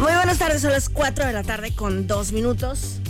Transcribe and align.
Muy 0.00 0.12
buenas 0.12 0.38
tardes, 0.38 0.62
son 0.62 0.72
las 0.72 0.88
4 0.88 1.26
de 1.26 1.32
la 1.32 1.42
tarde 1.42 1.74
con 1.74 2.06
2 2.06 2.32
minutos. 2.32 3.00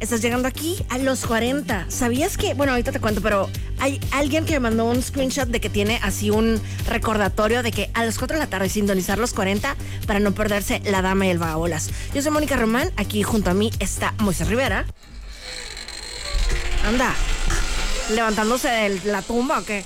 Estás 0.00 0.22
llegando 0.22 0.46
aquí 0.46 0.76
a 0.90 0.98
los 0.98 1.26
40. 1.26 1.86
¿Sabías 1.88 2.36
que, 2.36 2.54
bueno, 2.54 2.72
ahorita 2.72 2.92
te 2.92 3.00
cuento, 3.00 3.20
pero 3.20 3.50
hay 3.80 4.00
alguien 4.12 4.44
que 4.44 4.52
me 4.54 4.60
mandó 4.60 4.84
un 4.84 5.02
screenshot 5.02 5.48
de 5.48 5.60
que 5.60 5.70
tiene 5.70 5.98
así 6.02 6.30
un 6.30 6.60
recordatorio 6.86 7.62
de 7.62 7.72
que 7.72 7.90
a 7.94 8.04
las 8.04 8.18
4 8.18 8.36
de 8.36 8.44
la 8.44 8.48
tarde 8.48 8.68
sintonizar 8.68 9.18
los 9.18 9.34
40 9.34 9.74
para 10.06 10.20
no 10.20 10.32
perderse 10.32 10.80
la 10.84 11.02
dama 11.02 11.26
y 11.26 11.30
el 11.30 11.38
vagabolas. 11.38 11.90
Yo 12.14 12.22
soy 12.22 12.30
Mónica 12.30 12.56
Román, 12.56 12.92
aquí 12.96 13.22
junto 13.22 13.50
a 13.50 13.54
mí 13.54 13.72
está 13.80 14.14
Moisés 14.18 14.48
Rivera. 14.48 14.86
Anda, 16.86 17.12
levantándose 18.14 18.68
de 18.68 19.00
la 19.04 19.22
tumba 19.22 19.58
o 19.58 19.64
qué? 19.64 19.84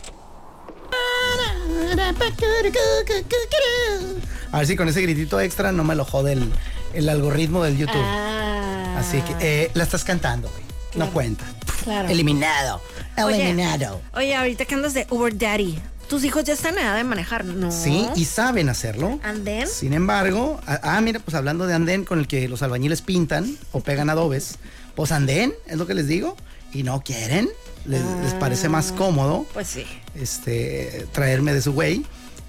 A 4.53 4.59
ver 4.59 4.67
si 4.67 4.77
con 4.77 4.89
ese 4.89 5.01
gritito 5.03 5.41
extra 5.41 5.73
no 5.73 5.83
me 5.85 5.95
lo 5.95 6.05
jode 6.05 6.33
el, 6.35 6.51
el 6.95 7.09
algoritmo 7.09 7.65
del 7.65 7.77
YouTube. 7.79 7.97
Ah. 8.05 8.97
Así 8.99 9.21
que 9.23 9.35
eh, 9.41 9.71
la 9.75 9.83
estás 9.85 10.05
cantando, 10.05 10.49
güey. 10.51 10.63
No 10.95 11.11
cuenta. 11.13 11.45
Claro. 11.85 12.09
Eliminado. 12.09 12.81
Eliminado. 13.17 14.01
Oye, 14.15 14.35
ahorita 14.37 14.65
que 14.67 14.75
andas 14.75 14.95
de 14.95 15.07
Uber 15.11 15.37
Daddy, 15.37 15.79
tus 16.09 16.23
hijos 16.25 16.45
ya 16.45 16.53
están 16.53 16.75
en 16.79 16.85
edad 16.85 16.97
de 16.97 17.05
manejar, 17.05 17.45
¿no? 17.45 17.73
Sí, 17.73 18.07
y 18.15 18.27
saben 18.27 18.69
hacerlo. 18.69 19.19
¿Andén? 19.23 19.67
Sin 19.67 19.95
embargo, 19.95 20.61
ah, 20.67 20.81
ah, 20.83 21.01
mira, 21.01 21.19
pues 21.21 21.35
hablando 21.35 21.67
de 21.67 21.75
andén 21.75 22.05
con 22.05 22.19
el 22.19 22.29
que 22.29 22.49
los 22.49 22.63
albañiles 22.63 23.01
pintan 23.03 23.57
o 23.73 23.81
pegan 23.81 24.11
adobes, 24.11 24.59
pues 24.95 25.13
andén, 25.13 25.55
es 25.67 25.79
lo 25.79 25.87
que 25.87 25.95
les 25.95 26.07
digo, 26.09 26.37
y 26.73 26.83
no 26.83 27.03
quieren, 27.03 27.49
les, 27.87 28.03
les 28.23 28.35
parece 28.35 28.69
más 28.69 28.93
cómodo 28.93 29.47
Pues 29.55 29.69
sí. 29.69 29.85
este, 30.15 31.07
traerme 31.13 31.53
de 31.55 31.63
su 31.63 31.73
güey. 31.73 32.05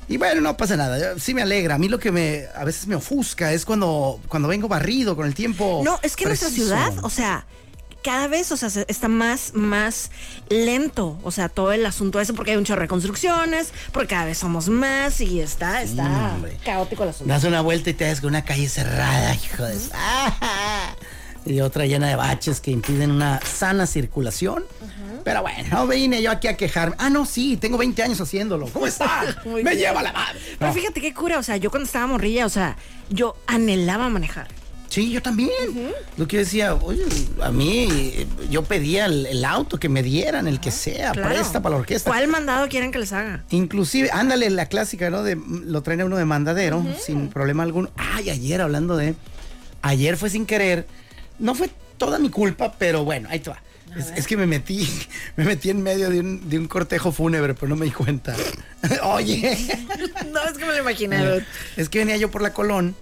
Y 0.08 0.18
bueno, 0.18 0.42
no 0.42 0.58
pasa 0.58 0.76
nada, 0.76 1.18
sí 1.20 1.34
me 1.34 1.42
alegra. 1.42 1.76
A 1.76 1.78
mí 1.78 1.88
lo 1.90 2.00
que 2.00 2.12
me 2.12 2.46
a 2.56 2.64
veces 2.64 2.88
me 2.88 2.96
ofusca 2.96 3.52
es 3.54 3.66
cuando, 3.66 4.20
cuando 4.28 4.48
vengo 4.48 4.68
barrido 4.68 5.16
con 5.16 5.26
el 5.26 5.34
tiempo. 5.34 5.82
No, 5.84 6.00
es 6.04 6.16
que 6.16 6.26
nuestra 6.26 6.50
ciudad, 6.50 6.94
o 7.04 7.10
sea, 7.10 7.46
cada 8.04 8.28
vez, 8.28 8.52
o 8.52 8.58
sea, 8.58 8.70
se- 8.70 8.86
está 8.90 9.08
más, 9.08 9.52
más 9.54 10.12
lento. 10.50 11.18
O 11.24 11.32
sea, 11.32 11.48
todo 11.48 11.72
el 11.72 11.86
asunto 11.86 12.20
ese, 12.20 12.34
porque 12.34 12.52
hay 12.52 12.58
un 12.58 12.66
chorro 12.66 12.82
de 12.82 12.88
construcciones, 12.90 13.72
porque 13.94 14.10
cada 14.10 14.26
vez 14.26 14.38
somos 14.38 14.68
más 14.68 15.22
y 15.22 15.40
está, 15.40 15.82
está 15.82 16.04
caótico 16.66 17.04
el 17.04 17.10
asunto. 17.10 17.34
Das 17.34 17.46
una 17.46 17.62
vuelta 17.62 17.90
y 17.90 17.94
te 17.94 18.04
das 18.06 18.20
con 18.20 18.30
una 18.32 18.44
calle 18.44 18.68
cerrada, 18.68 19.34
hijo 19.36 19.64
de... 19.64 19.78
Y 21.46 21.60
otra 21.62 21.86
llena 21.86 22.08
de 22.08 22.16
baches 22.16 22.62
que 22.62 22.72
impiden 22.72 23.12
una 23.12 23.40
sana 23.42 23.86
circulación. 23.86 24.64
Pero 25.24 25.42
bueno, 25.42 25.70
no 25.72 25.88
vine 25.88 26.22
yo 26.22 26.32
aquí 26.32 26.48
a 26.48 26.58
quejarme. 26.58 26.96
Ah, 27.00 27.10
no, 27.10 27.26
sí, 27.26 27.56
tengo 27.58 27.78
20 27.78 28.04
años 28.04 28.20
haciéndolo. 28.20 28.68
¿Cómo 28.68 28.88
está? 28.88 29.24
Me 29.46 29.64
bien. 29.64 29.78
lleva 29.78 30.04
la 30.04 30.12
madre. 30.12 30.40
Pero 30.60 30.74
fíjate 30.74 31.00
qué 31.02 31.14
cura, 31.14 31.40
o 31.40 31.44
sea, 31.44 31.56
yo 31.58 31.70
cuando 31.70 31.86
estaba 31.86 32.08
morrilla, 32.08 32.46
o 32.46 32.50
sea, 32.50 32.76
yo 33.10 33.36
anhelaba 33.48 34.10
manejar. 34.10 34.48
Sí, 34.90 35.10
yo 35.12 35.22
también. 35.24 35.50
Lo 36.18 36.28
que 36.28 36.36
yo 36.36 36.40
decía, 36.42 36.76
oye, 36.76 37.04
a 37.42 37.52
mí, 37.52 37.88
eh, 37.90 38.28
yo 38.52 38.64
pedía 38.64 39.06
el, 39.06 39.26
el 39.26 39.44
auto 39.44 39.80
que 39.80 39.90
me 39.90 40.04
dieran, 40.04 40.48
el 40.48 40.60
que 40.60 40.70
sea, 40.72 41.14
Claro. 41.14 41.30
presta 41.30 41.62
para 41.64 41.76
la 41.76 41.80
orquesta. 41.80 42.12
¿Cuál 42.12 42.28
mandado 42.28 42.68
quieren 42.70 42.92
que 42.92 43.00
les 43.00 43.12
haga? 43.12 43.44
Inclusive, 43.50 44.12
ándale, 44.12 44.50
la 44.52 44.68
clásica, 44.68 45.10
¿no? 45.10 45.24
De, 45.24 45.36
lo 45.36 45.82
traen 45.82 46.02
a 46.02 46.06
uno 46.06 46.18
de 46.18 46.26
mandadero, 46.26 46.86
sin 47.04 47.30
problema 47.30 47.64
alguno. 47.64 47.90
Ay, 47.98 48.30
ayer 48.30 48.62
hablando 48.62 48.96
de... 48.96 49.16
Ayer 49.82 50.16
fue 50.16 50.30
sin 50.30 50.46
querer. 50.46 50.86
No 51.40 51.56
fue 51.56 51.70
toda 51.98 52.20
mi 52.20 52.30
culpa, 52.30 52.74
pero 52.78 53.04
bueno, 53.04 53.28
ahí 53.32 53.40
te 53.40 53.50
va. 53.50 53.62
Es, 53.98 54.12
es 54.16 54.26
que 54.28 54.36
me 54.38 54.48
metí, 54.48 54.88
me 55.36 55.44
metí 55.46 55.70
en 55.70 55.82
medio 55.84 56.10
de 56.10 56.20
un, 56.20 56.50
de 56.50 56.58
un 56.58 56.68
cortejo 56.68 57.12
fúnebre, 57.12 57.54
pero 57.54 57.68
no 57.68 57.76
me 57.76 57.86
di 57.86 57.92
cuenta. 57.92 58.36
Oye, 59.04 59.58
no, 60.34 60.44
es 60.44 60.58
que 60.58 60.66
me 60.66 60.72
lo 60.74 60.80
imaginé. 60.80 61.46
es 61.78 61.90
que 61.90 62.00
venía 62.00 62.18
yo 62.18 62.32
por 62.32 62.42
la 62.42 62.54
Colón 62.54 62.96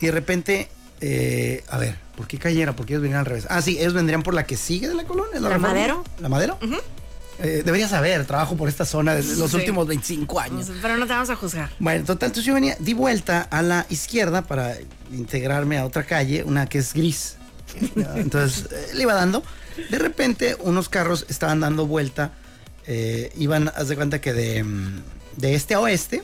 y 0.00 0.06
de 0.06 0.12
repente, 0.12 0.68
eh, 1.00 1.62
a 1.68 1.78
ver, 1.78 1.96
¿por 2.16 2.26
qué 2.26 2.38
cayera? 2.38 2.74
¿Por 2.74 2.86
qué 2.86 2.94
ellos 2.94 3.02
venían 3.02 3.20
al 3.20 3.26
revés? 3.26 3.46
Ah, 3.50 3.62
sí, 3.62 3.78
ellos 3.78 3.94
vendrían 3.94 4.22
por 4.22 4.34
la 4.34 4.44
que 4.44 4.56
sigue 4.56 4.88
de 4.88 4.94
la 4.94 5.04
Colón. 5.04 5.26
¿es 5.32 5.40
¿La 5.40 5.48
Reforma? 5.50 5.68
Madero? 5.74 6.04
¿La 6.20 6.28
Madero? 6.28 6.58
Eh, 7.38 7.62
deberías 7.64 7.90
saber, 7.90 8.24
trabajo 8.26 8.56
por 8.56 8.68
esta 8.68 8.84
zona 8.84 9.14
desde 9.14 9.36
los 9.36 9.50
Sí. 9.50 9.56
últimos 9.56 9.86
25 9.86 10.38
años. 10.40 10.70
Pero 10.80 10.96
no 10.96 11.06
te 11.06 11.12
vamos 11.12 11.30
a 11.30 11.36
juzgar. 11.36 11.70
Bueno, 11.78 12.04
total, 12.04 12.28
entonces 12.28 12.44
yo 12.44 12.54
venía, 12.54 12.76
di 12.78 12.92
vuelta 12.94 13.42
a 13.42 13.62
la 13.62 13.86
izquierda 13.88 14.42
para 14.42 14.76
integrarme 15.12 15.78
a 15.78 15.84
otra 15.84 16.04
calle, 16.04 16.44
una 16.44 16.66
que 16.66 16.78
es 16.78 16.92
gris. 16.94 17.36
Entonces 18.16 18.68
eh, 18.70 18.90
le 18.94 19.02
iba 19.02 19.14
dando. 19.14 19.42
De 19.90 19.98
repente, 19.98 20.56
unos 20.60 20.88
carros 20.88 21.26
estaban 21.28 21.60
dando 21.60 21.86
vuelta. 21.86 22.32
eh, 22.86 23.32
iban, 23.36 23.68
haz 23.68 23.88
de 23.88 23.96
cuenta 23.96 24.20
que 24.20 24.32
de, 24.32 24.64
mm, 24.64 25.02
de 25.36 25.54
este 25.54 25.74
a 25.74 25.80
oeste. 25.80 26.22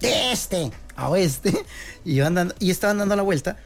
De 0.00 0.32
este 0.32 0.70
a 0.96 1.08
oeste. 1.08 1.64
Y, 2.04 2.12
iban 2.16 2.34
dando, 2.34 2.54
y 2.58 2.70
estaban 2.70 2.98
dando 2.98 3.16
la 3.16 3.22
vuelta. 3.22 3.56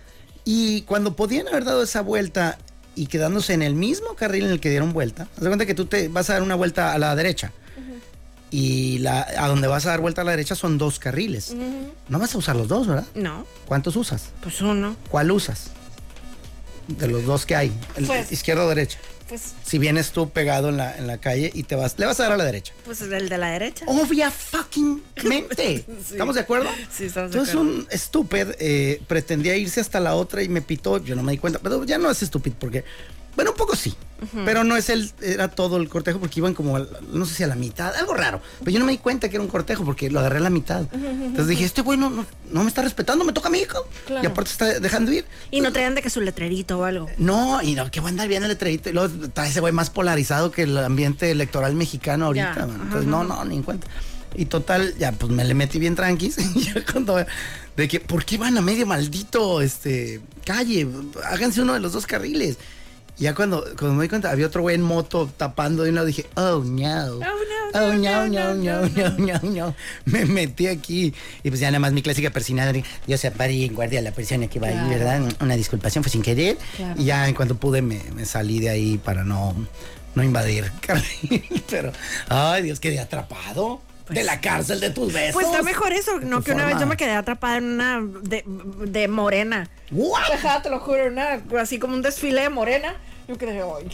Y 0.45 0.83
cuando 0.83 1.17
podían 1.17 1.49
haber 1.49 1.65
dado 1.65 1.83
esa 1.83 2.03
vuelta 2.03 2.59
y 2.95 3.07
quedándose 3.07 3.55
en 3.55 3.63
el 3.63 3.75
mismo 3.75 4.15
carril 4.15 4.45
en 4.45 4.51
el 4.53 4.61
que 4.61 4.71
dieron 4.71 4.93
vuelta, 4.93 5.27
haz 5.37 5.41
de 5.41 5.49
cuenta 5.49 5.67
que 5.67 5.75
tú 5.75 5.87
te 5.87 6.09
vas 6.09 6.31
a 6.31 6.35
dar 6.35 6.43
una 6.43 6.55
vuelta 6.55 6.93
a 6.93 6.99
la 6.99 7.17
derecha 7.17 7.51
y 8.51 8.99
la, 8.99 9.27
a 9.39 9.49
donde 9.49 9.67
vas 9.67 9.85
a 9.87 9.89
dar 9.91 10.01
vuelta 10.01 10.21
a 10.21 10.25
la 10.25 10.31
derecha 10.31 10.55
son 10.55 10.79
dos 10.79 11.01
carriles. 11.01 11.53
No 12.09 12.19
vas 12.21 12.35
a 12.37 12.39
usar 12.39 12.55
los 12.55 12.69
dos, 12.69 12.87
¿verdad? 12.87 13.07
No, 13.17 13.45
¿Cuántos 13.67 13.97
usas? 13.97 14.29
pues 14.43 14.61
uno. 14.61 14.95
¿Cuál 15.11 15.33
usas? 15.33 15.71
De 16.89 17.09
los 17.09 17.25
dos 17.25 17.47
que 17.47 17.57
hay, 17.57 17.73
el 17.97 18.07
Pues- 18.07 18.31
izquierda 18.33 18.65
o 18.65 18.69
derecha. 18.69 18.99
Pues, 19.29 19.55
Si 19.65 19.79
vienes 19.79 20.11
tú 20.11 20.29
pegado 20.29 20.69
en 20.69 20.77
la, 20.77 20.95
en 20.99 21.07
la 21.07 21.17
calle 21.19 21.51
y 21.55 21.63
te 21.63 21.77
vas, 21.77 21.99
le 21.99 22.05
vas 22.05 22.21
a 22.21 22.25
dar 22.25 22.33
a 22.33 22.37
la 22.37 22.45
derecha. 22.45 22.75
pues 22.85 23.01
el 23.01 23.29
de 23.31 23.39
la 23.39 23.53
derecha. 23.53 23.87
Obvia 23.89 24.31
fucking 24.31 25.03
mente. 25.25 25.83
¿Estamos 26.11 26.35
de 26.35 26.43
acuerdo? 26.43 26.69
Sí, 26.95 27.05
estamos 27.07 27.31
de 27.33 27.39
Entonces 27.39 27.55
acuerdo. 27.55 27.79
un 27.79 27.87
estúpido 27.91 28.53
eh, 28.59 29.01
pretendía 29.07 29.57
irse 29.57 29.81
hasta 29.81 29.99
la 29.99 30.15
otra 30.15 30.43
y 30.43 30.51
me 30.51 30.61
pitó. 30.61 31.03
Yo 31.03 31.17
no 31.17 31.23
me 31.23 31.33
di 31.33 31.39
cuenta, 31.39 31.59
pero 31.59 31.83
ya 31.85 31.97
no 31.97 32.11
es 32.11 32.23
estúpido 32.23 32.55
porque, 32.61 32.85
bueno, 33.37 33.53
un 33.53 33.57
poco 33.57 33.77
sí. 33.77 33.95
Pero 34.47 34.65
no 34.65 34.75
es 34.75 34.89
el, 34.89 35.13
era 35.21 35.49
todo 35.49 35.77
el 35.77 35.87
cortejo 35.91 36.19
porque 36.19 36.41
iban 36.41 36.55
como, 36.55 36.77
al- 36.77 36.89
no 37.13 37.27
sé 37.27 37.35
si 37.35 37.43
a 37.43 37.47
la 37.47 37.57
mitad, 37.57 37.95
algo 37.95 38.15
raro. 38.15 38.41
Pero 38.61 38.71
yo 38.71 38.79
no 38.79 38.87
me 38.87 38.93
di 38.93 38.99
cuenta 38.99 39.29
que 39.29 39.37
era 39.37 39.43
un 39.43 39.51
cortejo 39.51 39.85
porque 39.85 40.09
lo 40.11 40.19
agarré 40.21 40.39
a 40.39 40.41
la 40.41 40.49
mitad. 40.51 40.87
Entonces 40.95 41.47
dije, 41.49 41.65
este 41.65 41.83
güey 41.83 41.99
no, 41.99 42.09
no, 42.09 42.25
no 42.51 42.63
me 42.63 42.69
está 42.69 42.81
respetando, 42.81 43.23
me 43.25 43.35
toca 43.35 43.49
a 43.49 43.51
mi 43.51 43.59
hijo. 43.59 43.87
Claro. 44.07 44.23
Y 44.23 44.27
aparte 44.27 44.51
está 44.51 44.81
dejando 44.81 45.13
ir. 45.13 45.27
Y 45.51 45.61
no 45.61 45.73
traían 45.75 45.95
de 45.95 46.01
que 46.01 46.09
su 46.09 46.23
letrerito 46.23 46.79
o 46.79 46.85
algo. 46.85 47.11
No, 47.19 47.61
y 47.61 47.75
no, 47.75 47.91
que 47.91 48.01
voy 48.01 48.09
a 48.09 48.11
andar 48.13 48.29
viendo 48.29 48.47
el 48.47 48.53
letrerito. 48.53 48.89
Y 48.89 48.93
luego 48.95 49.13
está 49.27 49.47
ese 49.47 49.61
güey 49.61 49.75
más 49.75 49.91
polarizado 49.91 50.51
que 50.51 50.63
el 50.63 50.79
ambiente 50.79 51.31
electoral 51.31 51.75
mexicano 51.75 52.27
ahorita. 52.27 52.63
Entonces, 52.63 53.07
no, 53.07 53.19
ajá. 53.21 53.29
no, 53.29 53.45
ni 53.45 53.57
en 53.57 53.63
cuenta. 53.63 53.87
Y 54.37 54.47
total, 54.47 54.95
ya 54.99 55.13
pues 55.13 55.31
me 55.31 55.45
le 55.45 55.53
metí 55.53 55.79
bien 55.79 55.97
tranquis. 55.97 56.39
Y 56.57 56.61
ya 56.63 56.83
cuando 56.91 57.17
de 57.77 57.89
que, 57.89 58.01
¿por 58.01 58.25
qué 58.25 58.39
van 58.39 58.57
a 58.57 58.63
medio 58.63 58.87
maldito 58.87 59.61
este 59.61 60.23
calle? 60.47 60.89
Háganse 61.25 61.61
uno 61.61 61.75
de 61.75 61.81
los 61.81 61.93
dos 61.93 62.07
carriles. 62.07 62.57
Ya 63.17 63.35
cuando, 63.35 63.63
cuando 63.79 63.95
me 63.95 64.03
di 64.03 64.09
cuenta, 64.09 64.31
había 64.31 64.47
otro 64.47 64.63
güey 64.63 64.75
en 64.75 64.83
moto 64.83 65.31
tapando 65.37 65.85
de 65.85 65.91
un 65.91 65.95
lado, 65.95 66.07
dije, 66.07 66.27
oh 66.35 66.63
no. 66.65 67.17
Oh 67.17 67.21
no. 67.21 67.65
Oh 67.77 67.93
no, 67.93 68.29
no, 68.29 68.55
no, 68.55 68.89
no, 69.19 69.41
no, 69.43 69.75
Me 70.05 70.25
metí 70.27 70.69
aquí. 70.69 71.13
Y 71.43 71.49
pues 71.49 71.61
ya 71.61 71.69
nada 71.73 71.81
más 71.81 71.93
mi 71.93 72.03
clásica 72.03 72.31
persinada. 72.31 72.73
Yo 73.07 73.19
se 73.19 73.33
paré 73.33 73.65
en 73.65 73.75
guardia 73.75 74.01
la 74.01 74.13
persona 74.13 74.47
que 74.47 74.59
iba 74.59 74.69
ahí, 74.69 74.89
¿verdad? 74.89 75.23
Una 75.41 75.57
disculpación 75.57 76.05
fue 76.05 76.11
sin 76.13 76.23
querer. 76.23 76.57
Y 76.97 77.05
ya 77.05 77.29
en 77.29 77.35
cuanto 77.35 77.57
pude 77.57 77.83
me, 77.83 78.01
salí 78.25 78.61
de 78.61 78.71
ahí 78.71 78.99
para 78.99 79.25
no, 79.25 79.55
no 80.15 80.23
invadir. 80.23 80.71
Pero, 81.71 81.93
ay 82.29 82.63
Dios, 82.63 82.79
quedé 82.79 83.01
atrapado 83.01 83.81
de 84.09 84.25
la 84.25 84.41
cárcel 84.41 84.81
de 84.81 84.91
tus 84.91 85.13
besos. 85.13 85.35
Pues 85.35 85.47
está 85.47 85.63
mejor 85.63 85.93
eso, 85.93 86.21
no 86.21 86.43
que 86.43 86.53
una 86.53 86.67
vez 86.67 86.79
yo 86.79 86.87
me 86.87 86.97
quedé 86.97 87.13
atrapada 87.13 87.59
en 87.59 87.65
una 87.65 88.01
de, 88.23 88.45
de 88.47 89.09
morena. 89.09 89.69
What? 89.91 90.63
Te 90.63 90.71
lo 90.71 90.81
juro, 90.81 91.07
una, 91.07 91.43
así 91.59 91.79
como 91.79 91.95
un 91.95 92.03
desfile 92.03 92.43
de 92.43 92.49
morena. 92.49 92.97
Yo 93.27 93.39
quedé, 93.39 93.63
ay, 93.63 93.89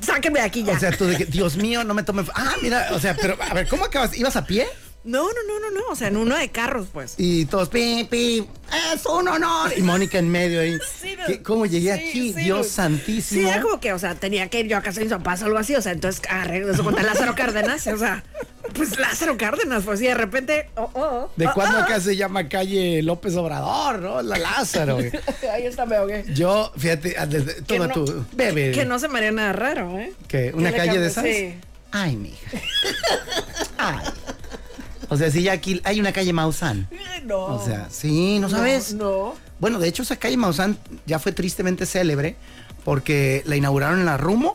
sáquenme 0.00 0.38
de 0.38 0.46
aquí 0.46 0.62
ya. 0.62 0.74
O 0.74 0.78
sea, 0.78 0.92
tú 0.92 1.06
de 1.06 1.16
que, 1.16 1.24
Dios 1.24 1.56
mío, 1.56 1.82
no 1.82 1.94
me 1.94 2.04
tome. 2.04 2.24
Ah, 2.34 2.54
mira, 2.62 2.90
o 2.92 3.00
sea, 3.00 3.16
pero 3.16 3.36
a 3.40 3.54
ver, 3.54 3.66
¿cómo 3.66 3.84
acabas? 3.84 4.16
¿Ibas 4.16 4.36
a 4.36 4.46
pie? 4.46 4.68
No, 5.02 5.22
no, 5.24 5.28
no, 5.48 5.60
no, 5.60 5.70
no, 5.80 5.80
o 5.90 5.96
sea, 5.96 6.08
en 6.08 6.16
uno 6.16 6.36
de 6.36 6.48
carros, 6.50 6.88
pues. 6.92 7.14
Y 7.16 7.46
todos, 7.46 7.68
pi, 7.70 8.06
pi, 8.10 8.46
es 8.94 9.06
un 9.06 9.28
honor. 9.28 9.72
Y 9.76 9.80
Mónica 9.82 10.18
en 10.18 10.30
medio 10.30 10.60
ahí. 10.60 10.78
Sí, 11.00 11.16
no. 11.18 11.26
¿Qué- 11.26 11.42
¿Cómo 11.42 11.64
llegué 11.66 11.94
Sí, 11.96 12.08
aquí? 12.08 12.32
sí, 12.34 12.42
Dios 12.42 12.68
santísimo. 12.68 13.40
Sí, 13.42 13.48
era 13.48 13.62
como 13.62 13.80
que, 13.80 13.92
o 13.94 13.98
sea, 13.98 14.14
tenía 14.14 14.48
que 14.48 14.60
ir 14.60 14.66
yo 14.68 14.76
a 14.76 14.82
casa 14.82 15.00
de 15.00 15.06
mis 15.06 15.14
papás 15.14 15.40
o 15.42 15.46
algo 15.46 15.58
así, 15.58 15.74
o 15.74 15.80
sea, 15.82 15.92
entonces 15.92 16.20
agarré 16.28 16.70
eso 16.70 16.84
con 16.84 16.94
Lázaro 16.94 17.34
Cárdenas, 17.34 17.86
o 17.86 17.96
sea, 17.96 18.22
Pues 18.74 18.98
Lázaro 18.98 19.36
Cárdenas, 19.36 19.82
pues 19.84 20.00
y 20.00 20.04
de 20.06 20.14
repente. 20.14 20.68
Oh, 20.76 20.90
oh, 20.94 21.30
¿De 21.34 21.46
oh, 21.48 21.52
cuándo 21.54 21.78
oh. 21.78 21.82
acá 21.82 21.98
se 22.00 22.14
llama 22.16 22.48
calle 22.48 23.02
López 23.02 23.34
Obrador, 23.36 23.98
no? 24.00 24.22
La 24.22 24.38
Lázaro. 24.38 24.94
güey. 24.96 25.10
Ahí 25.52 25.64
está, 25.66 25.86
me 25.86 25.96
ahogué. 25.96 26.24
Yo, 26.34 26.70
fíjate, 26.76 27.16
ah, 27.18 27.26
toma 27.66 27.88
no- 27.88 27.94
tú, 27.94 28.24
bebe. 28.32 28.70
Que 28.72 28.84
no 28.84 28.98
se 29.00 29.08
me 29.08 29.18
haría 29.18 29.32
nada 29.32 29.52
raro, 29.54 29.98
¿eh? 29.98 30.12
¿Qué? 30.28 30.52
¿Una 30.54 30.72
calle 30.72 30.98
de 31.00 31.06
esas? 31.08 31.24
sí. 31.24 31.54
Ay, 31.92 32.14
mija. 32.14 32.36
Ay. 33.78 33.99
O 35.10 35.16
sea, 35.16 35.30
si 35.30 35.42
ya 35.42 35.52
aquí 35.52 35.80
hay 35.84 36.00
una 36.00 36.12
calle 36.12 36.32
Maussan. 36.32 36.88
No. 37.24 37.46
O 37.46 37.64
sea, 37.64 37.88
sí, 37.90 38.38
¿no 38.38 38.48
sabes? 38.48 38.94
No. 38.94 39.34
Bueno, 39.58 39.78
de 39.78 39.88
hecho, 39.88 40.02
esa 40.02 40.16
calle 40.16 40.36
Maussan 40.36 40.78
ya 41.04 41.18
fue 41.18 41.32
tristemente 41.32 41.84
célebre 41.84 42.36
porque 42.84 43.42
la 43.44 43.56
inauguraron 43.56 43.98
en 43.98 44.06
la 44.06 44.16
Rumo 44.16 44.54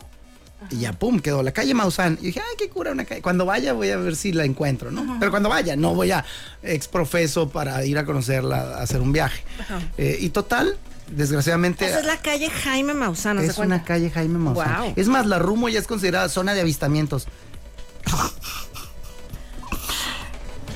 y 0.70 0.78
ya, 0.78 0.92
pum, 0.92 1.20
quedó 1.20 1.42
la 1.42 1.52
calle 1.52 1.74
Maussan. 1.74 2.18
Y 2.20 2.26
dije, 2.26 2.40
ay, 2.40 2.56
qué 2.58 2.68
cura 2.68 2.92
una 2.92 3.04
calle. 3.04 3.22
Cuando 3.22 3.44
vaya 3.44 3.72
voy 3.72 3.90
a 3.90 3.98
ver 3.98 4.16
si 4.16 4.32
la 4.32 4.44
encuentro, 4.44 4.90
¿no? 4.90 5.18
Pero 5.20 5.30
cuando 5.30 5.48
vaya, 5.48 5.76
no 5.76 5.94
voy 5.94 6.10
a 6.10 6.24
exprofeso 6.62 7.50
para 7.50 7.84
ir 7.84 7.98
a 7.98 8.04
conocerla, 8.04 8.78
a 8.78 8.82
hacer 8.82 9.00
un 9.00 9.12
viaje. 9.12 9.44
Ajá. 9.60 9.80
Eh, 9.98 10.16
y 10.20 10.30
total, 10.30 10.76
desgraciadamente... 11.10 11.86
Esa 11.86 12.00
es 12.00 12.06
la 12.06 12.18
calle 12.18 12.50
Jaime 12.50 12.94
Maussan, 12.94 13.36
¿no 13.36 13.42
Es 13.42 13.58
una 13.58 13.84
calle 13.84 14.10
Jaime 14.10 14.38
Maussan. 14.38 14.76
Guau. 14.76 14.92
Es 14.96 15.08
más, 15.08 15.26
la 15.26 15.38
Rumo 15.38 15.68
ya 15.68 15.78
es 15.78 15.86
considerada 15.86 16.28
zona 16.28 16.54
de 16.54 16.62
avistamientos. 16.62 17.28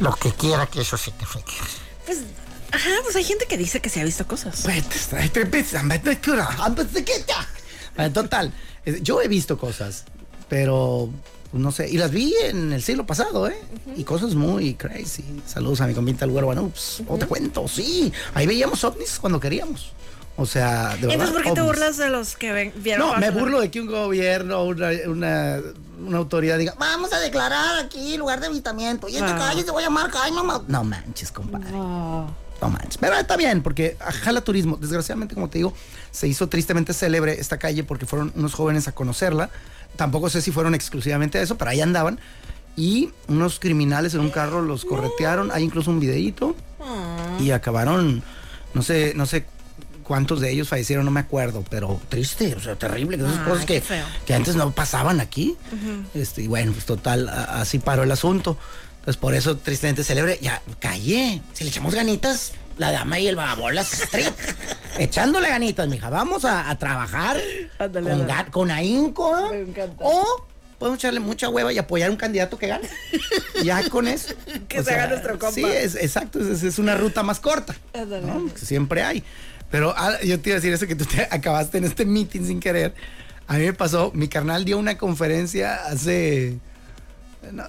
Lo 0.00 0.14
que 0.14 0.32
quiera 0.32 0.66
que 0.66 0.80
eso 0.80 0.96
signifique. 0.96 1.52
Pues, 2.06 2.20
ajá, 2.72 2.90
pues 3.04 3.16
hay 3.16 3.24
gente 3.24 3.46
que 3.46 3.56
dice 3.56 3.80
que 3.80 3.88
se 3.88 4.00
ha 4.00 4.04
visto 4.04 4.26
cosas. 4.26 4.62
Bueno, 7.96 8.12
Total, 8.12 8.52
eh, 8.86 8.98
yo 9.02 9.20
he 9.20 9.28
visto 9.28 9.58
cosas, 9.58 10.04
pero 10.48 11.10
no 11.52 11.72
sé, 11.72 11.88
y 11.88 11.98
las 11.98 12.10
vi 12.10 12.34
en 12.44 12.72
el 12.72 12.82
siglo 12.82 13.04
pasado, 13.04 13.48
¿eh? 13.48 13.58
Y 13.96 14.04
cosas 14.04 14.34
muy 14.34 14.74
crazy. 14.74 15.24
Saludos 15.46 15.80
a 15.80 15.86
mi 15.86 15.94
compita 15.94 16.24
el 16.24 16.30
güero 16.30 16.48
Ups, 16.48 17.02
no 17.08 17.18
te 17.18 17.26
cuento, 17.26 17.68
sí. 17.68 18.12
Ahí 18.34 18.46
veíamos 18.46 18.82
ovnis 18.84 19.18
cuando 19.20 19.38
queríamos. 19.38 19.92
O 20.40 20.46
sea, 20.46 20.96
de 20.96 21.06
verdad. 21.06 21.12
Entonces, 21.12 21.34
¿por 21.34 21.42
qué 21.42 21.50
te 21.52 21.60
burlas 21.60 21.96
de 21.98 22.08
los 22.08 22.34
que 22.36 22.52
ven, 22.52 22.72
vieron? 22.76 23.08
No, 23.10 23.16
me 23.18 23.30
burlo 23.30 23.60
de 23.60 23.70
que 23.70 23.78
un 23.80 23.88
gobierno, 23.88 24.64
una, 24.64 24.88
una, 25.06 25.58
una 26.06 26.16
autoridad 26.18 26.56
diga, 26.56 26.74
vamos 26.78 27.12
a 27.12 27.18
declarar 27.18 27.84
aquí 27.84 28.16
lugar 28.16 28.40
de 28.40 28.46
avistamiento. 28.46 29.06
Y 29.08 29.16
esta 29.16 29.34
Ah. 29.36 29.38
calle 29.38 29.62
se 29.62 29.70
va 29.70 29.80
a 29.80 29.82
llamar 29.82 30.10
Jaime 30.10 30.42
Mau-". 30.42 30.64
No 30.66 30.82
manches, 30.82 31.30
compadre. 31.30 31.70
No. 31.72 32.34
No 32.62 32.68
manches. 32.70 32.96
Pero 32.98 33.16
está 33.16 33.36
bien, 33.36 33.62
porque 33.62 33.98
jala 34.22 34.40
turismo. 34.40 34.76
Desgraciadamente, 34.78 35.34
como 35.34 35.50
te 35.50 35.58
digo, 35.58 35.74
se 36.10 36.26
hizo 36.26 36.48
tristemente 36.48 36.94
célebre 36.94 37.38
esta 37.38 37.58
calle 37.58 37.84
porque 37.84 38.06
fueron 38.06 38.32
unos 38.34 38.54
jóvenes 38.54 38.88
a 38.88 38.92
conocerla. 38.92 39.50
Tampoco 39.96 40.30
sé 40.30 40.40
si 40.40 40.52
fueron 40.52 40.74
exclusivamente 40.74 41.38
a 41.38 41.42
eso, 41.42 41.58
pero 41.58 41.70
ahí 41.70 41.82
andaban. 41.82 42.18
Y 42.76 43.10
unos 43.28 43.60
criminales 43.60 44.14
en 44.14 44.20
un 44.20 44.30
carro 44.30 44.62
los 44.62 44.86
corretearon. 44.86 45.50
Hay 45.52 45.64
incluso 45.64 45.90
un 45.90 46.00
videíto. 46.00 46.56
Y 47.40 47.50
acabaron, 47.50 48.22
no 48.72 48.82
sé, 48.82 49.12
no 49.16 49.26
sé 49.26 49.44
cuántos 50.10 50.40
de 50.40 50.50
ellos 50.50 50.68
fallecieron, 50.68 51.04
no 51.04 51.12
me 51.12 51.20
acuerdo, 51.20 51.62
pero 51.70 52.00
triste, 52.08 52.52
o 52.56 52.60
sea, 52.60 52.74
terrible. 52.74 53.16
Esas 53.16 53.38
Ay, 53.38 53.44
cosas 53.44 53.64
que, 53.64 53.80
que 54.26 54.34
antes 54.34 54.56
no 54.56 54.72
pasaban 54.72 55.20
aquí. 55.20 55.56
este, 56.14 56.42
y 56.42 56.46
bueno, 56.48 56.72
pues 56.72 56.84
total, 56.84 57.28
a- 57.28 57.60
así 57.60 57.78
paró 57.78 58.02
el 58.02 58.10
asunto. 58.10 58.58
Entonces 58.98 59.16
por 59.18 59.36
eso 59.36 59.56
tristemente 59.58 60.02
celebre, 60.02 60.40
ya, 60.42 60.62
callé. 60.80 61.40
Si 61.52 61.62
le 61.62 61.70
echamos 61.70 61.94
ganitas, 61.94 62.54
la 62.76 62.90
dama 62.90 63.20
y 63.20 63.28
el 63.28 63.36
vagabolas 63.36 63.92
street. 63.92 64.32
Echándole 64.98 65.48
ganitas, 65.48 65.86
mija. 65.86 66.10
Vamos 66.10 66.44
a, 66.44 66.68
a 66.68 66.76
trabajar 66.76 67.40
Ándale, 67.78 68.10
con, 68.10 68.26
ga- 68.26 68.50
con 68.50 68.70
ahínco. 68.72 69.38
¿eh? 69.38 69.50
Me 69.64 69.70
encanta. 69.70 69.94
O 70.04 70.44
podemos 70.80 70.98
echarle 70.98 71.20
mucha 71.20 71.48
hueva 71.48 71.72
y 71.72 71.78
apoyar 71.78 72.08
a 72.08 72.10
un 72.10 72.16
candidato 72.18 72.58
que 72.58 72.66
gane. 72.66 72.88
ya 73.62 73.88
con 73.88 74.08
eso. 74.08 74.34
Que 74.66 74.82
se 74.82 74.92
haga 74.92 75.06
nuestro 75.06 75.38
compa. 75.38 75.54
Sí, 75.54 75.64
es, 75.64 75.94
exacto. 75.94 76.40
Es, 76.40 76.64
es 76.64 76.80
una 76.80 76.96
ruta 76.96 77.22
más 77.22 77.38
corta. 77.38 77.76
¿no? 77.94 78.52
Que 78.52 78.66
Siempre 78.66 79.04
hay. 79.04 79.22
Pero 79.70 79.94
ah, 79.96 80.20
yo 80.22 80.40
te 80.40 80.50
iba 80.50 80.56
a 80.56 80.60
decir 80.60 80.72
eso 80.72 80.86
que 80.86 80.96
tú 80.96 81.04
te 81.04 81.22
acabaste 81.30 81.78
en 81.78 81.84
este 81.84 82.04
meeting 82.04 82.46
sin 82.46 82.60
querer. 82.60 82.94
A 83.46 83.54
mí 83.54 83.64
me 83.64 83.72
pasó, 83.72 84.12
mi 84.14 84.28
carnal 84.28 84.64
dio 84.64 84.78
una 84.78 84.96
conferencia 84.96 85.86
hace. 85.86 86.58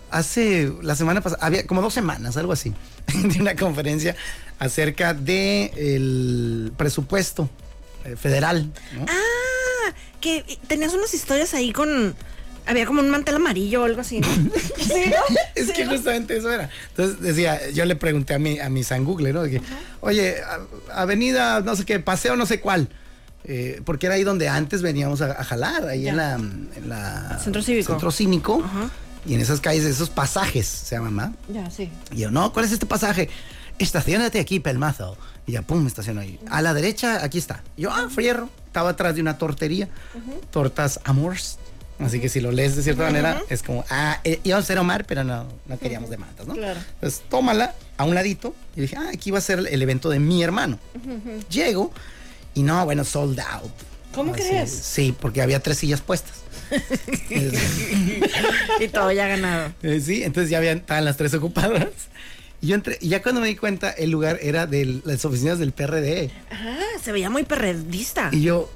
hace 0.09 0.71
la 0.81 0.95
semana 0.95 1.21
pasada, 1.21 1.45
había 1.45 1.65
como 1.65 1.81
dos 1.81 1.93
semanas, 1.93 2.37
algo 2.37 2.53
así. 2.53 2.73
de 3.23 3.39
una 3.39 3.55
conferencia 3.55 4.15
acerca 4.59 5.13
de 5.13 5.71
el 5.75 6.71
presupuesto 6.77 7.49
eh, 8.05 8.15
federal. 8.15 8.71
Ah, 9.07 9.93
que 10.19 10.59
tenías 10.67 10.93
unas 10.93 11.13
historias 11.13 11.53
ahí 11.53 11.71
con. 11.73 12.15
Había 12.65 12.85
como 12.85 13.01
un 13.01 13.09
mantel 13.09 13.35
amarillo 13.35 13.81
o 13.81 13.85
algo 13.85 14.01
así. 14.01 14.19
¿no? 14.19 14.27
¿Sí, 14.77 15.05
no? 15.09 15.35
Es 15.55 15.67
¿Sí, 15.67 15.73
que 15.73 15.85
no? 15.85 15.91
justamente 15.91 16.37
eso 16.37 16.51
era. 16.51 16.69
Entonces 16.89 17.19
decía, 17.21 17.69
yo 17.71 17.85
le 17.85 17.95
pregunté 17.95 18.33
a 18.35 18.39
mi, 18.39 18.59
a 18.59 18.69
mi 18.69 18.83
San 18.83 19.03
Google, 19.03 19.33
¿no? 19.33 19.41
Oye, 20.01 20.37
a- 20.41 21.01
avenida, 21.01 21.61
no 21.61 21.75
sé 21.75 21.85
qué, 21.85 21.99
paseo 21.99 22.35
no 22.35 22.45
sé 22.45 22.59
cuál. 22.59 22.89
Eh, 23.43 23.81
porque 23.85 24.05
era 24.05 24.15
ahí 24.15 24.23
donde 24.23 24.47
antes 24.47 24.81
veníamos 24.83 25.21
a, 25.21 25.31
a 25.31 25.43
jalar, 25.43 25.87
ahí 25.87 26.07
en 26.07 26.17
la, 26.17 26.35
en 26.35 26.69
la- 26.87 27.39
Centro 27.43 27.61
cívico. 27.63 27.93
Centro 27.93 28.11
cívico. 28.11 28.61
Ajá. 28.63 28.89
Y 29.25 29.33
en 29.35 29.41
esas 29.41 29.59
calles, 29.61 29.83
esos 29.85 30.09
pasajes 30.09 30.65
se 30.67 30.95
llaman, 30.95 31.15
¿no? 31.15 31.53
Ya, 31.53 31.69
sí. 31.71 31.89
Y 32.11 32.19
yo, 32.19 32.31
no, 32.31 32.53
¿cuál 32.53 32.65
es 32.65 32.71
este 32.71 32.85
pasaje? 32.85 33.29
Estacionate 33.79 34.39
aquí, 34.39 34.59
pelmazo. 34.59 35.17
Y 35.47 35.53
ya, 35.53 35.61
pum, 35.63 35.81
me 35.81 35.87
estaciono 35.87 36.21
ahí. 36.21 36.39
A 36.49 36.61
la 36.61 36.73
derecha, 36.73 37.23
aquí 37.23 37.37
está. 37.39 37.63
Y 37.77 37.83
yo, 37.83 37.91
ah, 37.91 38.07
fierro. 38.15 38.49
Estaba 38.67 38.91
atrás 38.91 39.15
de 39.15 39.21
una 39.21 39.37
tortería. 39.37 39.89
Tortas 40.51 40.99
Amors. 41.03 41.57
Así 42.03 42.19
que 42.19 42.29
si 42.29 42.39
lo 42.41 42.51
lees 42.51 42.75
de 42.75 42.83
cierta 42.83 43.03
manera, 43.03 43.41
es 43.49 43.63
como, 43.63 43.85
ah, 43.89 44.19
eh, 44.23 44.39
íbamos 44.43 44.63
a 44.65 44.67
ser 44.67 44.77
Omar, 44.79 45.05
pero 45.05 45.23
no, 45.23 45.47
no 45.67 45.77
queríamos 45.79 46.09
demandas, 46.09 46.45
¿no? 46.47 46.53
Claro. 46.53 46.79
Entonces, 46.95 47.21
tómala 47.29 47.75
a 47.97 48.03
un 48.05 48.15
ladito. 48.15 48.55
Y 48.75 48.81
dije, 48.81 48.95
ah, 48.97 49.09
aquí 49.13 49.31
va 49.31 49.37
a 49.37 49.41
ser 49.41 49.59
el 49.69 49.81
evento 49.81 50.09
de 50.09 50.19
mi 50.19 50.43
hermano. 50.43 50.79
Llego 51.49 51.91
y 52.53 52.63
no, 52.63 52.83
bueno, 52.85 53.03
sold 53.03 53.39
out. 53.39 53.71
¿Cómo 54.13 54.33
crees? 54.33 54.69
Sí, 54.71 55.15
porque 55.17 55.41
había 55.41 55.59
tres 55.61 55.77
sillas 55.77 56.01
puestas. 56.01 56.33
Y 58.79 58.87
todo 58.87 59.11
ya 59.11 59.27
ganado. 59.27 59.73
Eh, 59.83 60.01
sí, 60.03 60.23
entonces 60.23 60.49
ya 60.49 60.57
habían, 60.57 60.79
estaban 60.79 61.05
las 61.05 61.17
tres 61.17 61.33
ocupadas. 61.33 61.87
Y 62.61 62.67
yo 62.67 62.75
entré, 62.75 62.97
y 63.01 63.09
ya 63.09 63.21
cuando 63.21 63.41
me 63.41 63.47
di 63.47 63.55
cuenta, 63.55 63.89
el 63.91 64.11
lugar 64.11 64.37
era 64.41 64.67
de 64.67 65.01
las 65.03 65.25
oficinas 65.25 65.59
del 65.59 65.71
PRD. 65.71 66.29
Ah, 66.51 66.77
se 67.03 67.11
veía 67.11 67.29
muy 67.29 67.43
perredista. 67.43 68.29
Y 68.31 68.43
yo, 68.43 68.69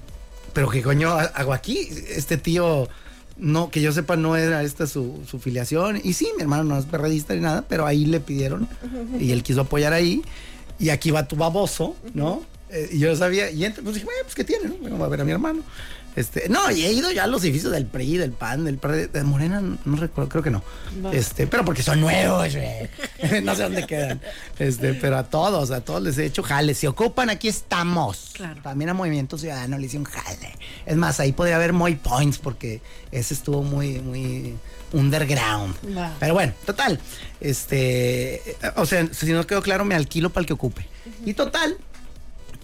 pero 0.54 0.70
qué 0.70 0.82
coño 0.82 1.12
ha- 1.12 1.24
hago 1.26 1.54
aquí? 1.54 1.90
Este 2.10 2.38
tío, 2.38 2.90
no, 3.38 3.70
que 3.70 3.82
yo 3.82 3.92
sepa, 3.92 4.16
no 4.16 4.36
era 4.36 4.64
esta 4.64 4.88
su, 4.88 5.22
su 5.30 5.40
filiación. 5.40 6.00
Y 6.04 6.14
sí, 6.14 6.30
mi 6.36 6.42
hermano 6.44 6.64
no 6.64 6.78
es 6.78 6.86
perredista 6.86 7.34
ni 7.34 7.42
nada, 7.42 7.66
pero 7.68 7.86
ahí 7.86 8.06
le 8.06 8.20
pidieron 8.20 8.68
y 9.20 9.32
él 9.32 9.44
quiso 9.44 9.62
apoyar 9.62 9.94
ahí. 9.94 10.22
Y 10.80 10.90
aquí 10.90 11.12
va 11.12 11.28
tu 11.28 11.36
baboso, 11.36 11.96
¿no? 12.14 12.44
Eh, 12.70 12.90
y 12.94 13.00
yo 13.00 13.16
sabía, 13.16 13.50
y 13.52 13.64
entré, 13.64 13.84
pues 13.84 13.96
dije, 13.96 14.06
bueno, 14.06 14.22
pues 14.24 14.36
¿qué 14.36 14.44
tiene? 14.44 14.68
No? 14.68 14.76
Bueno, 14.76 14.98
va 14.98 15.06
a 15.06 15.10
ver 15.10 15.22
a 15.22 15.24
mi 15.26 15.32
hermano. 15.32 15.62
Este, 16.16 16.48
no, 16.48 16.72
y 16.72 16.86
he 16.86 16.94
ido 16.94 17.12
ya 17.12 17.26
a 17.26 17.28
los 17.28 17.44
edificios 17.44 17.74
del 17.74 17.86
PRI, 17.86 18.18
del 18.18 18.32
PAN, 18.32 18.64
del 18.64 18.78
PRD, 18.78 19.08
de 19.08 19.24
Morena, 19.24 19.62
no 19.62 19.96
recuerdo, 19.98 20.30
creo 20.30 20.44
que 20.44 20.50
no. 20.50 20.64
Este, 21.12 21.46
pero 21.46 21.66
porque 21.66 21.84
son 21.84 22.00
nuevos, 22.00 22.56
güey. 22.56 23.42
no 23.44 23.56
sé 23.56 23.64
dónde 23.64 23.86
quedan. 23.86 24.22
Este, 24.58 24.94
pero 24.94 25.18
a 25.18 25.24
todos, 25.24 25.72
a 25.72 25.82
todos 25.82 26.02
les 26.02 26.18
he 26.18 26.26
hecho 26.26 26.42
jale. 26.42 26.74
Si 26.74 26.88
ocupan, 26.88 27.30
aquí 27.30 27.48
estamos. 27.48 28.32
Claro. 28.34 28.62
También 28.62 28.90
a 28.90 28.94
Movimiento 28.94 29.38
Ciudadano 29.38 29.78
le 29.78 29.88
hice 29.88 29.98
un 29.98 30.06
jale. 30.06 30.56
Es 30.86 30.96
más, 30.96 31.20
ahí 31.20 31.34
podría 31.34 31.58
haber 31.58 31.74
muy 31.74 31.96
points 31.96 32.38
porque 32.38 32.82
ese 33.12 33.34
estuvo 33.34 33.62
muy, 33.64 34.00
muy 34.00 34.56
underground. 34.94 35.76
Pero 36.20 36.34
bueno, 36.34 36.54
total. 36.66 37.00
Este, 37.42 38.42
o 38.76 38.86
sea, 38.86 39.08
si 39.12 39.32
no 39.34 39.46
quedó 39.46 39.62
claro, 39.62 39.86
me 39.86 39.96
alquilo 39.96 40.30
para 40.30 40.42
el 40.42 40.48
que 40.48 40.54
ocupe. 40.54 40.88
Y 41.26 41.34
total, 41.34 41.78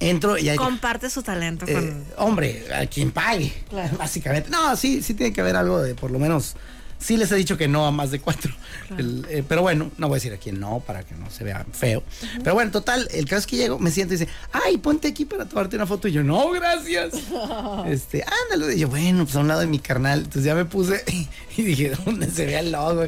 entro 0.01 0.37
y 0.37 0.49
hay 0.49 0.57
Comparte 0.57 1.09
su 1.09 1.23
talento 1.23 1.65
eh, 1.67 1.73
con. 1.73 2.05
hombre, 2.17 2.65
a 2.73 2.85
quien 2.87 3.11
pague, 3.11 3.53
Claro. 3.69 3.95
básicamente. 3.99 4.49
No, 4.49 4.75
sí, 4.75 5.01
sí 5.01 5.13
tiene 5.13 5.31
que 5.31 5.41
haber 5.41 5.55
algo 5.55 5.81
de, 5.81 5.95
por 5.95 6.11
lo 6.11 6.19
menos, 6.19 6.55
sí 6.99 7.17
les 7.17 7.31
he 7.31 7.35
dicho 7.35 7.57
que 7.57 7.67
no 7.67 7.85
a 7.85 7.91
más 7.91 8.11
de 8.11 8.19
cuatro. 8.19 8.53
El, 8.97 9.25
eh, 9.29 9.43
pero 9.47 9.61
bueno, 9.61 9.91
no 9.97 10.07
voy 10.07 10.15
a 10.15 10.17
decir 10.17 10.33
a 10.33 10.37
quién 10.37 10.59
no, 10.59 10.79
para 10.81 11.03
que 11.03 11.15
no 11.15 11.29
se 11.29 11.43
vea 11.43 11.65
feo. 11.71 12.03
Pero 12.43 12.53
bueno, 12.53 12.71
total, 12.71 13.07
el 13.11 13.25
caso 13.25 13.39
es 13.39 13.47
que 13.47 13.55
llego, 13.57 13.79
me 13.79 13.91
siento 13.91 14.13
y 14.13 14.17
dice, 14.17 14.31
ay, 14.51 14.77
ponte 14.77 15.07
aquí 15.07 15.25
para 15.25 15.45
tomarte 15.45 15.75
una 15.75 15.87
foto. 15.87 16.07
Y 16.07 16.11
yo, 16.11 16.23
no, 16.23 16.51
gracias. 16.51 17.13
este, 17.87 18.23
ándale. 18.45 18.75
Y 18.75 18.79
yo, 18.79 18.87
bueno, 18.87 19.23
pues 19.23 19.35
a 19.35 19.39
un 19.39 19.47
lado 19.47 19.61
de 19.61 19.67
mi 19.67 19.79
carnal. 19.79 20.19
Entonces 20.19 20.43
ya 20.43 20.55
me 20.55 20.65
puse 20.65 21.03
y 21.57 21.61
dije, 21.61 21.93
¿dónde 22.05 22.29
se 22.29 22.45
ve 22.45 22.59
el 22.59 22.71
logo? 22.71 23.05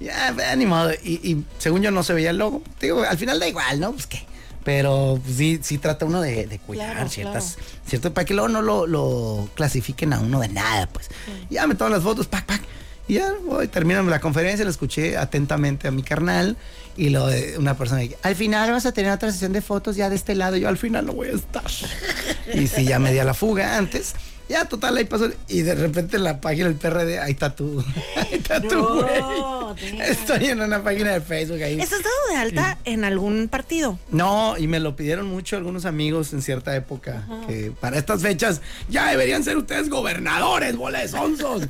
Ya, 0.00 0.56
ni 0.56 0.66
modo. 0.66 0.92
Y, 1.04 1.20
y 1.22 1.44
según 1.58 1.82
yo 1.82 1.90
no 1.90 2.02
se 2.02 2.12
veía 2.12 2.30
el 2.30 2.38
logo. 2.38 2.62
Digo, 2.80 3.02
al 3.02 3.16
final 3.16 3.38
da 3.38 3.46
igual, 3.46 3.78
¿no? 3.80 3.92
Pues 3.92 4.06
qué. 4.06 4.26
Pero 4.64 5.20
sí, 5.26 5.58
sí 5.62 5.78
trata 5.78 6.04
uno 6.04 6.20
de, 6.20 6.46
de 6.46 6.58
cuidar 6.58 6.92
Claro, 6.92 7.08
ciertas, 7.08 7.58
cierto, 7.86 8.14
para 8.14 8.24
que 8.24 8.34
luego 8.34 8.48
no 8.48 8.62
lo, 8.62 8.86
lo 8.86 9.48
clasifiquen 9.54 10.12
a 10.12 10.20
uno 10.20 10.40
de 10.40 10.48
nada, 10.48 10.88
pues. 10.88 11.08
Ya 11.50 11.66
me 11.66 11.74
toman 11.74 11.92
las 11.92 12.02
fotos, 12.02 12.26
pac, 12.26 12.44
pac. 12.44 12.62
Y 13.08 13.14
ya 13.14 13.34
voy, 13.44 13.66
termino 13.68 14.02
la 14.04 14.20
conferencia, 14.20 14.64
la 14.64 14.70
escuché 14.70 15.16
atentamente 15.16 15.88
a 15.88 15.90
mi 15.90 16.02
carnal. 16.02 16.56
Y 16.96 17.08
lo 17.08 17.26
de 17.26 17.56
una 17.58 17.76
persona 17.76 18.00
me 18.00 18.04
dice, 18.04 18.18
al 18.22 18.36
final 18.36 18.70
vas 18.70 18.86
a 18.86 18.92
tener 18.92 19.12
otra 19.12 19.32
sesión 19.32 19.52
de 19.52 19.62
fotos 19.62 19.96
ya 19.96 20.10
de 20.10 20.16
este 20.16 20.34
lado. 20.34 20.56
Yo 20.56 20.68
al 20.68 20.78
final 20.78 21.06
no 21.06 21.14
voy 21.14 21.28
a 21.28 21.32
estar. 21.32 21.64
y 22.54 22.66
sí, 22.68 22.84
ya 22.84 22.98
me 22.98 23.12
di 23.12 23.18
a 23.18 23.24
la 23.24 23.34
fuga 23.34 23.76
antes. 23.76 24.14
Ya, 24.52 24.66
total, 24.66 24.96
ahí 24.98 25.04
pasó. 25.04 25.30
Y 25.48 25.62
de 25.62 25.74
repente 25.74 26.16
en 26.18 26.24
la 26.24 26.40
página 26.40 26.66
del 26.68 26.76
PRD, 26.76 27.18
ahí 27.18 27.32
está 27.32 27.54
tú. 27.56 27.82
Ahí 28.16 28.28
está 28.32 28.60
tú, 28.60 28.68
No, 28.74 28.94
güey. 28.96 29.20
damn. 29.20 30.00
Estoy 30.02 30.46
en 30.46 30.60
una 30.60 30.82
página 30.84 31.12
de 31.12 31.20
Facebook 31.22 31.62
ahí. 31.62 31.80
¿Estás 31.80 32.00
dado 32.02 32.14
de 32.30 32.36
alta 32.36 32.78
en 32.84 33.04
algún 33.04 33.48
partido? 33.48 33.98
No, 34.10 34.56
y 34.58 34.66
me 34.68 34.78
lo 34.80 34.94
pidieron 34.94 35.26
mucho 35.26 35.56
algunos 35.56 35.86
amigos 35.86 36.32
en 36.34 36.42
cierta 36.42 36.76
época. 36.76 37.26
Que 37.48 37.72
para 37.80 37.96
estas 37.98 38.20
fechas 38.22 38.60
ya 38.90 39.10
deberían 39.10 39.42
ser 39.42 39.56
ustedes 39.56 39.88
gobernadores, 39.88 40.76
bola 40.76 41.00
de 41.00 41.08
sonsos. 41.08 41.62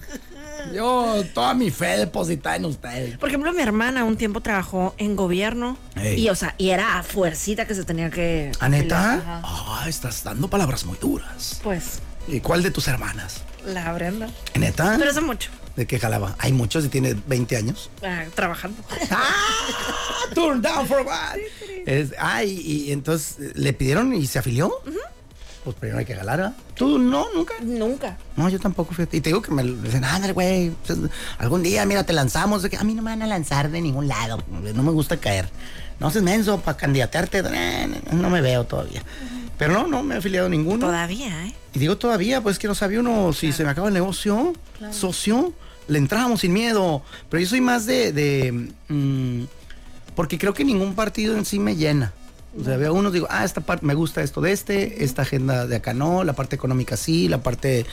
Yo, 0.74 1.22
toda 1.34 1.54
mi 1.54 1.70
fe 1.70 1.96
depositada 1.98 2.56
en 2.56 2.64
ustedes. 2.66 3.18
Por 3.18 3.28
ejemplo, 3.28 3.52
mi 3.52 3.62
hermana 3.62 4.04
un 4.04 4.16
tiempo 4.16 4.40
trabajó 4.40 4.94
en 4.98 5.16
gobierno 5.16 5.76
Ey. 5.96 6.20
y, 6.24 6.28
o 6.28 6.34
sea, 6.34 6.54
y 6.58 6.70
era 6.70 6.98
a 6.98 7.02
fuercita 7.02 7.66
que 7.66 7.74
se 7.74 7.84
tenía 7.84 8.10
que. 8.10 8.52
¿A 8.60 8.68
neta? 8.68 9.14
Ajá. 9.14 9.40
Ah, 9.44 9.84
estás 9.88 10.22
dando 10.24 10.48
palabras 10.48 10.84
muy 10.84 10.96
duras. 10.98 11.60
Pues, 11.64 12.00
¿Y 12.28 12.40
cuál 12.40 12.62
de 12.62 12.70
tus 12.70 12.88
hermanas? 12.88 13.42
la 13.66 13.92
Brenda. 13.92 14.28
¿Neta? 14.58 14.96
Pero 14.98 15.10
hace 15.10 15.20
mucho, 15.20 15.50
¿De 15.76 15.86
qué 15.86 15.98
jalaba? 16.00 16.34
Hay 16.38 16.52
muchos 16.52 16.84
y 16.84 16.88
tiene 16.88 17.14
20 17.26 17.56
años. 17.56 17.90
ah, 18.04 18.24
trabajando. 18.34 18.82
¡Ah! 19.10 19.32
Turn 20.34 20.60
down 20.60 20.86
for 20.86 21.02
what? 21.06 21.36
Es, 21.86 22.12
ah, 22.18 22.42
y, 22.44 22.50
y 22.60 22.92
entonces 22.92 23.56
le 23.56 23.72
pidieron 23.72 24.12
y 24.14 24.26
se 24.26 24.38
afilió. 24.38 24.72
Pues 25.64 25.76
primero 25.76 26.00
hay 26.00 26.04
que 26.04 26.14
jalar. 26.16 26.52
¿Tú 26.74 26.98
no? 26.98 27.26
¿Nunca? 27.34 27.54
Nunca. 27.62 28.16
No, 28.36 28.48
yo 28.48 28.58
tampoco, 28.58 28.94
fíjate. 28.94 29.18
Y 29.18 29.20
te 29.20 29.28
digo 29.30 29.40
que 29.40 29.52
me 29.52 29.62
dicen, 29.62 30.04
ándale, 30.04 30.32
güey, 30.32 30.70
pues, 30.84 30.98
algún 31.38 31.62
día, 31.62 31.86
mira, 31.86 32.02
te 32.04 32.12
lanzamos. 32.12 32.64
A 32.64 32.84
mí 32.84 32.94
no 32.94 33.02
me 33.02 33.10
van 33.12 33.22
a 33.22 33.26
lanzar 33.28 33.70
de 33.70 33.80
ningún 33.80 34.08
lado. 34.08 34.42
No 34.74 34.82
me 34.82 34.90
gusta 34.90 35.18
caer. 35.18 35.48
No 36.00 36.10
seas 36.10 36.24
menso 36.24 36.60
para 36.60 36.76
candidatearte. 36.76 37.42
No 38.10 38.28
me 38.28 38.40
veo 38.40 38.64
todavía. 38.64 39.04
Pero 39.62 39.74
no, 39.74 39.86
no 39.86 40.02
me 40.02 40.16
he 40.16 40.18
afiliado 40.18 40.48
a 40.48 40.50
ninguno. 40.50 40.86
Todavía, 40.86 41.46
¿eh? 41.46 41.54
Y 41.72 41.78
digo 41.78 41.96
todavía, 41.96 42.40
pues 42.40 42.58
que 42.58 42.66
no 42.66 42.74
sabía 42.74 42.98
uno 42.98 43.32
si 43.32 43.52
se 43.52 43.62
me 43.62 43.70
acaba 43.70 43.86
el 43.86 43.94
negocio, 43.94 44.54
socio, 44.90 45.52
le 45.86 45.98
entramos 45.98 46.40
sin 46.40 46.52
miedo. 46.52 47.02
Pero 47.30 47.40
yo 47.40 47.48
soy 47.48 47.60
más 47.60 47.86
de, 47.86 48.12
de, 48.12 48.70
mm, 48.88 49.44
porque 50.16 50.36
creo 50.36 50.52
que 50.52 50.64
ningún 50.64 50.96
partido 50.96 51.36
en 51.36 51.44
sí 51.44 51.60
me 51.60 51.76
llena. 51.76 52.12
O 52.60 52.64
sea, 52.64 52.76
veo 52.76 52.92
unos, 52.92 53.12
digo, 53.12 53.28
ah, 53.30 53.44
esta 53.44 53.60
parte 53.60 53.86
me 53.86 53.94
gusta 53.94 54.20
esto 54.20 54.40
de 54.40 54.50
este, 54.50 55.04
esta 55.04 55.22
agenda 55.22 55.68
de 55.68 55.76
acá 55.76 55.94
no, 55.94 56.24
la 56.24 56.32
parte 56.32 56.56
económica 56.56 56.96
sí, 56.96 57.28
la 57.28 57.40
parte 57.40 57.86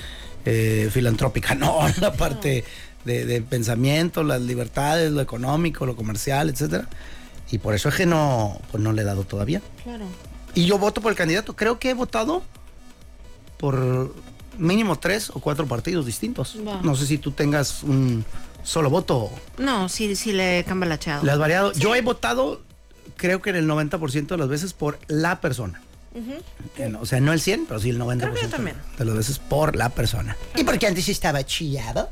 eh, 0.45 0.89
filantrópica 0.91 1.53
no, 1.53 1.81
la 2.01 2.13
parte 2.13 2.63
de, 3.05 3.25
de 3.27 3.41
pensamiento, 3.43 4.23
las 4.23 4.41
libertades, 4.41 5.11
lo 5.11 5.21
económico, 5.21 5.85
lo 5.85 5.95
comercial, 5.95 6.49
etcétera. 6.49 6.89
Y 7.51 7.59
por 7.59 7.75
eso 7.75 7.89
es 7.89 7.95
que 7.95 8.07
no, 8.07 8.59
pues 8.71 8.81
no 8.81 8.91
le 8.91 9.03
he 9.03 9.05
dado 9.05 9.23
todavía. 9.23 9.61
Claro. 9.83 10.05
Y 10.55 10.65
yo 10.65 10.77
voto 10.77 11.01
por 11.01 11.11
el 11.11 11.17
candidato. 11.17 11.55
Creo 11.55 11.79
que 11.79 11.89
he 11.91 11.93
votado 11.93 12.43
por 13.57 14.13
mínimo 14.57 14.97
tres 14.97 15.29
o 15.29 15.39
cuatro 15.39 15.67
partidos 15.67 16.05
distintos. 16.05 16.57
Va. 16.67 16.79
No 16.83 16.95
sé 16.95 17.05
si 17.05 17.17
tú 17.17 17.31
tengas 17.31 17.83
un 17.83 18.25
solo 18.63 18.89
voto. 18.89 19.31
No, 19.57 19.89
sí, 19.89 20.15
sí 20.15 20.31
le 20.33 20.63
cambia 20.65 20.89
la 20.89 20.99
chava. 20.99 21.23
Le 21.23 21.31
has 21.31 21.39
variado. 21.39 21.71
Yo 21.73 21.95
he 21.95 22.01
votado, 22.01 22.61
creo 23.15 23.41
que 23.41 23.49
en 23.51 23.55
el 23.57 23.67
90% 23.67 24.27
de 24.27 24.37
las 24.37 24.47
veces 24.47 24.73
por 24.73 24.99
la 25.07 25.39
persona. 25.41 25.81
En- 26.77 26.95
O 26.95 27.05
sea, 27.05 27.21
no 27.21 27.31
el 27.31 27.39
100, 27.39 27.65
pero 27.67 27.79
sí 27.79 27.89
el 27.91 27.99
90% 27.99 28.19
Creo 28.19 28.33
que 28.33 28.41
yo 28.41 28.49
también. 28.49 28.75
de 28.97 29.05
las 29.05 29.15
veces 29.15 29.39
por 29.39 29.75
la 29.75 29.89
persona. 29.89 30.35
¿Y 30.55 30.63
porque 30.63 30.87
antes 30.87 31.07
estaba 31.07 31.45
chillado? 31.45 32.09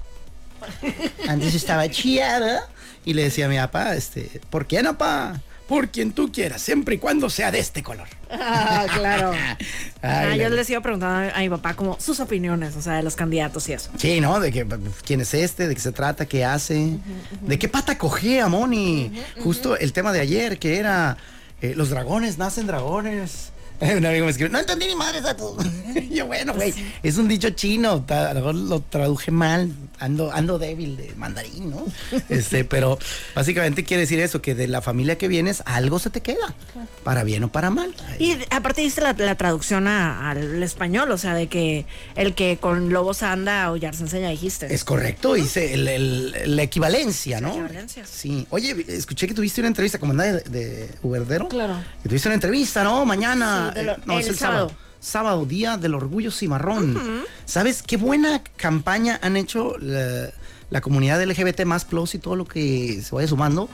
Antes 1.27 1.53
estaba 1.56 1.89
chillado. 1.89 2.60
Y 3.06 3.13
le 3.13 3.24
decía 3.24 3.46
a 3.46 3.50
mi 3.50 3.58
papá, 3.58 3.96
este, 3.96 4.41
¿por 4.50 4.65
quién, 4.67 4.86
papá? 4.86 5.41
Por 5.67 5.89
quien 5.89 6.13
tú 6.13 6.31
quieras, 6.31 6.62
siempre 6.62 6.95
y 6.95 6.97
cuando 6.97 7.29
sea 7.29 7.51
de 7.51 7.59
este 7.59 7.83
color. 7.83 8.07
Ah, 8.31 8.86
claro. 8.93 9.31
Ay, 10.01 10.29
Ah, 10.31 10.36
yo 10.38 10.50
les 10.50 10.69
iba 10.69 10.79
preguntando 10.81 11.31
a 11.36 11.39
mi 11.39 11.50
papá 11.50 11.74
como 11.74 12.00
sus 12.00 12.19
opiniones, 12.19 12.75
o 12.75 12.81
sea, 12.81 12.93
de 12.93 13.03
los 13.03 13.15
candidatos 13.15 13.67
y 13.67 13.74
eso. 13.74 13.89
Sí, 13.97 14.21
¿no? 14.21 14.39
De 14.39 14.51
que, 14.51 14.65
quién 15.05 15.21
es 15.21 15.33
este, 15.33 15.67
de 15.67 15.75
qué 15.75 15.81
se 15.81 15.91
trata, 15.91 16.25
qué 16.25 16.45
hace, 16.45 16.97
de 17.41 17.59
qué 17.59 17.67
pata 17.67 17.97
cogea, 17.97 18.47
Moni. 18.47 19.12
Justo 19.43 19.77
el 19.77 19.91
tema 19.91 20.13
de 20.13 20.21
ayer, 20.21 20.57
que 20.57 20.77
era 20.77 21.17
eh, 21.62 21.74
los 21.75 21.89
dragones 21.89 22.38
nacen 22.38 22.67
dragones. 22.67 23.51
Un 23.98 24.05
amigo 24.05 24.25
me 24.25 24.31
escribió, 24.31 24.51
no 24.51 24.60
entendí 24.60 24.88
ni 24.88 24.96
madre 24.96 25.19
yo, 26.12 26.25
bueno, 26.25 26.53
güey, 26.53 26.74
es 27.03 27.17
un 27.17 27.27
dicho 27.27 27.50
chino, 27.51 28.03
a 28.07 28.27
lo 28.34 28.36
mejor 28.36 28.55
lo 28.55 28.79
traduje 28.81 29.29
mal, 29.31 29.72
ando, 30.00 30.31
ando 30.31 30.57
débil 30.60 30.98
de 30.98 31.13
mandarín, 31.15 31.69
¿no? 31.69 31.86
Este, 32.29 32.63
pero 32.65 32.98
básicamente 33.36 33.84
quiere 33.84 34.01
decir 34.01 34.19
eso, 34.19 34.41
que 34.41 34.55
de 34.55 34.67
la 34.67 34.81
familia 34.81 35.17
que 35.17 35.27
vienes, 35.27 35.62
algo 35.65 36.00
se 36.00 36.10
te 36.10 36.22
queda, 36.22 36.53
para 37.03 37.24
bien 37.24 37.43
o 37.43 37.51
para 37.51 37.69
mal. 37.69 37.93
Y 38.19 38.38
aparte 38.50 38.81
diste 38.81 39.01
la, 39.01 39.13
la 39.13 39.36
traducción 39.36 39.88
a- 39.88 40.29
al 40.31 40.62
español, 40.63 41.12
o 41.12 41.17
sea, 41.17 41.34
de 41.34 41.48
que 41.48 41.86
el 42.15 42.34
que 42.36 42.57
con 42.60 42.89
lobos 42.91 43.22
anda, 43.24 43.63
aullar 43.63 43.96
se 43.96 44.03
enseña, 44.03 44.29
dijiste. 44.29 44.74
Es 44.74 44.84
correcto, 44.84 45.38
hice 45.38 45.74
el- 45.74 45.88
el- 45.88 46.55
la 46.55 46.63
equivalencia, 46.63 47.41
¿no? 47.41 47.50
equivalencia. 47.51 48.05
Sí. 48.05 48.46
Oye, 48.50 48.75
escuché 48.88 49.27
que 49.27 49.34
tuviste 49.34 49.62
una 49.62 49.67
entrevista 49.69 50.00
como 50.00 50.13
de, 50.13 50.34
de 50.41 50.89
Uberdero. 51.03 51.48
Claro. 51.48 51.75
Que 52.03 52.10
tuviste 52.10 52.27
una 52.27 52.36
entrevista, 52.36 52.84
¿no? 52.84 53.05
Mañana. 53.05 53.65
Sí, 53.66 53.66
lo- 53.83 53.97
no, 54.05 54.19
es 54.19 54.27
el 54.27 54.36
sábado. 54.38 54.69
sábado. 54.69 54.88
Sábado, 55.00 55.45
día 55.45 55.77
del 55.77 55.93
orgullo 55.93 56.31
cimarrón. 56.31 57.24
¿Sabes 57.45 57.83
qué 57.83 57.97
buena 57.97 58.41
campaña 58.55 59.19
han 59.21 59.38
hecho 59.38 59.77
la, 59.79 60.29
la 60.69 60.81
comunidad 60.81 61.21
LGBT 61.24 61.65
más 61.65 61.86
plus 61.86 62.15
y 62.15 62.19
todo 62.19 62.36
lo 62.36 62.45
que 62.45 63.01
se 63.03 63.13
vaya 63.15 63.27
sumando? 63.27 63.69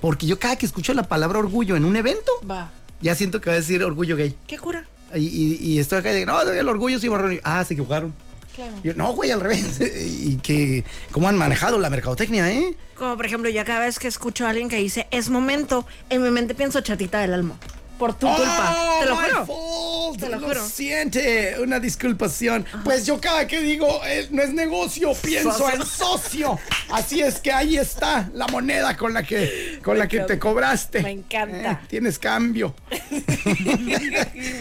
Porque 0.00 0.26
yo 0.26 0.38
cada 0.38 0.56
que 0.56 0.66
escucho 0.66 0.94
la 0.94 1.02
palabra 1.02 1.40
orgullo 1.40 1.74
en 1.76 1.84
un 1.84 1.96
evento, 1.96 2.30
Va. 2.48 2.70
ya 3.00 3.14
siento 3.16 3.40
que 3.40 3.50
va 3.50 3.54
a 3.54 3.58
decir 3.58 3.82
orgullo 3.82 4.16
gay. 4.16 4.36
¿Qué 4.46 4.56
cura? 4.58 4.86
Y, 5.14 5.26
y- 5.26 5.58
y 5.60 5.78
estoy 5.80 5.98
acá 5.98 6.12
y 6.12 6.16
digo, 6.20 6.30
no, 6.32 6.40
el 6.42 6.68
orgullo 6.68 7.00
cimarrón. 7.00 7.32
Y, 7.34 7.40
ah, 7.42 7.64
se 7.64 7.74
equivocaron. 7.74 8.14
Claro. 8.54 8.72
Yo, 8.84 8.94
no, 8.94 9.12
güey, 9.14 9.30
al 9.32 9.40
revés. 9.40 9.80
y 9.80 10.36
que, 10.36 10.84
¿cómo 11.10 11.28
han 11.28 11.36
manejado 11.36 11.78
la 11.80 11.90
mercadotecnia, 11.90 12.50
eh? 12.52 12.76
Como 12.96 13.16
por 13.16 13.26
ejemplo, 13.26 13.50
yo 13.50 13.64
cada 13.64 13.80
vez 13.80 13.98
que 13.98 14.06
escucho 14.08 14.46
a 14.46 14.50
alguien 14.50 14.68
que 14.68 14.76
dice 14.76 15.06
es 15.10 15.28
momento, 15.28 15.84
en 16.10 16.22
mi 16.22 16.30
mente 16.30 16.54
pienso 16.54 16.80
chatita 16.80 17.18
del 17.20 17.34
alma. 17.34 17.56
Por 17.98 18.14
tu 18.14 18.26
culpa. 18.28 18.76
Oh, 18.78 19.00
Te 19.00 19.06
lo 19.06 19.16
juro. 19.16 19.46
fault. 19.46 20.20
Te 20.20 20.28
lo 20.28 20.38
Lo 20.40 20.46
juro. 20.48 20.64
siente, 20.66 21.56
una 21.60 21.78
disculpación. 21.80 22.64
Pues 22.84 23.04
yo 23.06 23.20
cada 23.20 23.46
que 23.46 23.60
digo 23.60 24.00
eh, 24.06 24.26
no 24.30 24.42
es 24.42 24.52
negocio, 24.52 25.12
pienso 25.14 25.52
Socio. 25.52 25.74
en 25.74 25.86
socio. 25.86 26.58
Así 26.90 27.20
es 27.20 27.40
que 27.40 27.52
ahí 27.52 27.76
está 27.76 28.28
la 28.34 28.46
moneda 28.48 28.96
con 28.96 29.12
la 29.14 29.22
que 29.22 29.78
con 29.82 29.98
la 29.98 30.08
que 30.08 30.20
te 30.20 30.38
cobraste. 30.38 31.02
Me 31.02 31.10
encanta. 31.10 31.72
Eh, 31.72 31.78
tienes 31.88 32.18
cambio. 32.18 32.74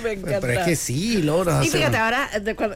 me 0.03 0.12
encanta. 0.13 0.39
Pero 0.41 0.53
es 0.60 0.65
que 0.65 0.75
sí, 0.75 1.22
Laura. 1.22 1.62
Y 1.63 1.70
fíjate, 1.70 1.98
ahora, 1.98 2.29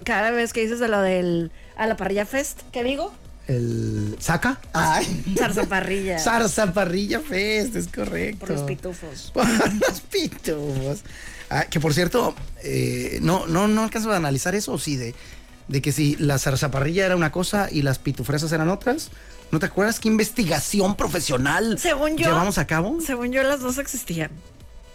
cada 0.03 0.31
vez 0.31 0.53
que 0.53 0.61
dices 0.61 0.79
de 0.79 0.87
lo 0.87 1.01
del 1.01 1.51
a 1.75 1.87
la 1.87 1.97
parrilla 1.97 2.25
fest, 2.25 2.61
¿qué 2.71 2.83
digo? 2.83 3.13
El 3.47 4.15
saca. 4.19 4.59
Ay. 4.73 5.23
Zarza 5.37 5.63
parrilla. 5.63 6.19
Zarza 6.19 6.73
parrilla 6.73 7.19
fest, 7.19 7.75
es 7.75 7.87
correcto. 7.87 8.39
por 8.45 8.49
los 8.51 8.61
pitufos. 8.63 9.31
Por 9.33 9.47
los 9.47 10.01
pitufos. 10.01 11.01
Ah, 11.49 11.65
que 11.65 11.79
por 11.79 11.93
cierto, 11.93 12.33
eh, 12.63 13.19
no, 13.21 13.45
no, 13.47 13.67
no 13.67 13.83
alcanzo 13.83 14.11
a 14.11 14.15
analizar 14.15 14.55
eso, 14.55 14.77
sí, 14.77 14.95
de, 14.95 15.13
de 15.67 15.81
que 15.81 15.91
si 15.91 16.15
la 16.15 16.39
zarzaparrilla 16.39 17.05
era 17.05 17.15
una 17.17 17.31
cosa 17.31 17.67
y 17.69 17.81
las 17.81 17.99
pitufresas 17.99 18.51
eran 18.53 18.69
otras. 18.69 19.09
¿No 19.51 19.59
te 19.59 19.65
acuerdas 19.65 19.99
qué 19.99 20.07
investigación 20.07 20.95
profesional 20.95 21.77
Según 21.77 22.15
yo. 22.15 22.27
llevamos 22.29 22.57
a 22.57 22.65
cabo? 22.67 22.99
Según 23.05 23.33
yo, 23.33 23.43
las 23.43 23.59
dos 23.59 23.79
existían. 23.79 24.31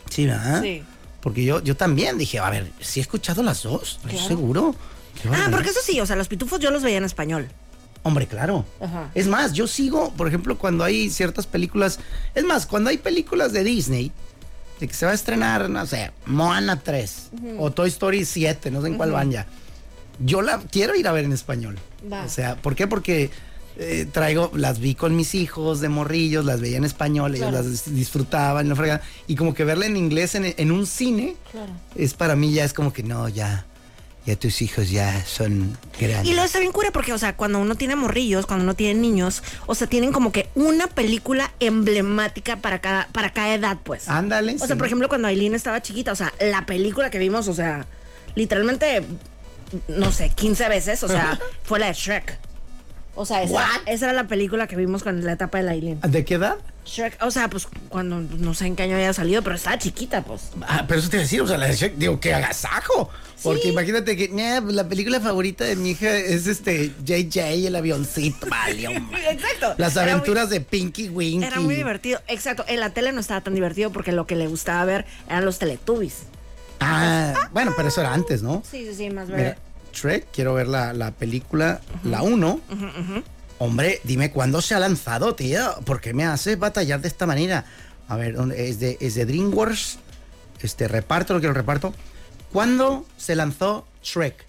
Sí, 0.08 0.24
¿verdad? 0.24 0.62
Sí. 0.62 0.82
Porque 1.20 1.44
yo, 1.44 1.62
yo 1.62 1.76
también 1.76 2.16
dije, 2.16 2.38
a 2.38 2.48
ver, 2.48 2.72
si 2.80 3.00
he 3.00 3.02
escuchado 3.02 3.42
las 3.42 3.62
dos, 3.64 3.96
¿estás 3.96 4.12
Claro. 4.12 4.28
seguro? 4.28 4.74
Ah, 5.30 5.48
porque 5.50 5.68
eso 5.70 5.80
sí, 5.84 6.00
o 6.00 6.06
sea, 6.06 6.16
los 6.16 6.28
pitufos 6.28 6.58
yo 6.58 6.70
los 6.70 6.82
veía 6.82 6.96
en 6.98 7.04
español. 7.04 7.48
Hombre, 8.06 8.26
claro. 8.26 8.64
Ajá. 8.80 9.10
Es 9.14 9.26
más, 9.26 9.52
yo 9.52 9.66
sigo, 9.66 10.12
por 10.12 10.28
ejemplo, 10.28 10.56
cuando 10.58 10.84
hay 10.84 11.10
ciertas 11.10 11.46
películas. 11.46 11.98
Es 12.34 12.44
más, 12.44 12.66
cuando 12.66 12.90
hay 12.90 12.98
películas 12.98 13.52
de 13.52 13.64
Disney, 13.64 14.12
de 14.80 14.86
que 14.88 14.94
se 14.94 15.06
va 15.06 15.12
a 15.12 15.14
estrenar, 15.14 15.68
no 15.70 15.84
sé, 15.86 16.12
Moana 16.26 16.78
3 16.80 17.30
o 17.58 17.70
Toy 17.72 17.88
Story 17.88 18.24
7, 18.24 18.70
no 18.70 18.80
sé 18.82 18.88
en 18.88 18.94
cuál 18.96 19.10
van 19.10 19.30
ya. 19.30 19.46
Yo 20.18 20.40
la 20.42 20.58
quiero 20.60 20.94
ir 20.94 21.08
a 21.08 21.12
ver 21.12 21.24
en 21.24 21.32
español. 21.32 21.78
Va. 22.12 22.24
O 22.24 22.28
sea, 22.28 22.56
¿por 22.56 22.74
qué? 22.76 22.86
Porque 22.86 23.30
eh, 23.78 24.06
traigo, 24.10 24.50
las 24.54 24.78
vi 24.78 24.94
con 24.94 25.16
mis 25.16 25.34
hijos 25.34 25.80
de 25.80 25.88
morrillos, 25.88 26.44
las 26.44 26.60
veía 26.60 26.76
en 26.78 26.84
español, 26.84 27.34
ellos 27.34 27.48
Claro. 27.50 27.64
las 27.64 27.72
dis- 27.86 27.90
disfrutaban, 27.92 28.68
no 28.68 28.76
fregada. 28.76 29.02
Y 29.26 29.34
como 29.34 29.52
que 29.52 29.64
verla 29.64 29.84
en 29.86 29.96
inglés 29.96 30.34
en, 30.34 30.54
en 30.56 30.70
un 30.70 30.86
cine, 30.86 31.36
Claro. 31.52 31.72
es 31.94 32.14
para 32.14 32.36
mí 32.36 32.52
ya 32.52 32.64
es 32.64 32.72
como 32.72 32.92
que 32.92 33.02
no, 33.02 33.28
ya, 33.28 33.66
ya 34.26 34.34
tus 34.36 34.60
hijos 34.60 34.90
ya 34.90 35.24
son 35.24 35.78
grandes. 35.98 36.26
Y 36.26 36.34
lo 36.34 36.42
está 36.42 36.58
bien 36.58 36.72
cura 36.72 36.90
porque, 36.90 37.12
o 37.12 37.18
sea, 37.18 37.36
cuando 37.36 37.60
uno 37.60 37.76
tiene 37.76 37.94
morrillos, 37.94 38.44
cuando 38.44 38.64
uno 38.64 38.74
tiene 38.74 39.00
niños, 39.00 39.42
o 39.66 39.74
sea, 39.74 39.86
tienen 39.86 40.12
como 40.12 40.32
que 40.32 40.48
una 40.56 40.88
película 40.88 41.52
emblemática 41.60 42.56
para 42.56 42.80
cada, 42.80 43.06
para 43.12 43.32
cada 43.32 43.54
edad, 43.54 43.78
pues. 43.84 44.08
Ándale. 44.08 44.56
O 44.56 44.58
sea, 44.58 44.68
sí. 44.68 44.74
por 44.74 44.86
ejemplo, 44.86 45.08
cuando 45.08 45.28
Aileen 45.28 45.54
estaba 45.54 45.80
chiquita, 45.80 46.10
o 46.10 46.16
sea, 46.16 46.34
la 46.40 46.66
película 46.66 47.08
que 47.08 47.18
vimos, 47.18 47.46
o 47.46 47.54
sea, 47.54 47.86
literalmente, 48.34 49.04
no 49.86 50.10
sé, 50.10 50.30
15 50.30 50.68
veces, 50.68 51.02
o 51.04 51.08
sea, 51.08 51.38
fue 51.62 51.78
la 51.78 51.86
de 51.86 51.92
Shrek. 51.94 52.38
O 53.16 53.24
sea, 53.26 53.42
esa, 53.42 53.64
esa 53.86 54.06
era 54.06 54.12
la 54.12 54.28
película 54.28 54.66
que 54.66 54.76
vimos 54.76 55.02
con 55.02 55.24
la 55.24 55.32
etapa 55.32 55.58
de 55.58 55.64
la 55.64 55.72
Aileen. 55.72 56.00
¿De 56.02 56.24
qué 56.24 56.34
edad? 56.34 56.56
Shrek, 56.84 57.20
o 57.22 57.30
sea, 57.32 57.48
pues 57.50 57.66
cuando 57.88 58.20
no 58.20 58.54
sé 58.54 58.66
en 58.66 58.76
qué 58.76 58.84
año 58.84 58.94
había 58.94 59.12
salido, 59.12 59.42
pero 59.42 59.56
estaba 59.56 59.76
chiquita, 59.78 60.22
pues. 60.22 60.50
Ah, 60.68 60.84
pero 60.86 61.00
eso 61.00 61.08
te 61.10 61.16
iba 61.16 61.22
a 61.22 61.24
decir, 61.24 61.40
o 61.40 61.46
sea, 61.48 61.58
la 61.58 61.66
de 61.66 61.74
Shrek, 61.74 61.96
digo, 61.96 62.20
que 62.20 62.32
agasajo. 62.32 63.10
Porque 63.42 63.68
imagínate 63.68 64.16
que 64.16 64.28
"Nah, 64.28 64.60
la 64.72 64.88
película 64.88 65.20
favorita 65.20 65.64
de 65.64 65.76
mi 65.76 65.90
hija 65.90 66.16
es 66.16 66.46
este 66.46 66.92
JJ, 67.04 67.66
el 67.66 67.76
avioncito, 67.76 68.46
vale, 68.50 68.88
hombre. 68.88 69.30
Exacto. 69.30 69.74
Las 69.78 69.96
aventuras 69.96 70.48
de 70.48 70.60
Pinky 70.60 71.08
Winky. 71.08 71.46
Era 71.46 71.60
muy 71.60 71.74
divertido. 71.74 72.20
Exacto. 72.28 72.64
En 72.68 72.80
la 72.80 72.90
tele 72.90 73.12
no 73.12 73.20
estaba 73.20 73.40
tan 73.40 73.54
divertido 73.54 73.90
porque 73.92 74.12
lo 74.12 74.26
que 74.26 74.36
le 74.36 74.46
gustaba 74.46 74.84
ver 74.84 75.06
eran 75.28 75.44
los 75.44 75.58
Teletubbies. 75.58 76.22
Ah, 76.80 77.34
bueno, 77.52 77.72
pero 77.76 77.88
eso 77.88 78.00
era 78.00 78.12
antes, 78.12 78.42
¿no? 78.42 78.62
Sí, 78.70 78.86
sí, 78.86 78.94
sí, 78.94 79.10
más 79.10 79.28
Mira, 79.28 79.56
Shrek, 79.96 80.28
quiero 80.32 80.54
ver 80.54 80.68
la, 80.68 80.92
la 80.92 81.10
película, 81.12 81.80
la 82.04 82.22
1. 82.22 82.60
Hombre, 83.58 84.00
dime 84.04 84.30
cuándo 84.30 84.60
se 84.60 84.74
ha 84.74 84.78
lanzado, 84.78 85.34
tío. 85.34 85.74
¿Por 85.84 86.00
qué 86.00 86.12
me 86.12 86.24
haces 86.24 86.58
batallar 86.58 87.00
de 87.00 87.08
esta 87.08 87.24
manera? 87.26 87.64
A 88.08 88.16
ver, 88.16 88.34
¿dónde- 88.34 88.68
es 88.68 88.78
de, 88.78 88.98
es 89.00 89.14
de 89.14 89.24
DreamWorks. 89.24 89.98
Este 90.60 90.88
reparto, 90.88 91.32
lo 91.34 91.40
que 91.40 91.50
reparto. 91.52 91.94
¿Cuándo 92.52 93.06
se 93.16 93.34
lanzó 93.34 93.86
Shrek? 94.02 94.44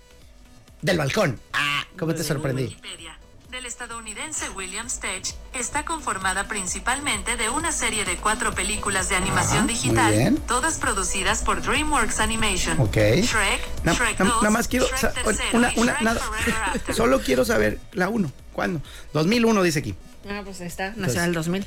Del 0.82 0.98
balcón. 0.98 1.40
Ah, 1.54 1.84
¿cómo 1.98 2.14
te 2.14 2.24
sorprendí? 2.24 2.64
Wikipedia, 2.66 3.17
del 3.58 3.66
estadounidense 3.66 4.48
William 4.52 4.86
Stage, 4.86 5.34
está 5.56 5.84
conformada 5.84 6.48
principalmente 6.48 7.38
de 7.38 7.50
una 7.50 7.72
serie 7.72 8.06
de 8.06 8.16
cuatro 8.18 8.54
películas 8.54 9.10
de 9.10 9.16
animación 9.16 9.64
muy 9.66 9.74
digital, 9.74 10.38
todas 10.48 10.78
producidas 10.78 11.42
por 11.42 11.64
DreamWorks 11.64 12.20
Animation. 12.20 12.80
Ok. 12.80 12.96
Shrek, 12.96 13.84
Na- 13.84 13.94
Shrek 13.94 14.20
na- 14.20 14.26
2, 14.26 14.36
nada 14.44 14.50
más 14.52 14.68
quiero 14.68 14.86
Shrek 14.86 15.00
sa- 15.00 15.12
tercero 15.12 15.50
una, 15.58 15.74
una, 15.76 15.94
Shrek 15.94 16.02
nada. 16.04 16.22
Solo 16.96 17.20
quiero 17.22 17.46
saber 17.46 17.80
la 17.94 18.10
1. 18.10 18.32
¿Cuándo? 18.54 18.80
2001 19.14 19.64
dice 19.64 19.80
aquí. 19.80 19.96
Ah, 20.30 20.42
pues 20.46 20.62
está. 20.62 20.94
Nació 20.96 21.22
en 21.22 21.26
el 21.30 21.34
2000. 21.34 21.66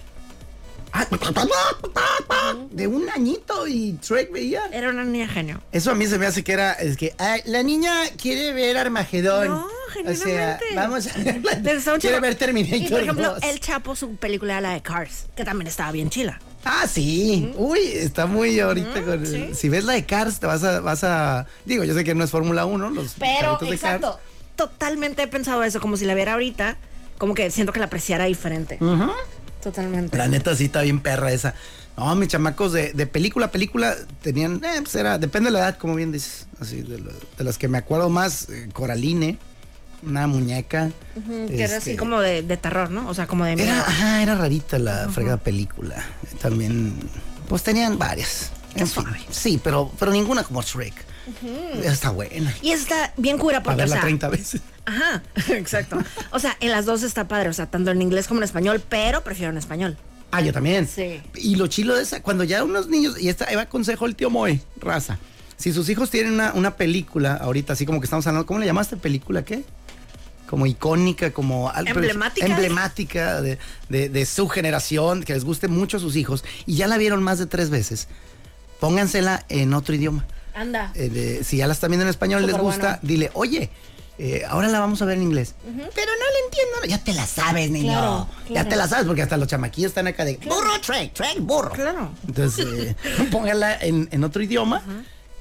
Ah, 0.93 1.07
de 2.71 2.87
un 2.87 3.09
añito 3.11 3.67
y 3.67 3.99
Shrek 4.03 4.33
veía. 4.33 4.63
Era 4.73 4.91
una 4.91 5.05
niña 5.05 5.29
genio. 5.29 5.61
Eso 5.73 5.91
a 5.91 5.95
mí 5.95 6.07
se 6.07 6.19
me 6.19 6.27
hace 6.27 6.43
que 6.45 6.53
era, 6.53 6.73
es 6.73 6.97
que 6.97 7.15
ay, 7.19 7.43
la 7.47 7.63
niña 7.63 7.93
quiere 8.21 8.53
ver 8.53 8.77
Armagedón. 8.77 9.49
No, 9.49 9.67
O 9.67 10.15
sea, 10.15 10.59
genuinamente. 10.59 10.65
vamos 10.75 11.07
a 11.07 11.99
quiere 11.99 12.21
ver 12.21 12.35
Terminator 12.37 12.79
Y 12.79 12.89
por 12.89 13.01
ejemplo, 13.01 13.35
2. 13.35 13.43
El 13.43 13.61
Chapo, 13.61 13.95
su 13.97 14.17
película 14.17 14.61
la 14.61 14.73
de 14.73 14.83
Cars, 14.83 15.27
que 15.37 15.45
también 15.45 15.67
estaba 15.69 15.93
bien 15.93 16.11
chila. 16.11 16.41
Ah, 16.65 16.87
sí. 16.87 17.53
Uy, 17.57 17.81
está 17.81 18.27
muy 18.27 18.59
ahorita 18.61 19.03
con 19.03 19.27
sí. 19.27 19.51
Si 19.55 19.69
ves 19.69 19.85
la 19.85 19.95
de 19.95 20.05
Cars, 20.05 20.41
te 20.41 20.47
vas 20.47 20.63
a, 20.63 20.81
vas 20.81 21.05
a. 21.05 21.47
Digo, 21.65 21.85
yo 21.85 21.95
sé 21.95 22.05
que 22.05 22.15
no 22.15 22.25
es 22.25 22.31
Fórmula 22.31 22.67
1, 22.67 22.91
los 22.91 23.15
Pero, 23.19 23.59
de 23.61 23.71
exacto. 23.75 24.13
Cars. 24.13 24.23
Totalmente 24.57 25.23
he 25.23 25.27
pensado 25.27 25.63
eso, 25.65 25.81
como 25.81 25.97
si 25.97 26.05
la 26.05 26.15
viera 26.15 26.35
ahorita, 26.35 26.77
como 27.17 27.35
que 27.35 27.51
siento 27.51 27.73
que 27.73 27.81
la 27.81 27.87
apreciara 27.87 28.27
diferente. 28.27 28.79
Totalmente. 29.63 30.17
La 30.17 30.29
neta 30.29 30.55
sí 30.57 30.67
está 30.67 30.83
bien 30.83 31.01
perra 31.01 31.33
esa. 31.33 31.55
No, 31.97 32.15
mis 32.15 32.29
chamacos 32.29 32.73
de, 32.73 32.93
de 32.93 33.07
película 33.07 33.47
a 33.47 33.51
película 33.51 33.95
tenían, 34.23 34.63
eh, 34.65 34.81
pues 34.83 34.95
era, 34.95 35.19
depende 35.19 35.49
de 35.49 35.53
la 35.53 35.59
edad, 35.61 35.77
como 35.79 35.95
bien 35.97 36.13
dices. 36.13 36.47
Así, 36.61 36.81
de, 36.83 36.99
lo- 36.99 37.13
de 37.13 37.45
las 37.45 37.59
que 37.59 37.69
me 37.69 37.77
acuerdo 37.79 38.09
más, 38.09 38.49
eh, 38.49 38.69
Coraline, 38.73 39.37
una 40.03 40.27
muñeca. 40.27 40.91
Que 41.29 41.63
era 41.63 41.77
así 41.77 41.91
este, 41.91 41.97
como 41.97 42.21
de, 42.21 42.43
de 42.43 42.57
terror, 42.57 42.91
¿no? 42.91 43.07
O 43.09 43.13
sea, 43.15 43.27
como 43.27 43.45
de 43.45 43.57
miedo. 43.57 43.69
Era, 43.71 43.81
ajá, 43.81 44.23
era 44.23 44.35
rarita 44.35 44.79
la 44.79 45.09
fregada 45.11 45.37
película. 45.37 46.03
También, 46.41 46.95
pues 47.49 47.63
tenían 47.63 47.99
varias. 47.99 48.51
En 48.77 48.87
fin, 48.87 49.05
sí, 49.31 49.61
pero, 49.63 49.91
pero 49.99 50.11
ninguna 50.13 50.43
como 50.45 50.63
Shrek. 50.63 50.95
Está 51.85 52.11
buena. 52.11 52.55
Y 52.63 52.71
está 52.73 53.13
bien 53.17 53.39
cura 53.39 53.63
Para 53.63 53.77
porque, 53.77 53.83
o 53.83 53.85
verla 53.85 53.95
sea, 53.97 54.03
30 54.03 54.29
veces. 54.29 54.61
Ajá, 54.87 55.23
exacto. 55.51 55.99
O 56.33 56.39
sea, 56.39 56.57
en 56.61 56.71
las 56.71 56.87
dos 56.87 57.03
está 57.03 57.29
padre, 57.29 57.49
o 57.49 57.53
sea, 57.53 57.67
tanto 57.67 57.91
en 57.91 58.03
inglés 58.03 58.27
como 58.29 58.41
en 58.41 58.45
español, 58.45 58.83
pero 58.89 59.23
prefiero 59.23 59.51
en 59.53 59.59
español. 59.59 59.97
Ah, 60.33 60.41
yo 60.41 60.53
también. 60.53 60.87
Sí. 60.89 61.21
Y 61.35 61.57
lo 61.57 61.67
chilo 61.67 61.95
de 61.97 62.03
esa, 62.03 62.23
cuando 62.23 62.45
ya 62.45 62.63
unos 62.65 62.89
niños, 62.89 63.21
y 63.21 63.29
esta 63.29 63.49
ahí 63.49 63.57
va 63.57 63.67
consejo 63.67 64.07
el 64.07 64.15
tío 64.17 64.31
Moe, 64.31 64.61
raza. 64.81 65.19
Si 65.57 65.73
sus 65.73 65.89
hijos 65.91 66.09
tienen 66.11 66.33
una, 66.35 66.53
una 66.55 66.77
película, 66.77 67.35
ahorita 67.35 67.73
así 67.75 67.85
como 67.85 68.01
que 68.01 68.05
estamos 68.05 68.27
hablando, 68.27 68.47
¿cómo 68.47 68.61
le 68.61 68.67
llamaste 68.67 68.97
película? 68.97 69.45
¿Qué? 69.45 69.65
Como 70.49 70.67
icónica, 70.67 71.33
como 71.33 71.71
Emblemática. 71.85 72.47
Emblemática 72.47 73.43
de, 73.43 73.59
de- 73.89 74.09
de 74.09 74.27
su 74.27 74.49
generación, 74.49 75.23
que 75.23 75.35
les 75.35 75.45
guste 75.45 75.69
mucho 75.69 75.99
a 75.99 76.01
sus 76.01 76.17
hijos, 76.17 76.45
y 76.67 76.77
ya 76.77 76.87
la 76.89 76.97
vieron 76.97 77.23
más 77.23 77.39
de 77.39 77.47
tres 77.47 77.69
veces, 77.71 78.09
póngansela 78.81 79.45
en 79.49 79.75
otro 79.75 79.95
idioma. 79.95 80.25
Anda. 80.55 80.93
Eh, 80.95 81.09
de- 81.09 81.45
si 81.45 81.59
ya 81.59 81.67
la 81.67 81.73
están 81.73 81.91
viendo 81.91 82.05
en 82.05 82.11
español 82.11 82.47
les 82.47 82.57
gusta, 82.57 82.87
bueno. 82.87 82.99
dile, 83.03 83.31
oye, 83.35 83.71
eh, 84.19 84.43
ahora 84.49 84.69
la 84.69 84.81
vamos 84.81 85.01
a 85.01 85.05
ver 85.07 85.17
en 85.17 85.23
inglés. 85.23 85.55
Pero 85.65 85.77
no 85.77 85.79
la 85.81 86.45
entiendo. 86.45 86.77
Ya 86.89 86.99
te 87.03 87.15
la 87.15 87.27
sabes, 87.27 87.71
niño. 87.71 87.93
Claro, 87.93 88.29
Ya 88.51 88.69
te 88.69 88.77
la 88.77 88.87
sabes, 88.89 89.07
porque 89.07 89.23
hasta 89.23 89.37
los 89.37 89.49
chamaquillos 89.49 89.91
están 89.91 90.07
acá 90.09 90.25
de 90.25 90.37
burro, 90.37 90.79
Trek, 90.85 91.15
Trek, 91.15 91.39
burro. 91.41 91.71
Claro. 91.73 92.11
Entonces, 92.27 92.67
eh, 92.67 92.97
póngala 93.31 93.77
en, 93.81 94.09
en 94.13 94.25
otro 94.25 94.43
idioma 94.43 94.83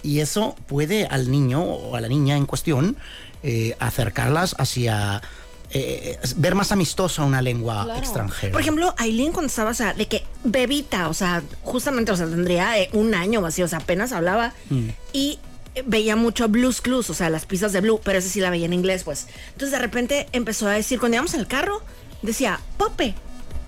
y 0.01 0.19
eso 0.21 0.55
puede 0.67 1.07
al 1.07 1.29
niño 1.29 1.61
o 1.61 1.95
a 1.95 2.01
la 2.01 2.07
niña 2.07 2.37
en 2.37 2.45
cuestión 2.45 2.95
eh, 3.43 3.75
acercarlas 3.79 4.55
hacia 4.57 5.21
eh, 5.71 6.17
ver 6.37 6.55
más 6.55 6.71
amistosa 6.71 7.23
una 7.23 7.41
lengua 7.41 7.83
Claro. 7.85 7.99
extranjera. 7.99 8.51
Por 8.51 8.61
ejemplo, 8.61 8.93
Aileen 8.97 9.31
cuando 9.31 9.47
estaba, 9.47 9.71
o 9.71 9.73
sea, 9.73 9.93
de 9.93 10.07
que 10.07 10.23
bebita, 10.43 11.09
o 11.09 11.13
sea, 11.13 11.43
justamente, 11.63 12.11
o 12.11 12.17
sea, 12.17 12.25
tendría 12.27 12.79
eh, 12.79 12.89
un 12.93 13.13
año 13.13 13.39
o 13.41 13.45
así, 13.45 13.61
o 13.61 13.67
sea, 13.67 13.79
apenas 13.79 14.11
hablaba 14.11 14.53
Mm. 14.69 14.89
y 15.13 15.39
veía 15.85 16.15
mucho 16.15 16.47
Blues 16.49 16.81
Clues, 16.81 17.09
o 17.09 17.13
sea, 17.13 17.29
las 17.29 17.45
pistas 17.45 17.71
de 17.71 17.81
Blue, 17.81 18.01
pero 18.03 18.17
ese 18.19 18.29
sí 18.29 18.39
la 18.41 18.49
veía 18.49 18.65
en 18.65 18.73
inglés, 18.73 19.03
pues. 19.03 19.27
Entonces 19.51 19.71
de 19.71 19.79
repente 19.79 20.27
empezó 20.31 20.67
a 20.67 20.71
decir, 20.71 20.99
cuando 20.99 21.15
íbamos 21.15 21.33
en 21.35 21.41
el 21.41 21.47
carro, 21.47 21.81
decía, 22.21 22.59
Pope, 22.77 23.13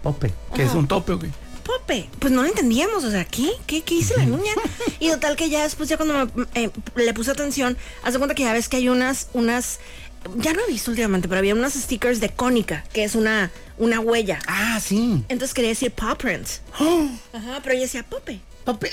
Pope, 0.03 0.33
que 0.55 0.63
es 0.63 0.73
un 0.73 0.87
tope, 0.87 1.13
güey. 1.13 1.31
Pope. 1.63 2.09
Pues 2.19 2.33
no 2.33 2.41
lo 2.41 2.47
entendíamos, 2.49 3.03
o 3.03 3.11
sea, 3.11 3.23
¿qué? 3.23 3.51
¿Qué, 3.67 3.83
qué 3.83 3.93
hice 3.95 4.17
la 4.17 4.25
niña? 4.25 4.51
Y 4.99 5.09
total 5.11 5.35
que 5.35 5.47
ya 5.49 5.61
después, 5.61 5.87
ya 5.87 5.95
cuando 5.97 6.25
me- 6.33 6.45
eh, 6.55 6.71
le 6.95 7.13
puse 7.13 7.29
atención, 7.31 7.77
haz 8.03 8.13
de 8.13 8.19
cuenta 8.19 8.33
que 8.33 8.43
ya 8.43 8.51
ves 8.51 8.67
que 8.67 8.77
hay 8.77 8.89
unas, 8.89 9.27
unas, 9.33 9.79
ya 10.38 10.53
no 10.53 10.62
he 10.62 10.71
visto 10.71 10.91
últimamente, 10.91 11.27
pero 11.27 11.39
había 11.39 11.55
unos 11.55 11.73
stickers 11.73 12.19
de 12.19 12.29
cónica, 12.29 12.84
que 12.93 13.03
es 13.03 13.15
una, 13.15 13.51
una 13.77 13.99
huella. 13.99 14.39
Ah, 14.47 14.79
sí. 14.81 15.23
Entonces 15.29 15.53
quería 15.53 15.69
decir 15.69 15.91
paw 15.91 16.17
prints. 16.17 16.62
Ajá, 17.34 17.60
pero 17.63 17.73
ella 17.73 17.84
decía 17.84 18.03
Pope. 18.03 18.41
Pope. 18.63 18.91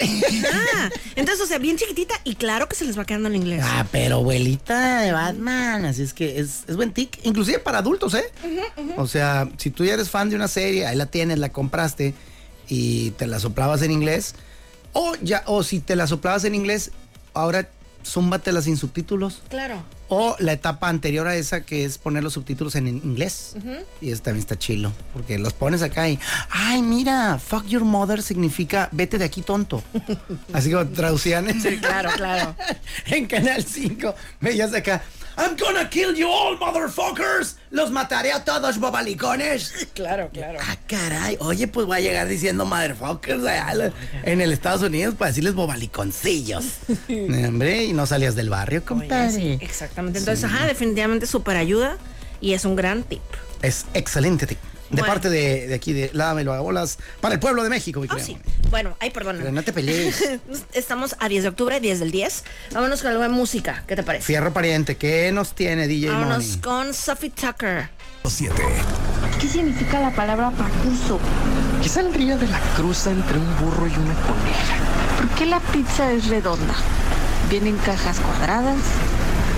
Ah, 0.50 0.90
entonces, 1.14 1.44
o 1.44 1.46
sea, 1.46 1.58
bien 1.58 1.76
chiquitita 1.76 2.14
y 2.24 2.36
claro 2.36 2.68
que 2.68 2.74
se 2.74 2.84
les 2.84 2.98
va 2.98 3.04
quedando 3.04 3.28
en 3.28 3.36
inglés. 3.36 3.62
Ah, 3.64 3.86
pero 3.92 4.16
abuelita 4.16 5.00
de 5.00 5.12
Batman, 5.12 5.84
así 5.84 6.02
es 6.02 6.14
que 6.14 6.40
es, 6.40 6.64
es 6.66 6.76
buen 6.76 6.92
tic, 6.92 7.18
inclusive 7.24 7.58
para 7.58 7.78
adultos, 7.78 8.14
¿eh? 8.14 8.24
O 8.96 9.06
sea, 9.06 9.48
si 9.58 9.70
tú 9.70 9.84
ya 9.84 9.94
eres 9.94 10.08
fan 10.08 10.30
de 10.30 10.36
una 10.36 10.48
serie, 10.48 10.86
ahí 10.86 10.96
la 10.96 11.06
tienes, 11.06 11.38
la 11.38 11.50
compraste 11.50 12.14
y 12.66 13.10
te 13.12 13.26
la 13.26 13.40
soplabas 13.40 13.82
en 13.82 13.90
inglés, 13.90 14.34
o 14.94 15.14
ya, 15.22 15.42
o 15.46 15.62
si 15.62 15.80
te 15.80 15.96
la 15.96 16.06
soplabas 16.06 16.44
en 16.44 16.54
inglés, 16.54 16.90
ahora 17.34 17.68
zúmbatelas 18.04 18.64
sin 18.64 18.78
subtítulos. 18.78 19.42
Claro. 19.50 19.82
O 20.10 20.36
la 20.38 20.52
etapa 20.52 20.88
anterior 20.88 21.26
a 21.26 21.36
esa 21.36 21.62
que 21.62 21.84
es 21.84 21.98
poner 21.98 22.22
los 22.22 22.32
subtítulos 22.32 22.74
en 22.76 22.88
inglés. 22.88 23.54
Y 24.00 24.10
eso 24.10 24.22
también 24.22 24.40
está 24.40 24.56
chilo. 24.58 24.92
Porque 25.12 25.38
los 25.38 25.52
pones 25.52 25.82
acá 25.82 26.08
y. 26.08 26.18
Ay, 26.50 26.80
mira, 26.82 27.38
fuck 27.38 27.66
your 27.66 27.84
mother 27.84 28.22
significa 28.22 28.88
vete 28.92 29.18
de 29.18 29.24
aquí 29.26 29.42
tonto. 29.42 29.82
Así 30.52 30.70
como 30.70 30.86
traducían 30.88 31.48
en, 31.50 31.60
Claro, 31.80 32.10
claro. 32.16 32.56
en 33.06 33.26
Canal 33.26 33.64
5. 33.64 34.14
Veías 34.40 34.72
acá. 34.74 35.02
I'm 35.40 35.56
gonna 35.56 35.88
kill 35.88 36.16
you 36.16 36.26
all, 36.28 36.58
motherfuckers. 36.58 37.58
Los 37.70 37.92
mataré 37.92 38.32
a 38.32 38.44
todos, 38.44 38.76
bobalicones. 38.80 39.86
Claro, 39.94 40.30
claro. 40.32 40.58
Ah, 40.60 40.76
caray. 40.88 41.36
Oye, 41.38 41.68
pues 41.68 41.86
voy 41.86 41.98
a 41.98 42.00
llegar 42.00 42.26
diciendo 42.26 42.64
motherfuckers 42.66 43.44
allá 43.44 43.72
la- 43.74 43.92
en 44.24 44.40
el 44.40 44.50
Estados 44.52 44.82
Unidos 44.82 45.14
para 45.14 45.28
decirles 45.30 45.54
bobaliconcillos. 45.54 46.64
Hombre, 47.46 47.84
y 47.84 47.92
no 47.92 48.04
salías 48.06 48.34
del 48.34 48.50
barrio, 48.50 48.84
compadre. 48.84 49.58
Exactamente. 49.98 50.18
Entonces, 50.18 50.44
ajá, 50.44 50.66
definitivamente 50.66 51.26
súper 51.26 51.56
ayuda 51.56 51.96
y 52.40 52.52
es 52.54 52.64
un 52.64 52.76
gran 52.76 53.02
tip. 53.02 53.22
Es 53.62 53.86
excelente 53.94 54.46
tip. 54.46 54.58
De 54.90 55.02
Bueno. 55.02 55.06
parte 55.12 55.28
de, 55.28 55.66
de 55.66 55.74
aquí 55.74 55.92
de 55.92 56.10
Lávame 56.14 56.44
lo 56.44 56.62
bolas 56.62 56.98
para 57.20 57.34
el 57.34 57.40
pueblo 57.40 57.62
de 57.62 57.68
México, 57.68 58.00
mi 58.00 58.06
Ah, 58.06 58.14
querida 58.16 58.24
sí. 58.26 58.38
Bueno, 58.70 58.96
ay, 59.00 59.10
perdón. 59.10 59.42
No 59.52 59.62
te 59.62 59.72
pelees. 59.74 60.24
Estamos 60.72 61.14
a 61.20 61.28
10 61.28 61.42
de 61.42 61.48
octubre, 61.50 61.78
10 61.78 62.00
del 62.00 62.10
10. 62.10 62.44
Vámonos 62.72 63.02
con 63.02 63.10
algo 63.10 63.22
de 63.22 63.28
música. 63.28 63.84
¿Qué 63.86 63.96
te 63.96 64.02
parece? 64.02 64.24
Fierro 64.24 64.50
pariente, 64.54 64.96
¿qué 64.96 65.30
nos 65.32 65.54
tiene 65.54 65.88
DJ 65.88 66.08
Vámonos 66.10 66.56
con 66.62 66.94
Sophie 66.94 67.30
Tucker. 67.30 67.90
7. 68.24 68.54
¿Qué 69.40 69.48
significa 69.48 70.00
la 70.00 70.10
palabra 70.14 70.50
pacuso? 70.52 71.18
¿Qué 71.82 71.88
saldría 71.90 72.36
de 72.38 72.46
la 72.48 72.60
cruza 72.76 73.10
entre 73.10 73.38
un 73.38 73.56
burro 73.58 73.86
y 73.86 73.90
una 73.92 74.14
coneja? 74.14 74.76
¿Por 75.18 75.28
qué 75.36 75.44
la 75.46 75.60
pizza 75.60 76.10
es 76.12 76.28
redonda? 76.28 76.74
Viene 77.50 77.70
en 77.70 77.76
cajas 77.78 78.20
cuadradas 78.20 78.76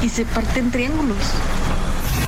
y 0.03 0.09
se 0.09 0.25
parte 0.25 0.61
en 0.61 0.71
triángulos. 0.71 1.19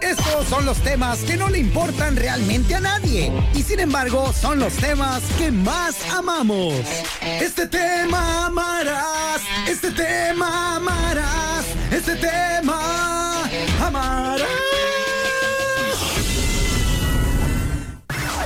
Estos 0.00 0.48
son 0.48 0.64
los 0.66 0.78
temas 0.78 1.20
que 1.20 1.36
no 1.36 1.48
le 1.48 1.58
importan 1.58 2.16
realmente 2.16 2.74
a 2.74 2.80
nadie. 2.80 3.32
Y 3.54 3.62
sin 3.62 3.80
embargo, 3.80 4.32
son 4.32 4.58
los 4.58 4.74
temas 4.74 5.22
que 5.38 5.50
más 5.50 5.96
amamos. 6.10 6.74
Este 7.20 7.66
tema 7.66 8.46
amarás. 8.46 9.40
Este 9.68 9.90
tema 9.92 10.76
amarás. 10.76 11.64
Este 11.90 12.16
tema 12.16 13.44
amarás. 13.80 14.48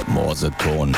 Morseton. 0.08 0.92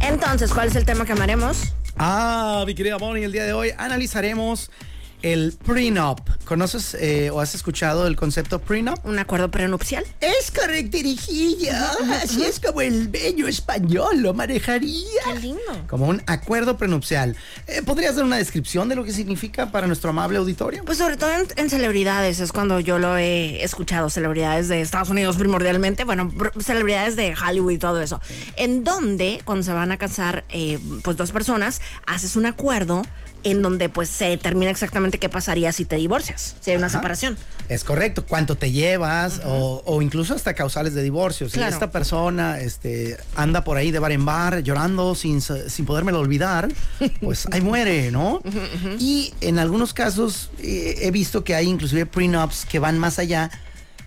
Entonces, 0.00 0.52
¿cuál 0.52 0.68
es 0.68 0.76
el 0.76 0.84
tema 0.84 1.04
que 1.04 1.12
amaremos? 1.12 1.73
Ah, 1.96 2.64
mi 2.66 2.74
querida 2.74 2.96
Bonnie, 2.96 3.24
el 3.24 3.30
día 3.30 3.44
de 3.44 3.52
hoy 3.52 3.70
analizaremos 3.78 4.70
el 5.22 5.54
prenup. 5.64 6.20
¿Conoces 6.44 6.94
eh, 6.94 7.30
o 7.30 7.40
has 7.40 7.54
escuchado 7.54 8.06
el 8.06 8.16
concepto 8.16 8.58
prenup? 8.60 9.04
¿Un 9.04 9.18
acuerdo 9.18 9.50
prenupcial? 9.50 10.04
Es 10.20 10.50
correcto, 10.50 10.96
dirigilla. 10.96 11.90
Así 12.22 12.44
es 12.44 12.60
como 12.60 12.80
el 12.80 13.08
bello 13.08 13.48
español 13.48 14.20
lo 14.20 14.34
manejaría. 14.34 15.22
Qué 15.24 15.40
lindo. 15.40 15.62
Como 15.88 16.06
un 16.06 16.22
acuerdo 16.26 16.76
prenupcial. 16.76 17.36
Eh, 17.66 17.82
¿Podrías 17.82 18.16
dar 18.16 18.24
una 18.24 18.36
descripción 18.36 18.88
de 18.88 18.94
lo 18.96 19.04
que 19.04 19.12
significa 19.12 19.70
para 19.72 19.86
nuestro 19.86 20.10
amable 20.10 20.38
auditorio? 20.38 20.84
Pues 20.84 20.98
sobre 20.98 21.16
todo 21.16 21.30
en, 21.32 21.46
en 21.56 21.70
celebridades, 21.70 22.40
es 22.40 22.52
cuando 22.52 22.80
yo 22.80 22.98
lo 22.98 23.16
he 23.16 23.62
escuchado, 23.64 24.10
celebridades 24.10 24.68
de 24.68 24.80
Estados 24.80 25.08
Unidos 25.10 25.36
primordialmente, 25.36 26.04
bueno, 26.04 26.30
br- 26.30 26.62
celebridades 26.62 27.16
de 27.16 27.34
Hollywood 27.34 27.72
y 27.72 27.78
todo 27.78 28.00
eso, 28.02 28.20
en 28.56 28.84
donde 28.84 29.40
cuando 29.44 29.64
se 29.64 29.72
van 29.72 29.92
a 29.92 29.96
casar 29.96 30.44
eh, 30.50 30.78
pues 31.02 31.16
dos 31.16 31.32
personas, 31.32 31.80
haces 32.06 32.36
un 32.36 32.46
acuerdo 32.46 33.02
en 33.44 33.60
donde 33.60 33.90
pues 33.90 34.08
se 34.08 34.24
determina 34.24 34.70
exactamente 34.70 35.18
qué 35.18 35.28
pasaría 35.28 35.70
si 35.70 35.84
te 35.84 35.96
divorcias, 35.96 36.33
si 36.36 36.70
hay 36.70 36.76
una 36.76 36.86
Ajá. 36.86 36.98
separación. 36.98 37.36
Es 37.68 37.82
correcto, 37.84 38.26
cuánto 38.26 38.56
te 38.56 38.70
llevas 38.72 39.40
o, 39.44 39.82
o 39.86 40.02
incluso 40.02 40.34
hasta 40.34 40.52
causales 40.54 40.94
de 40.94 41.02
divorcio. 41.02 41.48
Si 41.48 41.54
Claro. 41.56 41.72
esta 41.72 41.90
persona 41.90 42.60
este, 42.60 43.16
anda 43.36 43.64
por 43.64 43.76
ahí 43.78 43.90
de 43.90 43.98
bar 43.98 44.12
en 44.12 44.24
bar 44.24 44.62
llorando 44.62 45.14
sin, 45.14 45.40
sin 45.40 45.86
podérmelo 45.86 46.20
olvidar, 46.20 46.68
pues 47.20 47.46
ahí 47.52 47.60
muere, 47.62 48.10
¿no? 48.10 48.42
Y 48.98 49.32
en 49.40 49.58
algunos 49.58 49.94
casos 49.94 50.50
eh, 50.62 50.96
he 51.02 51.10
visto 51.10 51.42
que 51.44 51.54
hay 51.54 51.68
inclusive 51.68 52.04
prenups 52.06 52.66
que 52.66 52.78
van 52.78 52.98
más 52.98 53.18
allá. 53.18 53.50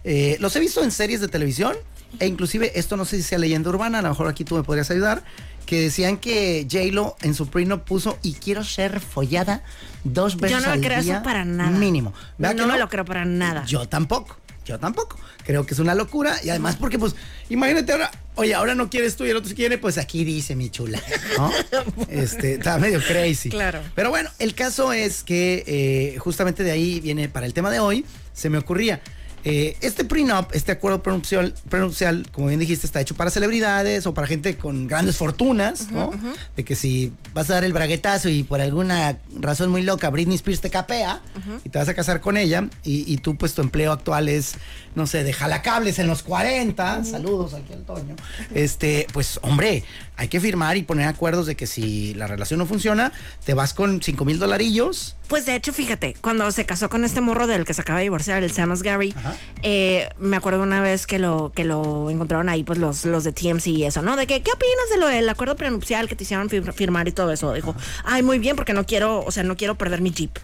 Eh, 0.03 0.37
los 0.39 0.55
he 0.55 0.59
visto 0.59 0.83
en 0.83 0.91
series 0.91 1.19
de 1.21 1.27
televisión 1.27 1.75
e 2.19 2.27
inclusive 2.27 2.71
esto 2.79 2.95
no 2.95 3.03
sé 3.05 3.17
si 3.17 3.23
sea 3.23 3.37
leyenda 3.37 3.69
urbana, 3.69 3.99
a 3.99 4.01
lo 4.03 4.09
mejor 4.09 4.27
aquí 4.27 4.45
tú 4.45 4.55
me 4.55 4.63
podrías 4.63 4.89
ayudar, 4.91 5.23
que 5.67 5.79
decían 5.79 6.17
que 6.17 6.65
J-Lo 6.71 7.15
en 7.21 7.35
su 7.35 7.47
prenup 7.47 7.83
puso 7.83 8.17
y 8.23 8.33
quiero 8.33 8.63
ser 8.63 8.99
follada 8.99 9.61
dos 10.03 10.37
veces 10.37 10.57
Yo 10.59 10.65
no 10.65 10.73
al 10.73 10.81
creo 10.81 11.03
día 11.03 11.15
eso 11.15 11.23
para 11.23 11.45
nada. 11.45 11.69
mínimo. 11.69 12.11
¿Verdad 12.39 12.55
No 12.55 12.65
que 12.65 12.71
me 12.73 12.79
lo 12.79 12.89
creo 12.89 13.05
para 13.05 13.23
nada. 13.25 13.63
Yo 13.65 13.87
tampoco. 13.87 14.37
Yo 14.65 14.79
tampoco. 14.79 15.17
Creo 15.45 15.65
que 15.65 15.73
es 15.73 15.79
una 15.79 15.95
locura. 15.95 16.35
Y 16.43 16.49
además, 16.49 16.75
porque, 16.75 16.99
pues, 16.99 17.15
imagínate 17.49 17.91
ahora, 17.93 18.11
oye, 18.35 18.53
ahora 18.53 18.75
no 18.75 18.89
quieres 18.89 19.15
tú 19.15 19.23
y 19.25 19.29
el 19.29 19.37
otro 19.37 19.55
quiere, 19.55 19.77
pues 19.77 19.97
aquí 19.97 20.25
dice 20.25 20.55
mi 20.57 20.69
chula. 20.69 21.01
¿No? 21.37 21.51
Este, 22.09 22.55
está 22.55 22.77
medio 22.77 22.99
crazy. 23.01 23.49
Claro. 23.49 23.79
Pero 23.95 24.09
bueno, 24.09 24.29
el 24.39 24.55
caso 24.55 24.91
es 24.91 25.23
que 25.23 25.63
eh, 25.67 26.17
justamente 26.19 26.63
de 26.63 26.71
ahí 26.71 26.99
viene 26.99 27.29
para 27.29 27.45
el 27.45 27.53
tema 27.53 27.69
de 27.71 27.79
hoy, 27.79 28.05
se 28.33 28.49
me 28.49 28.57
ocurría. 28.57 28.99
Eh, 29.43 29.77
este 29.81 30.03
prenup, 30.03 30.53
este 30.53 30.71
acuerdo 30.71 31.01
prenupcial, 31.01 31.53
prenupcial, 31.69 32.27
como 32.31 32.47
bien 32.47 32.59
dijiste, 32.59 32.85
está 32.85 33.01
hecho 33.01 33.15
para 33.15 33.29
celebridades 33.29 34.05
o 34.05 34.13
para 34.13 34.27
gente 34.27 34.57
con 34.57 34.87
grandes 34.87 35.17
fortunas, 35.17 35.91
¿no? 35.91 36.11
De 36.55 36.65
que 36.65 36.75
si 36.75 37.13
vas 37.33 37.49
a 37.49 37.55
dar 37.55 37.63
el 37.63 37.73
braguetazo 37.73 38.29
y 38.29 38.43
por 38.43 38.61
alguna 38.61 39.17
razón 39.39 39.69
muy 39.69 39.83
loca 39.83 40.09
Britney 40.09 40.35
Spears 40.35 40.61
te 40.61 40.69
capea 40.69 41.21
y 41.63 41.69
te 41.69 41.79
vas 41.79 41.87
a 41.87 41.93
casar 41.93 42.21
con 42.21 42.37
ella 42.37 42.67
y, 42.83 43.11
y 43.11 43.17
tú 43.17 43.37
pues 43.37 43.53
tu 43.53 43.61
empleo 43.61 43.91
actual 43.91 44.27
es, 44.27 44.55
no 44.95 45.07
sé, 45.07 45.23
de 45.23 45.33
jalacables 45.33 45.99
en 45.99 46.07
los 46.07 46.23
40, 46.23 47.03
saludos 47.03 47.53
aquí 47.53 47.73
al 47.73 47.83
Toño, 47.83 48.15
este, 48.53 49.07
pues 49.13 49.39
hombre, 49.43 49.83
hay 50.17 50.27
que 50.29 50.39
firmar 50.39 50.77
y 50.77 50.83
poner 50.83 51.07
acuerdos 51.07 51.45
de 51.45 51.55
que 51.55 51.67
si 51.67 52.13
la 52.15 52.27
relación 52.27 52.57
no 52.57 52.65
funciona, 52.65 53.11
te 53.45 53.53
vas 53.53 53.73
con 53.73 54.01
5 54.01 54.25
mil 54.25 54.39
dolarillos. 54.39 55.15
Pues 55.27 55.45
de 55.45 55.55
hecho, 55.55 55.73
fíjate, 55.73 56.15
cuando 56.21 56.49
se 56.51 56.65
casó 56.65 56.89
con 56.89 57.03
este 57.03 57.19
morro 57.19 57.47
del 57.47 57.65
que 57.65 57.73
se 57.73 57.81
acaba 57.81 57.99
de 57.99 58.03
divorciar, 58.03 58.43
el 58.43 58.51
Samus 58.51 58.81
Gary, 58.81 59.13
eh, 59.61 60.07
me 60.17 60.37
acuerdo 60.37 60.61
una 60.63 60.79
vez 60.81 61.05
que 61.05 61.19
lo, 61.19 61.51
que 61.53 61.65
lo 61.65 62.09
encontraron 62.09 62.47
ahí, 62.47 62.63
pues 62.63 62.79
los, 62.79 63.03
los 63.03 63.25
de 63.25 63.33
TMC 63.33 63.67
y 63.67 63.83
eso, 63.83 64.01
¿no? 64.01 64.15
De 64.15 64.25
que, 64.25 64.41
¿qué 64.41 64.51
opinas 64.51 64.89
de 64.89 64.97
lo 64.97 65.07
del 65.07 65.27
acuerdo 65.27 65.57
prenupcial 65.57 66.07
que 66.07 66.15
te 66.15 66.23
hicieron 66.23 66.49
fir- 66.49 66.71
firmar 66.71 67.07
y 67.09 67.11
todo 67.11 67.31
eso? 67.33 67.51
Dijo, 67.53 67.75
ay, 68.05 68.23
muy 68.23 68.39
bien, 68.39 68.55
porque 68.55 68.71
no 68.73 68.85
quiero, 68.85 69.19
o 69.25 69.31
sea, 69.31 69.43
no 69.43 69.57
quiero 69.57 69.75
perder 69.77 69.99
mi 69.99 70.11
Jeep. 70.11 70.37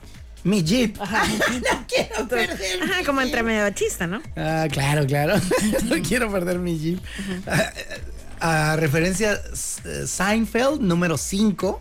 Mi 0.44 0.62
Jeep. 0.62 0.98
no 1.00 1.86
quiero 1.88 2.28
perder. 2.28 2.60
mi 2.84 2.92
Ajá, 2.92 3.06
como 3.06 3.22
Jeep. 3.22 3.28
entre 3.28 3.44
medio 3.44 3.70
chista, 3.70 4.06
¿no? 4.06 4.22
Ah, 4.36 4.68
claro, 4.70 5.06
claro. 5.08 5.36
no 5.86 5.96
quiero 6.06 6.30
perder 6.30 6.60
mi 6.60 6.78
Jeep. 6.78 7.00
A 8.42 8.76
referencia 8.76 9.40
Seinfeld 10.06 10.82
número 10.82 11.18
5. 11.18 11.80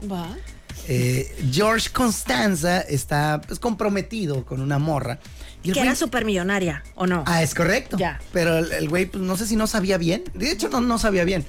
Eh, 0.88 1.34
George 1.50 1.90
Constanza 1.90 2.80
está 2.80 3.40
pues, 3.46 3.58
comprometido 3.58 4.44
con 4.44 4.60
una 4.60 4.78
morra. 4.78 5.18
Y 5.64 5.70
Que 5.70 5.80
era 5.80 5.92
güey- 5.92 5.96
súper 5.96 6.24
millonaria, 6.24 6.82
¿o 6.96 7.06
no? 7.06 7.22
Ah, 7.24 7.40
es 7.42 7.54
correcto. 7.54 7.96
Ya. 7.96 8.20
Pero 8.32 8.58
el 8.58 8.72
el 8.72 8.88
güey, 8.88 9.06
pues 9.06 9.22
no 9.22 9.36
sé 9.36 9.46
si 9.46 9.54
no 9.54 9.68
sabía 9.68 9.96
bien. 9.96 10.24
De 10.34 10.50
hecho, 10.50 10.68
no, 10.68 10.80
no 10.80 10.98
sabía 10.98 11.22
bien. 11.24 11.44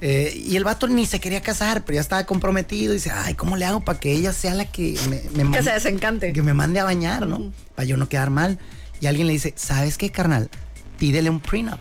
Eh, 0.00 0.32
y 0.46 0.56
el 0.56 0.64
vato 0.64 0.88
ni 0.88 1.04
se 1.04 1.20
quería 1.20 1.42
casar, 1.42 1.84
pero 1.84 1.96
ya 1.96 2.00
estaba 2.00 2.24
comprometido. 2.24 2.92
Y 2.92 2.96
dice, 2.96 3.10
ay, 3.14 3.34
¿cómo 3.34 3.58
le 3.58 3.66
hago 3.66 3.80
para 3.84 4.00
que 4.00 4.12
ella 4.12 4.32
sea 4.32 4.54
la 4.54 4.64
que 4.64 4.98
me, 5.10 5.16
me 5.16 5.28
que 5.30 5.44
mande- 5.44 5.62
se 5.62 5.72
desencante. 5.72 6.32
que 6.32 6.42
me 6.42 6.54
mande 6.54 6.80
a 6.80 6.84
bañar, 6.84 7.26
¿no? 7.26 7.52
Para 7.74 7.84
yo 7.86 7.98
no 7.98 8.08
quedar 8.08 8.30
mal. 8.30 8.58
Y 8.98 9.06
alguien 9.06 9.26
le 9.26 9.34
dice, 9.34 9.52
¿sabes 9.56 9.98
qué, 9.98 10.10
carnal? 10.10 10.48
Pídele 10.98 11.28
un 11.28 11.40
prenup. 11.40 11.80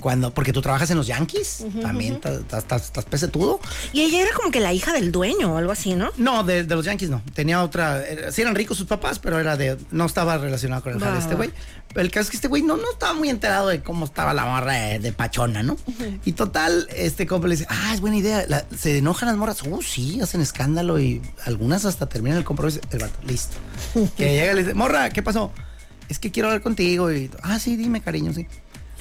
Cuando, 0.00 0.32
porque 0.32 0.52
tú 0.52 0.62
trabajas 0.62 0.90
en 0.90 0.96
los 0.96 1.06
Yankees, 1.06 1.64
también 1.82 2.14
estás- 2.14 2.38
estás 2.40 2.62
estás- 2.62 2.84
estás 2.84 3.04
pesetudo. 3.04 3.60
Y 3.92 4.02
ella 4.02 4.20
era 4.22 4.30
como 4.36 4.50
que 4.50 4.60
la 4.60 4.72
hija 4.72 4.92
del 4.92 5.10
dueño 5.12 5.54
o 5.54 5.56
algo 5.58 5.72
así, 5.72 5.94
¿no? 5.94 6.10
No, 6.16 6.44
de, 6.44 6.64
de 6.64 6.74
los 6.76 6.84
Yankees 6.84 7.10
no. 7.10 7.22
Tenía 7.34 7.62
otra. 7.62 8.06
era- 8.06 8.32
sí 8.32 8.42
eran 8.42 8.54
ricos 8.54 8.76
sus 8.78 8.86
papás, 8.86 9.18
pero 9.18 9.38
era 9.38 9.56
de. 9.56 9.76
No 9.90 10.06
estaba 10.06 10.38
relacionado 10.38 10.82
con 10.82 10.92
el 10.92 10.98
de 11.00 11.18
este 11.18 11.34
güey. 11.34 11.50
Pero 11.88 12.02
el 12.02 12.10
caso 12.10 12.24
es 12.24 12.30
que 12.30 12.36
este 12.36 12.48
güey 12.48 12.62
no, 12.62 12.76
no 12.76 12.90
estaba 12.92 13.14
muy 13.14 13.30
enterado 13.30 13.68
de 13.68 13.82
cómo 13.82 14.04
estaba 14.04 14.34
la 14.34 14.44
morra 14.44 14.74
de, 14.74 14.98
de 14.98 15.12
pachona, 15.12 15.62
¿no? 15.62 15.76
Y 16.24 16.32
total, 16.32 16.86
este 16.94 17.26
compa 17.26 17.48
le 17.48 17.56
dice, 17.56 17.66
ah, 17.70 17.92
es 17.94 18.00
buena 18.00 18.16
idea. 18.18 18.44
La- 18.46 18.66
se 18.76 18.98
enojan 18.98 19.28
las 19.28 19.36
morras. 19.38 19.62
Uh, 19.62 19.80
sí, 19.82 20.20
hacen 20.20 20.40
escándalo 20.42 20.98
y 21.00 21.22
algunas 21.46 21.84
hasta 21.86 22.06
terminan 22.06 22.38
el 22.38 22.44
compromiso. 22.44 22.80
El 22.90 22.98
vato, 22.98 23.18
listo. 23.26 23.56
Que 24.16 24.32
llega 24.34 24.52
y 24.52 24.54
le 24.56 24.62
dice, 24.62 24.74
morra, 24.74 25.08
¿qué 25.10 25.22
pasó? 25.22 25.50
Es 26.10 26.18
que 26.18 26.30
quiero 26.30 26.48
hablar 26.48 26.62
contigo. 26.62 27.10
Y, 27.12 27.30
ah, 27.42 27.58
sí, 27.58 27.76
dime, 27.76 28.00
cariño, 28.02 28.32
sí. 28.34 28.46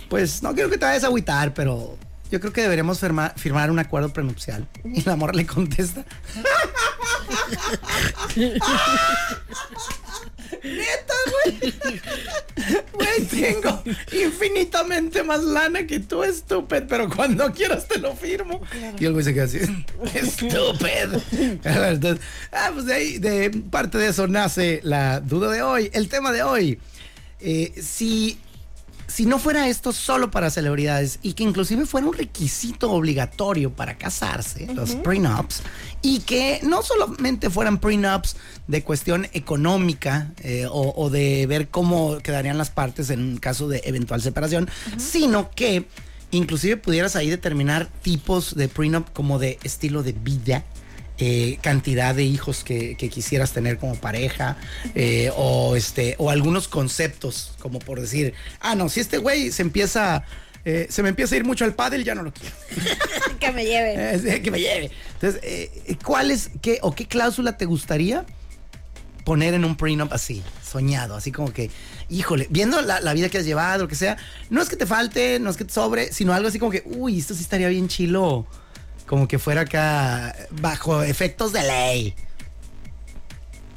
Pues 0.10 0.42
no 0.44 0.54
quiero 0.54 0.70
que 0.70 0.78
te 0.78 0.86
vayas 0.86 1.04
a 1.04 1.08
agüitar, 1.08 1.54
pero 1.54 1.98
yo 2.32 2.40
creo 2.40 2.54
que 2.54 2.62
deberíamos 2.62 3.00
firmar, 3.00 3.34
firmar 3.38 3.72
un 3.72 3.80
acuerdo 3.80 4.10
prenupcial. 4.10 4.68
Y 4.84 5.02
la 5.04 5.16
morra 5.16 5.34
le 5.34 5.46
contesta. 5.46 6.06
Neta, 10.64 11.14
güey. 11.32 11.74
Güey, 12.94 13.26
tengo 13.26 13.84
infinitamente 14.12 15.24
más 15.24 15.44
lana 15.44 15.86
que 15.86 16.00
tú, 16.00 16.24
estúpido, 16.24 16.86
pero 16.88 17.10
cuando 17.10 17.52
quieras 17.54 17.88
te 17.88 18.00
lo 18.00 18.16
firmo. 18.16 18.62
Y 19.00 19.06
el 19.06 19.14
güey 19.14 19.24
se 19.24 19.34
queda 19.34 19.46
así, 19.46 19.60
estúpido. 20.14 21.22
Entonces, 21.64 22.26
ah, 22.52 22.72
pues 22.74 22.86
de 22.86 22.94
ahí, 22.94 23.18
de 23.20 23.50
parte 23.70 23.98
de 23.98 24.10
eso 24.10 24.28
nace 24.28 24.82
la 24.84 25.20
duda 25.22 25.52
de 25.52 25.62
hoy, 25.62 25.90
el 25.94 26.10
tema 26.10 26.32
de 26.32 26.44
hoy. 26.44 26.80
Eh, 27.40 27.74
si 27.82 28.40
si 29.08 29.26
no 29.26 29.40
fuera 29.40 29.68
esto 29.70 29.94
solo 29.94 30.30
para 30.32 30.50
celebridades 30.50 31.20
y 31.22 31.34
que 31.34 31.44
inclusive 31.44 31.86
fuera 31.86 32.08
un 32.08 32.14
requisito 32.14 32.92
obligatorio 32.92 33.72
para 33.72 33.98
casarse, 33.98 34.68
los 34.74 34.96
prenups, 34.96 35.62
y 36.02 36.20
que 36.20 36.60
no 36.64 36.84
solamente 36.84 37.50
fueran 37.50 37.80
prenups 37.80 38.36
de 38.68 38.84
cuestión 38.84 39.28
económica 39.34 40.32
eh, 40.44 40.66
o, 40.70 40.94
o 40.96 41.10
de 41.10 41.46
ver 41.48 41.70
cómo 41.70 42.18
quedarían 42.20 42.58
las 42.58 42.70
partes 42.70 43.10
en 43.10 43.38
caso 43.38 43.68
de 43.68 43.82
eventual 43.86 44.22
separación, 44.22 44.70
sino 44.98 45.52
que 45.52 45.88
inclusive 46.32 46.78
pudieras 46.78 47.16
ahí 47.16 47.30
determinar 47.30 47.88
tipos 48.02 48.56
de 48.56 48.68
prenup 48.68 49.10
como 49.14 49.40
de 49.40 49.58
estilo 49.64 50.04
de 50.04 50.12
vida, 50.12 50.66
eh, 51.20 51.58
cantidad 51.62 52.14
de 52.14 52.24
hijos 52.24 52.64
que, 52.64 52.96
que 52.96 53.10
quisieras 53.10 53.52
tener 53.52 53.80
como 53.80 53.96
pareja 53.96 54.58
eh, 54.94 55.32
o 55.36 55.76
este 55.76 56.16
o 56.20 56.30
algunos 56.30 56.68
conceptos 56.68 57.54
como 57.60 57.80
por 57.80 58.00
decir 58.00 58.36
ah 58.60 58.76
no 58.76 58.88
si 58.88 59.00
este 59.00 59.18
güey 59.18 59.52
se 59.52 59.64
empieza 59.64 60.24
eh, 60.64 60.86
se 60.92 61.02
me 61.02 61.10
empieza 61.10 61.34
a 61.34 61.38
ir 61.40 61.44
mucho 61.44 61.66
al 61.66 61.74
pádel 61.74 62.04
ya 62.04 62.14
no 62.14 62.22
lo 62.22 62.32
quiero 62.32 62.56
que 63.40 63.52
me 63.52 63.66
lleve. 63.66 63.88
Eh, 64.28 64.42
que 64.44 64.52
me 64.52 64.60
lleve 64.60 64.92
entonces 65.14 65.42
cuál 66.04 66.30
es 66.30 66.52
qué 66.62 66.78
o 66.84 66.94
qué 66.94 67.08
cláusula 67.08 67.58
te 67.58 67.66
gustaría 67.66 68.24
poner 69.26 69.56
en 69.56 69.66
un 69.66 69.76
prenup 69.76 70.14
así 70.14 70.44
soñado 70.64 71.16
así 71.16 71.32
como 71.32 71.52
que 71.52 71.72
híjole 72.10 72.46
viendo 72.52 72.82
la, 72.84 73.02
la 73.02 73.14
vida 73.14 73.30
que 73.30 73.40
has 73.40 73.46
llevado 73.46 73.84
lo 73.84 73.88
que 73.88 73.96
sea 73.96 74.18
no 74.52 74.62
es 74.62 74.70
que 74.70 74.76
te 74.76 74.86
falte 74.86 75.40
no 75.40 75.50
es 75.50 75.58
que 75.58 75.66
te 75.66 75.74
sobre 75.74 76.14
sino 76.14 76.34
algo 76.34 76.48
así 76.48 76.60
como 76.60 76.72
que 76.72 76.84
uy 76.86 77.18
esto 77.18 77.34
sí 77.34 77.42
estaría 77.42 77.70
bien 77.70 77.88
chilo 77.88 78.46
como 79.08 79.28
que 79.28 79.40
fuera 79.40 79.62
acá 79.62 80.36
bajo 80.52 81.02
efectos 81.02 81.54
de 81.54 81.64
ley. 81.64 82.16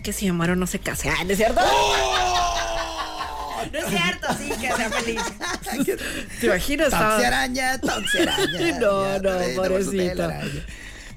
Que 0.03 0.13
si 0.13 0.29
Amaro 0.29 0.57
no 0.57 0.67
se 0.67 0.79
case. 0.81 1.09
Ah, 1.09 1.25
¿no 1.25 1.31
es 1.33 1.39
cierto? 1.39 1.61
No 3.73 3.79
es 3.79 3.85
cierto, 3.89 4.27
sí, 4.39 4.49
que 4.59 4.73
sea 4.75 4.91
feliz. 4.91 5.21
¿Te 6.41 6.47
imaginas? 6.47 6.89
Toxi 6.91 7.25
araña, 7.25 7.79
toxi 7.79 8.19
araña. 8.19 8.79
No, 8.81 9.05
Ya, 9.05 9.19
no, 9.19 9.39
te- 9.39 9.55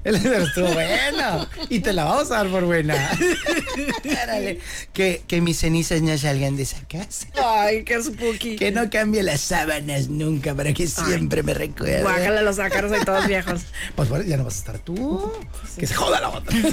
Pero 0.04 0.44
estuvo 0.44 0.68
bueno. 0.68 1.48
Y 1.70 1.80
te 1.80 1.92
la 1.92 2.04
vamos 2.04 2.30
a 2.30 2.36
dar 2.36 2.48
por 2.48 2.64
buena. 2.64 3.10
Que, 4.92 5.22
que 5.26 5.40
mis 5.40 5.58
cenizas 5.58 6.02
no 6.02 6.16
salgan 6.16 6.56
de 6.56 6.62
esa 6.62 6.78
casa. 6.86 7.26
Ay, 7.42 7.84
qué 7.84 8.00
spooky. 8.02 8.56
Que 8.56 8.70
no 8.70 8.88
cambie 8.90 9.22
las 9.22 9.40
sábanas 9.40 10.08
nunca 10.08 10.54
para 10.54 10.72
que 10.72 10.86
siempre 10.86 11.42
me 11.42 11.54
recuerde. 11.54 12.02
Guácala 12.02 12.42
los 12.42 12.58
ácaros 12.58 12.92
y 13.00 13.04
todos 13.04 13.26
viejos. 13.26 13.62
Pues 13.96 14.08
bueno, 14.08 14.24
ya 14.24 14.36
no 14.36 14.44
vas 14.44 14.56
a 14.56 14.58
estar 14.58 14.78
tú. 14.78 15.32
Que 15.78 15.86
se 15.86 15.94
joda 15.94 16.20
la 16.20 16.30
otra. 16.30 16.54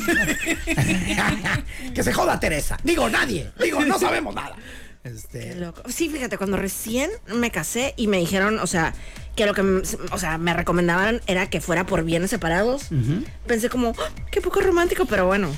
que 1.96 2.04
se 2.04 2.13
joda 2.13 2.39
Teresa. 2.39 2.78
Digo, 2.84 3.10
nadie. 3.10 3.52
Digo, 3.60 3.84
no 3.86 3.98
sabemos 3.98 4.36
nada. 4.36 4.56
Este, 5.04 5.40
Qué 5.50 5.56
loco. 5.56 5.82
Sí, 5.90 6.10
fíjate, 6.10 6.38
cuando 6.38 6.58
recién 6.58 7.10
me 7.34 7.50
casé 7.50 7.94
y 7.98 8.08
me 8.08 8.18
dijeron, 8.20 8.60
o 8.60 8.68
sea, 8.68 8.94
que 9.36 9.46
lo 9.48 9.54
que, 9.54 9.62
o 10.12 10.18
sea, 10.20 10.38
me 10.38 10.54
recomendaban 10.54 11.22
era 11.26 11.50
que 11.50 11.60
fuera 11.62 11.86
por 11.86 12.04
bienes 12.04 12.30
separados, 12.30 12.84
pensé 13.48 13.70
como, 13.70 13.94
"Ah, 13.98 14.10
qué 14.30 14.42
poco 14.42 14.62
romántico, 14.62 15.06
pero 15.06 15.26
bueno, 15.26 15.50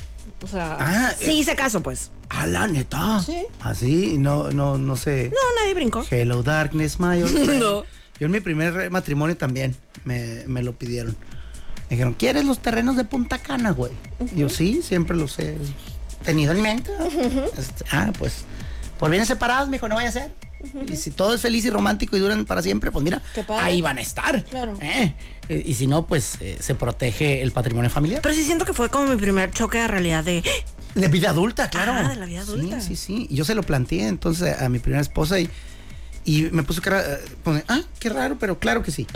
o 0.42 0.48
sea, 0.48 0.78
Ah, 0.80 1.14
sí 1.20 1.32
hice 1.40 1.56
caso, 1.56 1.82
pues. 1.84 2.12
a 2.30 2.48
la 2.48 2.68
neta. 2.68 3.22
Sí. 3.22 3.46
Así, 3.62 4.18
no, 4.18 4.50
no, 4.52 4.78
no 4.78 4.96
sé. 4.96 5.30
No, 5.34 5.62
nadie 5.62 5.74
brincó. 5.74 6.06
Hello 6.10 6.42
Darkness, 6.42 7.00
my. 7.00 7.20
No. 7.60 7.84
Yo 8.20 8.28
en 8.28 8.32
mi 8.32 8.40
primer 8.40 8.90
matrimonio 8.92 9.36
también 9.36 9.76
me, 10.06 10.44
me 10.48 10.64
lo 10.64 10.74
pidieron. 10.74 11.16
Me 11.90 11.98
dijeron, 11.98 12.14
¿quieres 12.14 12.46
los 12.46 12.60
terrenos 12.60 12.96
de 12.96 13.04
Punta 13.04 13.40
Cana, 13.40 13.72
güey? 13.72 13.92
Yo 14.36 14.48
sí, 14.50 14.82
siempre 14.84 15.18
los 15.18 15.38
he 15.40 15.58
tenido 16.24 16.54
en 16.54 16.62
mente. 16.62 16.92
Este, 17.58 17.84
ah, 17.92 18.12
pues, 18.18 18.46
por 19.00 19.10
bienes 19.10 19.28
separados, 19.28 19.70
me 19.70 19.78
dijo, 19.78 19.88
no 19.88 19.96
vaya 19.96 20.10
a 20.10 20.14
ser. 20.14 20.32
Y 20.90 20.96
si 20.96 21.12
todo 21.12 21.34
es 21.34 21.42
feliz 21.42 21.66
y 21.66 21.70
romántico 21.70 22.16
y 22.16 22.20
duran 22.20 22.46
para 22.46 22.62
siempre, 22.62 22.90
pues 22.90 23.04
mira, 23.04 23.22
ahí 23.62 23.82
van 23.82 23.98
a 23.98 24.02
estar. 24.02 24.44
Claro. 24.46 24.78
¿eh? 24.82 25.14
Eh, 25.50 25.64
Y 25.66 25.74
si 25.74 25.88
no, 25.88 26.08
pues 26.08 26.38
eh, 26.40 26.58
se 26.62 26.74
protege 26.74 27.42
el 27.42 27.52
patrimonio 27.52 27.90
familiar. 27.90 28.22
Pero 28.22 28.34
sí 28.34 28.44
siento 28.44 28.64
que 28.64 28.74
fue 28.74 28.90
como 28.90 29.08
mi 29.08 29.18
primer 29.18 29.52
choque 29.52 29.80
de 29.80 29.88
realidad 29.90 30.24
de, 30.24 30.42
De 30.96 31.08
vida 31.10 31.32
adulta, 31.32 31.70
claro. 31.70 31.92
Ah, 31.94 32.08
de 32.10 32.16
la 32.16 32.26
vida 32.26 32.42
adulta. 32.42 32.80
Sí, 32.80 32.96
sí, 32.96 32.96
sí. 32.96 33.28
Y 33.30 33.36
yo 33.36 33.44
se 33.44 33.56
lo 33.56 33.64
planteé 33.64 34.08
entonces 34.08 34.62
a 34.62 34.70
mi 34.70 34.80
primera 34.80 35.02
esposa 35.02 35.38
y, 35.40 35.50
y 36.26 36.44
me 36.52 36.64
puso 36.64 36.82
cara, 36.82 37.02
eh, 37.02 37.20
pone, 37.44 37.64
ah, 37.68 37.82
qué 38.00 38.10
raro, 38.10 38.38
pero 38.40 38.60
claro 38.60 38.82
que 38.84 38.92
sí. 38.92 39.08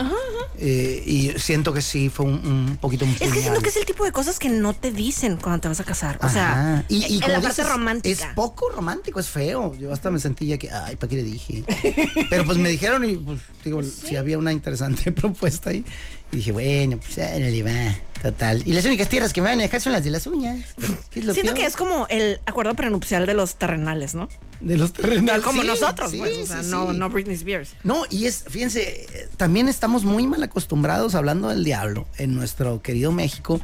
Eh, 0.60 1.02
y 1.06 1.38
siento 1.38 1.72
que 1.72 1.80
sí, 1.82 2.08
fue 2.08 2.26
un, 2.26 2.34
un 2.44 2.78
poquito 2.80 3.04
un 3.04 3.12
Es 3.12 3.18
que 3.32 3.40
siento 3.40 3.60
que 3.60 3.68
es 3.68 3.76
el 3.76 3.84
tipo 3.84 4.04
de 4.04 4.10
cosas 4.10 4.38
que 4.40 4.48
no 4.48 4.74
te 4.74 4.90
dicen 4.90 5.36
cuando 5.36 5.60
te 5.60 5.68
vas 5.68 5.78
a 5.78 5.84
casar. 5.84 6.18
O 6.22 6.28
sea, 6.28 6.50
Ajá. 6.52 6.84
y, 6.88 7.06
y 7.06 7.14
en 7.14 7.20
como 7.20 7.32
la 7.32 7.40
parte 7.40 7.62
dices, 7.62 7.68
romántica. 7.72 8.26
Es 8.28 8.34
poco 8.34 8.68
romántico, 8.70 9.20
es 9.20 9.28
feo. 9.28 9.74
Yo 9.76 9.92
hasta 9.92 10.10
me 10.10 10.18
sentía 10.18 10.58
que, 10.58 10.70
ay, 10.70 10.96
¿para 10.96 11.08
qué 11.10 11.16
le 11.16 11.22
dije? 11.22 11.64
Pero 12.30 12.44
pues 12.44 12.58
me 12.58 12.70
dijeron 12.70 13.08
y 13.08 13.16
pues 13.16 13.40
digo, 13.64 13.82
si 13.84 14.16
había 14.16 14.36
una 14.36 14.52
interesante 14.52 15.12
propuesta 15.12 15.70
ahí. 15.70 15.84
Y 16.32 16.36
dije, 16.36 16.52
bueno, 16.52 16.98
pues 16.98 17.16
órale, 17.18 17.62
va, 17.62 17.96
total. 18.22 18.62
Y 18.66 18.72
las 18.72 18.84
únicas 18.84 19.08
tierras 19.08 19.32
que 19.32 19.40
me 19.40 19.48
van 19.48 19.58
a 19.60 19.62
dejar 19.62 19.80
son 19.80 19.92
las 19.92 20.04
de 20.04 20.10
las 20.10 20.26
uñas. 20.26 20.64
¿Qué 21.10 21.20
es 21.20 21.24
lo 21.26 21.32
Siento 21.32 21.52
peor? 21.54 21.64
que 21.64 21.66
es 21.66 21.76
como 21.76 22.06
el 22.10 22.40
acuerdo 22.46 22.74
prenupcial 22.74 23.24
de 23.26 23.34
los 23.34 23.56
terrenales, 23.56 24.14
¿no? 24.14 24.28
De 24.60 24.76
los 24.76 24.92
terrenales. 24.92 25.42
Como 25.42 25.62
Sí, 25.62 25.68
nosotros, 25.68 26.10
sí, 26.10 26.18
pues. 26.18 26.36
O 26.38 26.46
sea, 26.46 26.62
no, 26.62 26.92
no 26.92 27.08
Britney 27.08 27.36
Spears. 27.36 27.70
No, 27.84 28.04
y 28.10 28.26
es, 28.26 28.44
fíjense, 28.48 29.06
eh, 29.12 29.28
también 29.36 29.68
estamos 29.68 30.04
muy 30.04 30.26
mal 30.26 30.42
acostumbrados 30.42 31.14
hablando 31.14 31.48
del 31.48 31.64
diablo 31.64 32.06
en 32.18 32.34
nuestro 32.34 32.82
querido 32.82 33.10
México. 33.12 33.60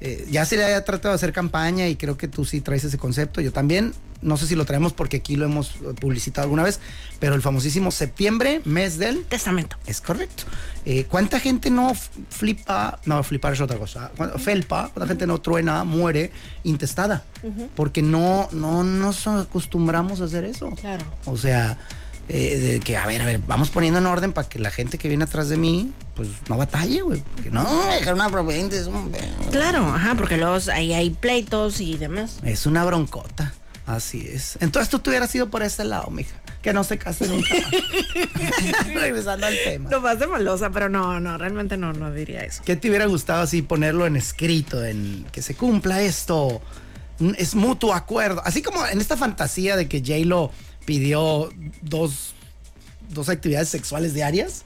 Eh, 0.00 0.26
ya 0.30 0.44
se 0.46 0.56
le 0.56 0.64
ha 0.74 0.84
tratado 0.84 1.12
de 1.12 1.16
hacer 1.16 1.32
campaña 1.32 1.86
y 1.88 1.96
creo 1.96 2.16
que 2.16 2.26
tú 2.28 2.44
sí 2.44 2.60
traes 2.62 2.84
ese 2.84 2.96
concepto. 2.96 3.40
Yo 3.42 3.52
también, 3.52 3.92
no 4.22 4.38
sé 4.38 4.46
si 4.46 4.54
lo 4.54 4.64
traemos 4.64 4.94
porque 4.94 5.18
aquí 5.18 5.36
lo 5.36 5.44
hemos 5.44 5.72
eh, 5.76 5.94
publicitado 6.00 6.44
alguna 6.44 6.62
vez, 6.62 6.80
pero 7.18 7.34
el 7.34 7.42
famosísimo 7.42 7.90
septiembre, 7.90 8.62
mes 8.64 8.96
del... 8.96 9.24
Testamento. 9.26 9.76
Es 9.86 10.00
correcto. 10.00 10.44
Eh, 10.86 11.04
¿Cuánta 11.04 11.38
gente 11.38 11.68
no 11.70 11.92
flipa? 12.30 12.98
No, 13.04 13.22
flipar 13.22 13.52
es 13.52 13.60
otra 13.60 13.76
cosa. 13.78 14.10
¿Cuánta- 14.16 14.38
Felpa, 14.38 14.90
¿cuánta 14.94 15.06
gente 15.06 15.26
no 15.26 15.38
truena, 15.40 15.84
muere 15.84 16.32
intestada? 16.64 17.24
Porque 17.76 18.00
no, 18.00 18.48
no 18.52 18.82
nos 18.82 19.26
acostumbramos 19.26 20.22
a 20.22 20.24
hacer 20.24 20.44
eso. 20.44 20.70
Claro. 20.80 21.04
O 21.26 21.36
sea, 21.36 21.76
eh, 22.32 22.56
de 22.58 22.80
que, 22.80 22.96
a 22.96 23.06
ver, 23.06 23.20
a 23.22 23.26
ver, 23.26 23.40
vamos 23.46 23.70
poniendo 23.70 23.98
en 23.98 24.06
orden 24.06 24.32
para 24.32 24.48
que 24.48 24.58
la 24.58 24.70
gente 24.70 24.96
que 24.98 25.08
viene 25.08 25.24
atrás 25.24 25.48
de 25.48 25.56
mí, 25.56 25.92
pues 26.14 26.28
no 26.48 26.56
batalle, 26.56 27.02
güey. 27.02 27.22
Porque 27.34 27.50
no, 27.50 27.84
dejar 27.86 28.14
una 28.14 28.28
providencia 28.30 28.80
es, 28.80 28.86
un- 28.86 29.12
Claro, 29.50 29.86
ajá, 29.92 30.14
porque 30.14 30.36
luego 30.36 30.56
ahí 30.72 30.92
hay 30.92 31.10
pleitos 31.10 31.80
y 31.80 31.96
demás. 31.96 32.38
es 32.44 32.66
una 32.66 32.84
broncota. 32.84 33.52
Así 33.86 34.24
es. 34.32 34.56
Entonces 34.60 34.88
tú 34.88 35.00
te 35.00 35.10
hubieras 35.10 35.34
ido 35.34 35.50
por 35.50 35.64
ese 35.64 35.82
lado, 35.84 36.08
mija. 36.10 36.36
Que 36.62 36.72
no 36.72 36.84
se 36.84 36.98
case 36.98 37.26
nunca. 37.26 37.48
Regresando 38.94 39.46
al 39.46 39.54
tema. 39.64 39.90
Lo 39.90 40.00
más 40.00 40.18
de 40.18 40.26
malosa, 40.26 40.70
pero 40.70 40.88
no, 40.88 41.20
no, 41.20 41.38
realmente 41.38 41.76
no, 41.76 41.92
no 41.92 42.12
diría 42.12 42.40
eso. 42.42 42.62
¿Qué 42.64 42.76
te 42.76 42.88
hubiera 42.88 43.06
gustado 43.06 43.42
así 43.42 43.62
ponerlo 43.62 44.06
en 44.06 44.16
escrito, 44.16 44.84
en 44.84 45.26
que 45.32 45.42
se 45.42 45.54
cumpla 45.54 46.02
esto? 46.02 46.60
Mm, 47.18 47.32
Es 47.38 47.54
mutuo 47.54 47.94
acuerdo. 47.94 48.42
Así 48.44 48.62
como 48.62 48.86
en 48.86 49.00
esta 49.00 49.16
fantasía 49.16 49.76
de 49.76 49.88
que 49.88 50.00
J-Lo 50.00 50.50
pidió 50.90 51.50
dos, 51.82 52.34
dos 53.10 53.28
actividades 53.28 53.68
sexuales 53.68 54.12
diarias. 54.12 54.64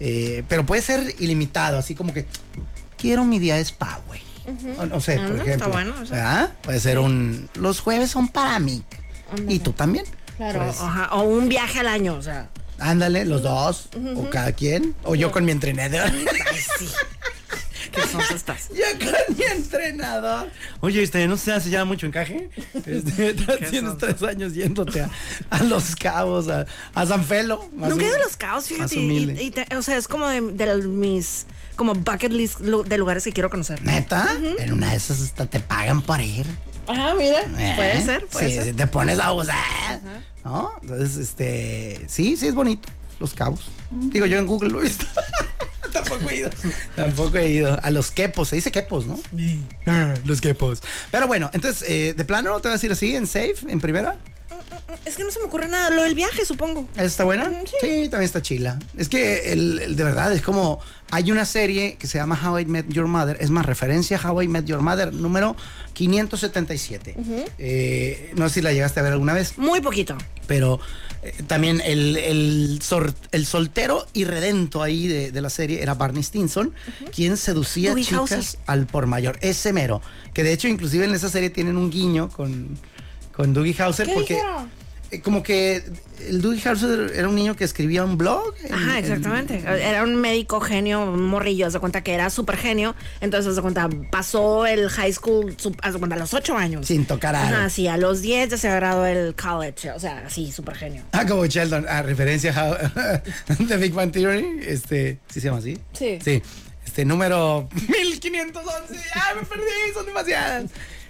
Eh, 0.00 0.42
pero 0.48 0.66
puede 0.66 0.82
ser 0.82 1.14
ilimitado, 1.18 1.78
así 1.78 1.94
como 1.94 2.12
que 2.12 2.26
quiero 2.98 3.24
mi 3.24 3.38
día 3.38 3.54
de 3.54 3.62
spa, 3.64 4.02
güey. 4.06 4.20
O 4.78 4.84
No 4.84 5.00
sé, 5.00 5.14
Ah, 5.18 5.26
por 5.26 5.36
ejemplo. 5.36 5.52
está 5.54 5.66
bueno 5.68 5.94
eso. 6.02 6.12
¿verdad? 6.12 6.52
Puede 6.62 6.78
ser 6.80 6.98
un. 6.98 7.48
Los 7.54 7.80
jueves 7.80 8.10
son 8.10 8.28
para 8.28 8.58
mí. 8.58 8.82
Y 9.48 9.60
tú 9.60 9.72
también. 9.72 10.04
Claro, 10.36 10.62
Pues, 10.62 10.76
o 11.12 11.22
un 11.22 11.48
viaje 11.48 11.80
al 11.80 11.88
año, 11.88 12.16
o 12.16 12.22
sea. 12.22 12.50
ándale, 12.78 13.24
los 13.24 13.42
dos. 13.42 13.88
O 14.14 14.28
cada 14.28 14.52
quien. 14.52 14.94
O 15.04 15.14
yo 15.14 15.32
con 15.32 15.46
mi 15.46 15.52
entrenador. 15.52 16.10
Ay, 16.12 16.58
sí. 16.78 16.86
¿Qué 17.96 18.02
son 18.08 18.22
estás? 18.34 18.68
Yo 18.74 18.84
con 18.98 19.36
mi 19.36 19.42
entrenador. 19.44 20.48
Oye, 20.80 21.02
este, 21.02 21.26
¿no 21.26 21.36
se 21.36 21.52
hace 21.52 21.70
ya 21.70 21.84
mucho 21.84 22.06
encaje? 22.06 22.48
Este, 22.84 23.34
tienes 23.70 23.98
tres 23.98 24.22
años 24.22 24.54
yéndote 24.54 25.00
a, 25.00 25.10
a 25.50 25.62
Los 25.64 25.96
Cabos, 25.96 26.48
a, 26.48 26.66
a 26.94 27.06
San 27.06 27.24
Felo. 27.24 27.68
Nunca 27.72 28.04
he 28.04 28.08
ido 28.08 28.16
a 28.16 28.18
los 28.20 28.36
más 28.40 28.66
fíjate. 28.66 28.96
y- 28.96 29.36
y 29.40 29.50
te- 29.50 29.76
o 29.76 29.82
sea, 29.82 29.96
es 29.96 30.06
como 30.08 30.28
de, 30.28 30.40
de 30.40 30.76
mis 30.86 31.46
como 31.76 31.92
bucket 31.94 32.32
list 32.32 32.60
de 32.60 32.96
lugares 32.98 33.24
que 33.24 33.32
quiero 33.32 33.50
conocer. 33.50 33.82
¿Neta? 33.82 34.28
En 34.58 34.72
una 34.72 34.90
de 34.92 34.96
esas 34.96 35.20
hasta 35.20 35.46
te 35.46 35.60
pagan 35.60 36.00
por 36.02 36.20
ir. 36.20 36.46
Ajá, 36.86 37.14
mira. 37.14 37.40
¿Eh? 37.58 37.72
Puede 37.76 38.02
ser, 38.04 38.26
puede 38.26 38.48
sí, 38.48 38.54
ser. 38.54 38.64
sí, 38.64 38.72
te 38.72 38.86
pones 38.86 39.18
a 39.18 39.32
usar. 39.32 40.00
¿No? 40.44 40.70
Entonces, 40.80 41.16
este. 41.16 42.00
Sí, 42.08 42.36
sí 42.36 42.46
es 42.46 42.54
bonito. 42.54 42.88
Los 43.20 43.34
cabos. 43.34 43.68
Digo, 43.90 44.26
yo 44.26 44.38
en 44.38 44.46
Google 44.46 44.70
lo 44.70 44.80
he 44.80 44.84
visto. 44.84 45.06
Tampoco 45.92 46.28
he 46.28 46.36
ido. 46.36 46.50
Tampoco 46.94 47.38
he 47.38 47.50
ido. 47.50 47.78
A 47.82 47.90
los 47.90 48.10
quepos. 48.10 48.48
Se 48.48 48.56
dice 48.56 48.70
quepos, 48.70 49.06
¿no? 49.06 49.18
Ah, 49.86 50.14
los 50.24 50.40
quepos. 50.40 50.82
Pero 51.10 51.26
bueno, 51.26 51.50
entonces, 51.52 51.88
eh, 51.88 52.14
¿de 52.14 52.24
plano 52.24 52.60
te 52.60 52.68
vas 52.68 52.82
a 52.82 52.86
ir 52.86 52.92
así, 52.92 53.16
en 53.16 53.26
safe, 53.26 53.56
en 53.68 53.80
primera? 53.80 54.16
Es 55.04 55.16
que 55.16 55.24
no 55.24 55.30
se 55.30 55.38
me 55.40 55.46
ocurre 55.46 55.68
nada. 55.68 55.90
Lo 55.90 56.02
del 56.02 56.14
viaje, 56.14 56.44
supongo. 56.44 56.88
¿Esa 56.94 57.04
¿Está 57.04 57.24
buena? 57.24 57.50
Sí, 57.80 58.08
también 58.08 58.22
está 58.22 58.40
chila. 58.42 58.78
Es 58.96 59.08
que 59.08 59.52
el, 59.52 59.78
el- 59.80 59.96
de 59.96 60.04
verdad 60.04 60.32
es 60.32 60.42
como 60.42 60.80
hay 61.10 61.30
una 61.30 61.44
serie 61.44 61.96
que 61.98 62.06
se 62.06 62.18
llama 62.18 62.40
How 62.42 62.60
I 62.60 62.64
Met 62.66 62.88
Your 62.88 63.06
Mother, 63.06 63.36
es 63.40 63.50
más 63.50 63.66
referencia 63.66 64.18
a 64.22 64.30
How 64.32 64.42
I 64.42 64.48
Met 64.48 64.64
Your 64.66 64.80
Mother 64.82 65.12
número 65.12 65.56
577. 65.94 67.16
Eh, 67.58 68.32
no 68.36 68.48
sé 68.48 68.54
si 68.56 68.62
la 68.62 68.72
llegaste 68.72 69.00
a 69.00 69.02
ver 69.02 69.12
alguna 69.12 69.32
vez, 69.34 69.56
Muy 69.58 69.80
poquito. 69.80 70.16
pero 70.46 70.80
eh, 71.22 71.32
también 71.46 71.80
el, 71.84 72.16
el, 72.16 72.80
sor- 72.82 73.14
el 73.32 73.46
soltero 73.46 74.06
irredento 74.12 74.82
ahí 74.82 75.06
de, 75.08 75.30
de 75.32 75.40
la 75.40 75.50
serie 75.50 75.82
era 75.82 75.94
Barney 75.94 76.22
Stinson, 76.22 76.72
quien 77.14 77.36
seducía 77.36 77.94
chicas 77.94 78.58
al 78.66 78.86
por 78.86 79.06
mayor. 79.06 79.38
Ese 79.40 79.72
mero. 79.72 80.02
Que 80.32 80.42
de 80.42 80.52
hecho, 80.52 80.68
inclusive 80.68 81.04
en 81.04 81.14
esa 81.14 81.28
serie 81.28 81.50
tienen 81.50 81.76
un 81.76 81.90
guiño 81.90 82.28
con, 82.30 82.78
con 83.36 83.52
Doogie 83.54 83.76
Howser 83.82 84.06
¿Qué 84.06 84.14
porque. 84.14 84.34
dijeron? 84.34 84.70
eh, 85.10 85.20
Como 85.20 85.42
que 85.42 85.84
el 86.28 86.40
Doogie 86.42 86.68
Howser 86.68 87.12
era 87.14 87.28
un 87.28 87.34
niño 87.36 87.54
que 87.54 87.64
escribía 87.64 88.02
un 88.02 88.16
blog. 88.18 88.54
Ajá, 88.72 88.98
en- 88.98 89.04
exactamente. 89.04 89.62
Era 89.66 90.02
un 90.02 90.16
médico 90.16 90.60
genio, 90.60 91.02
un 91.04 91.22
morrillo, 91.22 91.70
se 91.70 91.78
cuenta 91.78 92.02
que 92.02 92.14
era 92.14 92.30
súper 92.30 92.56
genio. 92.56 92.96
Entonces, 93.20 93.54
se 93.54 93.60
cuenta, 93.62 93.88
pasó 94.10 94.66
el 94.66 94.88
high 94.88 95.12
school, 95.12 95.54
de 95.56 95.98
cuenta, 95.98 96.16
a 96.16 96.18
los 96.18 96.32
ocho 96.34 96.56
años. 96.56 96.86
Sin 96.86 97.04
tocar. 97.04 97.36
Ajá, 97.36 97.68
sí, 97.70 97.86
a 97.86 97.96
los 97.98 98.22
10 98.22 98.48
ya 98.50 98.56
se 98.56 98.68
graduó 98.70 99.04
el 99.04 99.34
college. 99.36 99.90
O 99.92 100.00
sea, 100.00 100.28
sí, 100.30 100.50
súper 100.50 100.74
genio. 100.74 101.02
Ah, 101.12 101.26
como 101.26 101.44
Sheldon, 101.46 101.86
a 101.88 102.02
referencia 102.02 102.52
a 102.56 103.22
The 103.68 103.76
Big 103.76 103.92
Bang 103.92 104.10
Theory. 104.10 104.60
Este, 104.66 105.18
¿sí 105.28 105.40
se 105.40 105.46
llama 105.46 105.58
así? 105.58 105.78
Sí. 105.92 106.18
Sí. 106.24 106.42
Este 106.84 107.04
número 107.04 107.68
1511. 107.74 108.94
¡Ay, 109.14 109.36
me 109.36 109.42
perdí! 109.46 109.64
Son 109.94 110.06
demasiadas. 110.06 110.64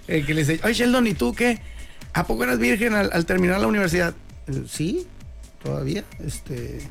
Eh, 0.07 0.23
que 0.25 0.33
le 0.33 0.41
dice, 0.43 0.59
oye, 0.63 0.73
Sheldon, 0.73 1.07
¿y 1.07 1.13
tú 1.13 1.33
qué? 1.33 1.59
¿A 2.17 2.23
poco 2.25 2.43
eras 2.43 2.57
virgen 2.57 2.93
al, 2.95 3.09
al 3.13 3.25
terminar 3.25 3.59
la 3.59 3.67
universidad? 3.67 4.13
Eh, 4.47 4.63
sí, 4.67 5.05
todavía. 5.63 6.03
Este. 6.25 6.81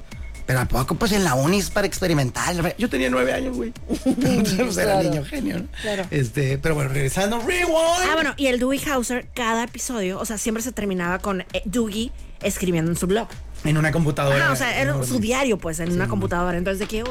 Pero 0.47 0.61
a 0.61 0.65
poco, 0.67 0.95
pues 0.95 1.11
en 1.11 1.25
la 1.25 1.35
uni 1.35 1.59
es 1.59 1.71
para 1.71 1.89
experimentar. 1.89 2.77
Yo 2.79 2.89
tenía 2.89 3.11
nueve 3.11 3.33
años, 3.33 3.57
güey. 3.57 3.73
Entonces 4.05 4.77
era 4.79 4.93
Claro. 4.93 5.11
niño 5.11 5.25
genio, 5.25 5.59
¿no? 5.59 5.67
Claro. 5.83 6.05
Este, 6.13 6.59
pero 6.59 6.77
bueno, 6.77 6.91
regresando, 6.93 7.41
rewind. 7.41 8.09
Ah, 8.09 8.13
bueno, 8.15 8.35
y 8.37 8.47
el 8.47 8.61
Dewey 8.61 8.81
Hauser, 8.89 9.27
cada 9.35 9.65
episodio, 9.65 10.21
o 10.21 10.25
sea, 10.25 10.39
siempre 10.39 10.63
se 10.63 10.71
terminaba 10.71 11.19
con 11.19 11.41
eh, 11.41 11.63
Doogie 11.65 12.13
escribiendo 12.41 12.93
en 12.93 12.97
su 12.97 13.09
blog. 13.09 13.27
En 13.65 13.77
una 13.77 13.91
computadora. 13.91 14.37
Ajá, 14.45 14.53
o 14.53 14.57
sea, 14.57 14.81
era 14.81 15.03
su 15.03 15.19
diario, 15.19 15.59
pues, 15.59 15.81
en 15.81 15.91
una 15.91 16.07
computadora. 16.07 16.57
Entonces, 16.57 16.79
de 16.79 16.87
que 16.87 17.03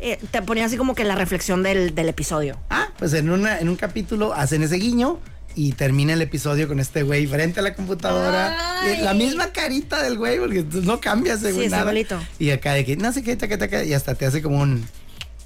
eh, 0.00 0.18
te 0.30 0.42
ponía 0.42 0.66
así 0.66 0.76
como 0.76 0.94
que 0.94 1.04
la 1.04 1.14
reflexión 1.14 1.62
del, 1.62 1.94
del 1.94 2.10
episodio. 2.10 2.58
Ah, 2.68 2.88
pues 2.98 3.14
en, 3.14 3.30
una, 3.30 3.58
en 3.60 3.70
un 3.70 3.76
capítulo 3.76 4.34
hacen 4.34 4.62
ese 4.62 4.76
guiño 4.76 5.18
y 5.56 5.72
termina 5.72 6.12
el 6.14 6.22
episodio 6.22 6.66
con 6.68 6.80
este 6.80 7.02
güey 7.02 7.26
frente 7.26 7.60
a 7.60 7.62
la 7.62 7.74
computadora. 7.74 8.80
Ay. 8.82 8.98
La 9.02 9.14
misma 9.14 9.48
carita 9.52 10.02
del 10.02 10.18
güey, 10.18 10.38
porque 10.38 10.64
no 10.82 11.00
cambia 11.00 11.34
ese 11.34 11.52
Sí, 11.52 11.68
nada. 11.68 11.92
Y 12.38 12.50
acá 12.50 12.72
de 12.74 12.84
que, 12.84 12.96
no 12.96 13.12
sé 13.12 13.22
qué, 13.22 13.36
taca, 13.36 13.56
taca, 13.58 13.84
y 13.84 13.92
hasta 13.94 14.14
te 14.14 14.26
hace 14.26 14.42
como 14.42 14.60
un... 14.60 14.84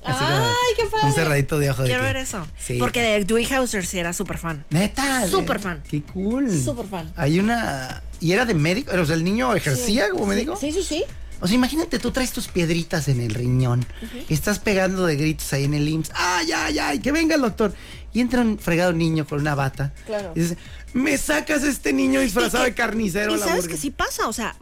así 0.04 0.24
Ay, 0.24 0.74
qué 0.76 0.84
padre. 0.90 1.06
Un 1.06 1.12
cerradito 1.12 1.58
de 1.58 1.70
ojo. 1.70 1.82
de 1.82 1.88
Quiero 1.88 2.02
que- 2.02 2.06
ver 2.12 2.16
eso. 2.16 2.46
Sí. 2.58 2.78
Porque 2.78 3.02
de 3.02 3.24
Dewey 3.24 3.44
Hauser 3.52 3.84
sí 3.84 3.98
era 3.98 4.12
súper 4.12 4.38
fan. 4.38 4.64
Neta. 4.70 5.26
Súper 5.28 5.58
de- 5.58 5.62
fan. 5.62 5.82
Qué 5.88 6.02
cool. 6.02 6.50
Súper 6.50 6.86
fan. 6.86 7.12
Hay 7.16 7.38
una... 7.38 8.02
Y 8.20 8.32
era 8.32 8.44
de 8.44 8.54
médico, 8.54 8.90
o 9.00 9.04
sea, 9.06 9.14
el 9.14 9.22
niño 9.24 9.54
ejercía 9.54 10.10
como 10.10 10.26
médico. 10.26 10.56
Sí, 10.56 10.72
sí, 10.72 10.82
sí. 10.82 11.04
O 11.40 11.46
sea, 11.46 11.54
imagínate, 11.54 11.98
tú 11.98 12.10
traes 12.10 12.32
tus 12.32 12.48
piedritas 12.48 13.08
en 13.08 13.20
el 13.20 13.34
riñón. 13.34 13.86
estás 14.28 14.58
pegando 14.58 15.06
de 15.06 15.16
gritos 15.16 15.52
ahí 15.52 15.64
en 15.64 15.74
el 15.74 15.88
IMSS. 15.88 16.10
¡Ay, 16.14 16.52
ay, 16.52 16.78
ay! 16.78 16.98
¡Que 16.98 17.12
venga 17.12 17.34
el 17.36 17.42
doctor! 17.42 17.72
Y 18.12 18.20
entra 18.20 18.40
un 18.40 18.58
fregado 18.58 18.92
niño 18.92 19.26
con 19.26 19.40
una 19.40 19.54
bata. 19.54 19.92
Claro. 20.06 20.32
Y 20.34 20.40
dice, 20.40 20.56
¿me 20.94 21.16
sacas 21.18 21.62
este 21.62 21.92
niño 21.92 22.20
disfrazado 22.20 22.64
de 22.64 22.74
carnicero? 22.74 23.32
a 23.32 23.36
Y 23.36 23.38
la 23.38 23.46
sabes 23.46 23.62
burger?" 23.62 23.76
que 23.76 23.80
sí 23.80 23.90
pasa, 23.90 24.28
o 24.28 24.32
sea, 24.32 24.56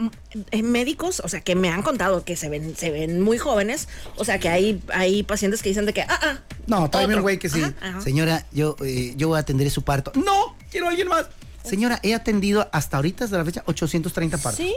en 0.50 0.70
médicos, 0.70 1.20
o 1.24 1.28
sea, 1.28 1.40
que 1.40 1.54
me 1.54 1.68
han 1.70 1.82
contado 1.82 2.24
que 2.24 2.36
se 2.36 2.48
ven, 2.48 2.76
se 2.76 2.90
ven 2.90 3.20
muy 3.20 3.38
jóvenes, 3.38 3.88
o 4.16 4.24
sea, 4.24 4.38
que 4.38 4.48
hay, 4.48 4.82
hay 4.92 5.22
pacientes 5.22 5.62
que 5.62 5.68
dicen 5.68 5.86
de 5.86 5.94
que, 5.94 6.02
ah, 6.02 6.20
ah. 6.22 6.38
No, 6.66 6.90
todavía 6.90 7.16
un 7.16 7.22
güey 7.22 7.38
que 7.38 7.48
sí. 7.48 7.62
Ajá, 7.62 7.74
ajá. 7.80 8.00
Señora, 8.00 8.44
yo, 8.52 8.76
eh, 8.84 9.14
yo 9.16 9.34
atenderé 9.34 9.70
su 9.70 9.82
parto. 9.82 10.12
¡No! 10.16 10.56
¡Quiero 10.70 10.86
a 10.86 10.90
alguien 10.90 11.08
más! 11.08 11.26
Señora, 11.68 11.98
he 12.02 12.14
atendido 12.14 12.68
hasta 12.72 12.96
ahorita, 12.96 13.24
desde 13.24 13.37
la 13.38 13.44
fecha, 13.44 13.62
830 13.66 14.38
partos. 14.38 14.64
Sí. 14.64 14.74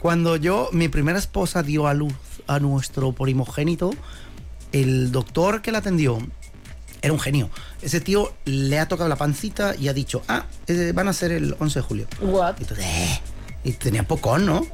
Cuando 0.00 0.36
yo, 0.36 0.68
mi 0.72 0.88
primera 0.88 1.18
esposa 1.18 1.62
dio 1.62 1.86
a 1.86 1.94
luz 1.94 2.12
a 2.46 2.58
nuestro 2.58 3.12
primogénito, 3.12 3.90
el 4.72 5.12
doctor 5.12 5.62
que 5.62 5.70
la 5.72 5.78
atendió 5.78 6.18
era 7.00 7.12
un 7.12 7.20
genio. 7.20 7.50
Ese 7.80 8.00
tío 8.00 8.32
le 8.44 8.78
ha 8.78 8.86
tocado 8.88 9.08
la 9.08 9.16
pancita 9.16 9.74
y 9.76 9.88
ha 9.88 9.92
dicho, 9.92 10.22
ah, 10.28 10.46
eh, 10.66 10.92
van 10.94 11.08
a 11.08 11.12
ser 11.12 11.32
el 11.32 11.54
11 11.58 11.78
de 11.78 11.82
julio. 11.84 12.06
What? 12.20 12.54
Y, 12.58 12.62
entonces, 12.62 12.86
"Eh", 12.86 13.20
y 13.64 13.72
tenía 13.72 14.02
pocón, 14.06 14.46
¿no? 14.46 14.66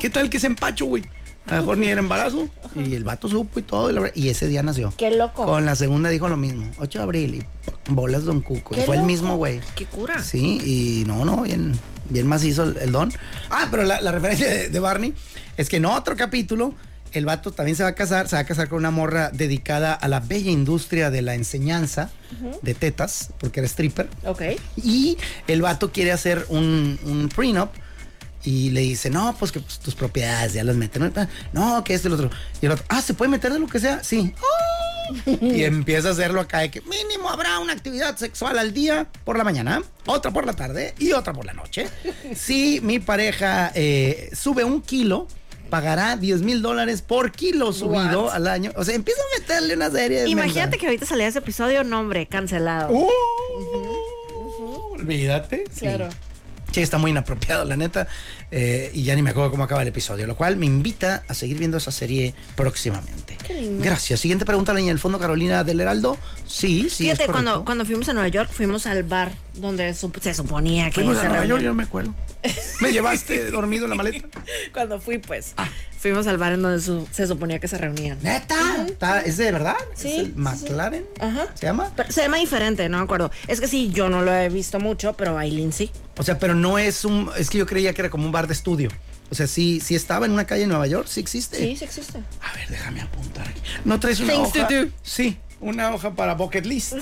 ¿Qué 0.00 0.10
tal 0.10 0.28
que 0.30 0.38
se 0.40 0.46
empacho, 0.46 0.86
güey? 0.86 1.04
A 1.46 1.56
lo 1.56 1.60
mejor 1.60 1.78
ni 1.78 1.88
era 1.88 2.00
embarazo. 2.00 2.48
Y 2.74 2.94
el 2.94 3.04
vato 3.04 3.28
supo 3.28 3.60
y 3.60 3.62
todo. 3.62 3.90
Y, 3.90 3.92
la 3.92 4.10
y 4.14 4.28
ese 4.28 4.46
día 4.48 4.62
nació. 4.62 4.92
Qué 4.96 5.10
loco. 5.10 5.44
Con 5.44 5.64
la 5.64 5.76
segunda 5.76 6.08
dijo 6.08 6.28
lo 6.28 6.36
mismo. 6.36 6.70
8 6.78 6.98
de 6.98 7.02
abril 7.02 7.34
y 7.34 7.92
bolas 7.92 8.24
Don 8.24 8.40
Cuco. 8.40 8.74
Y 8.74 8.80
fue 8.80 8.94
el 8.94 9.00
loco. 9.00 9.06
mismo 9.06 9.36
güey. 9.36 9.60
Qué 9.74 9.84
cura. 9.86 10.22
Sí, 10.22 10.60
y 10.64 11.04
no, 11.06 11.24
no, 11.24 11.42
bien, 11.42 11.78
bien 12.08 12.26
macizo 12.26 12.64
el, 12.64 12.76
el 12.78 12.92
don. 12.92 13.12
Ah, 13.50 13.68
pero 13.70 13.82
la, 13.84 14.00
la 14.00 14.12
referencia 14.12 14.48
de, 14.48 14.68
de 14.68 14.80
Barney 14.80 15.12
es 15.56 15.68
que 15.68 15.76
en 15.76 15.84
otro 15.84 16.16
capítulo 16.16 16.74
el 17.12 17.26
vato 17.26 17.52
también 17.52 17.76
se 17.76 17.84
va 17.84 17.90
a 17.90 17.94
casar, 17.94 18.28
se 18.28 18.34
va 18.34 18.40
a 18.40 18.44
casar 18.44 18.68
con 18.68 18.78
una 18.78 18.90
morra 18.90 19.30
dedicada 19.30 19.94
a 19.94 20.08
la 20.08 20.18
bella 20.18 20.50
industria 20.50 21.10
de 21.10 21.22
la 21.22 21.34
enseñanza 21.36 22.10
de 22.62 22.74
tetas, 22.74 23.30
porque 23.38 23.60
era 23.60 23.68
stripper. 23.68 24.08
Ok. 24.24 24.42
Y 24.76 25.16
el 25.46 25.62
vato 25.62 25.92
quiere 25.92 26.10
hacer 26.10 26.44
un, 26.48 26.98
un 27.04 27.28
prenup 27.28 27.70
y 28.44 28.70
le 28.70 28.80
dice, 28.82 29.08
no, 29.10 29.34
pues 29.38 29.50
que 29.52 29.60
pues, 29.60 29.78
tus 29.78 29.94
propiedades 29.94 30.52
ya 30.52 30.62
las 30.64 30.76
meten. 30.76 31.12
No, 31.14 31.28
No, 31.52 31.84
que 31.84 31.94
este 31.94 32.08
y 32.08 32.12
el 32.12 32.14
otro. 32.14 32.30
Y 32.60 32.66
el 32.66 32.72
otro, 32.72 32.84
ah, 32.88 33.00
¿se 33.02 33.14
puede 33.14 33.30
meter 33.30 33.52
de 33.52 33.58
lo 33.58 33.66
que 33.66 33.80
sea? 33.80 34.04
Sí. 34.04 34.34
Y 35.40 35.64
empieza 35.64 36.08
a 36.08 36.12
hacerlo 36.12 36.40
acá 36.40 36.60
de 36.60 36.70
que 36.70 36.80
mínimo 36.82 37.28
habrá 37.28 37.58
una 37.58 37.72
actividad 37.72 38.16
sexual 38.16 38.58
al 38.58 38.72
día 38.72 39.06
por 39.24 39.36
la 39.36 39.44
mañana, 39.44 39.82
otra 40.06 40.30
por 40.30 40.46
la 40.46 40.54
tarde 40.54 40.94
y 40.98 41.12
otra 41.12 41.32
por 41.32 41.44
la 41.44 41.52
noche. 41.52 41.88
Si 42.34 42.80
mi 42.82 42.98
pareja 43.00 43.70
eh, 43.74 44.30
sube 44.34 44.64
un 44.64 44.80
kilo, 44.80 45.26
pagará 45.68 46.16
10 46.16 46.42
mil 46.42 46.62
dólares 46.62 47.02
por 47.02 47.32
kilo 47.32 47.72
subido 47.72 48.24
What? 48.24 48.34
al 48.34 48.46
año. 48.46 48.72
O 48.76 48.84
sea, 48.84 48.94
empieza 48.94 49.20
a 49.20 49.40
meterle 49.40 49.74
una 49.74 49.90
serie 49.90 50.22
de 50.22 50.28
Imagínate 50.28 50.54
mensajes. 50.60 50.80
que 50.80 50.86
ahorita 50.86 51.06
salía 51.06 51.26
ese 51.28 51.38
episodio, 51.40 51.84
nombre, 51.84 52.26
cancelado. 52.26 52.90
Uh, 52.94 53.10
Olvídate. 54.94 55.64
Claro. 55.78 56.08
Sí, 56.10 56.16
está 56.82 56.98
muy 56.98 57.10
inapropiado, 57.12 57.64
la 57.64 57.76
neta. 57.76 58.08
eh, 58.50 58.90
y 58.94 59.02
ya 59.04 59.14
ni 59.14 59.22
me 59.22 59.30
acuerdo 59.30 59.50
cómo 59.50 59.64
acaba 59.64 59.82
el 59.82 59.88
episodio, 59.88 60.26
lo 60.26 60.36
cual 60.36 60.56
me 60.56 60.66
invita 60.66 61.22
a 61.28 61.34
seguir 61.34 61.58
viendo 61.58 61.76
esa 61.76 61.90
serie 61.92 62.34
próximamente. 62.56 63.36
Gracias. 63.80 64.20
Siguiente 64.20 64.44
pregunta, 64.44 64.72
la 64.72 64.78
niña 64.80 64.90
del 64.92 64.98
fondo, 64.98 65.18
Carolina 65.18 65.64
del 65.64 65.80
Heraldo. 65.80 66.16
Sí, 66.46 66.88
sí. 66.90 67.04
Fíjate, 67.04 67.24
es 67.24 67.30
cuando, 67.30 67.64
cuando 67.64 67.84
fuimos 67.84 68.08
a 68.08 68.12
Nueva 68.14 68.28
York, 68.28 68.50
fuimos 68.52 68.86
al 68.86 69.02
bar 69.02 69.32
donde 69.54 69.90
sup- 69.92 70.20
se 70.20 70.34
suponía 70.34 70.86
que 70.90 70.94
Fuimos 71.02 71.18
a 71.18 71.28
Nueva 71.28 71.44
York, 71.46 71.62
yo 71.62 71.68
no 71.68 71.74
me 71.74 71.82
acuerdo. 71.84 72.14
¿Me 72.80 72.92
llevaste 72.92 73.50
dormido 73.50 73.84
en 73.84 73.90
la 73.90 73.96
maleta? 73.96 74.28
Cuando 74.72 75.00
fui, 75.00 75.18
pues, 75.18 75.54
Ah. 75.56 75.68
Fuimos 76.04 76.26
al 76.26 76.36
bar 76.36 76.52
en 76.52 76.60
donde 76.60 76.82
su- 76.82 77.08
se 77.10 77.26
suponía 77.26 77.58
que 77.58 77.66
se 77.66 77.78
reunían. 77.78 78.18
¿Neta? 78.22 78.84
¿Está- 78.86 79.20
¿Es 79.22 79.38
de 79.38 79.50
verdad? 79.50 79.76
Sí, 79.94 80.08
¿Es 80.08 80.18
el 80.18 80.26
sí, 80.26 80.32
McLaren? 80.36 81.06
Ajá. 81.18 81.46
¿Se 81.54 81.64
llama? 81.64 81.90
Pero 81.96 82.12
se 82.12 82.20
llama 82.20 82.36
diferente, 82.36 82.86
no 82.90 82.98
me 82.98 83.04
acuerdo. 83.04 83.30
Es 83.48 83.58
que 83.58 83.68
sí, 83.68 83.90
yo 83.90 84.10
no 84.10 84.20
lo 84.20 84.30
he 84.34 84.50
visto 84.50 84.78
mucho, 84.80 85.14
pero 85.14 85.38
Aileen 85.38 85.72
sí. 85.72 85.90
O 86.18 86.22
sea, 86.22 86.38
pero 86.38 86.54
no 86.54 86.78
es 86.78 87.06
un... 87.06 87.30
Es 87.38 87.48
que 87.48 87.56
yo 87.56 87.64
creía 87.64 87.94
que 87.94 88.02
era 88.02 88.10
como 88.10 88.26
un 88.26 88.32
bar 88.32 88.46
de 88.48 88.52
estudio. 88.52 88.90
O 89.30 89.34
sea, 89.34 89.46
sí, 89.46 89.80
sí 89.80 89.94
estaba 89.94 90.26
en 90.26 90.32
una 90.32 90.46
calle 90.46 90.64
en 90.64 90.68
Nueva 90.68 90.86
York, 90.86 91.06
sí 91.08 91.20
existe. 91.20 91.56
Sí, 91.56 91.74
sí 91.74 91.84
existe. 91.84 92.18
A 92.42 92.52
ver, 92.54 92.68
déjame 92.68 93.00
apuntar 93.00 93.48
aquí. 93.48 93.60
¿No 93.86 93.98
traes 93.98 94.20
una 94.20 94.34
Things 94.34 94.52
to 94.52 94.60
hoja? 94.60 94.68
do. 94.84 94.90
Sí, 95.02 95.38
una 95.60 95.90
hoja 95.94 96.12
para 96.14 96.34
bucket 96.34 96.66
list. 96.66 96.92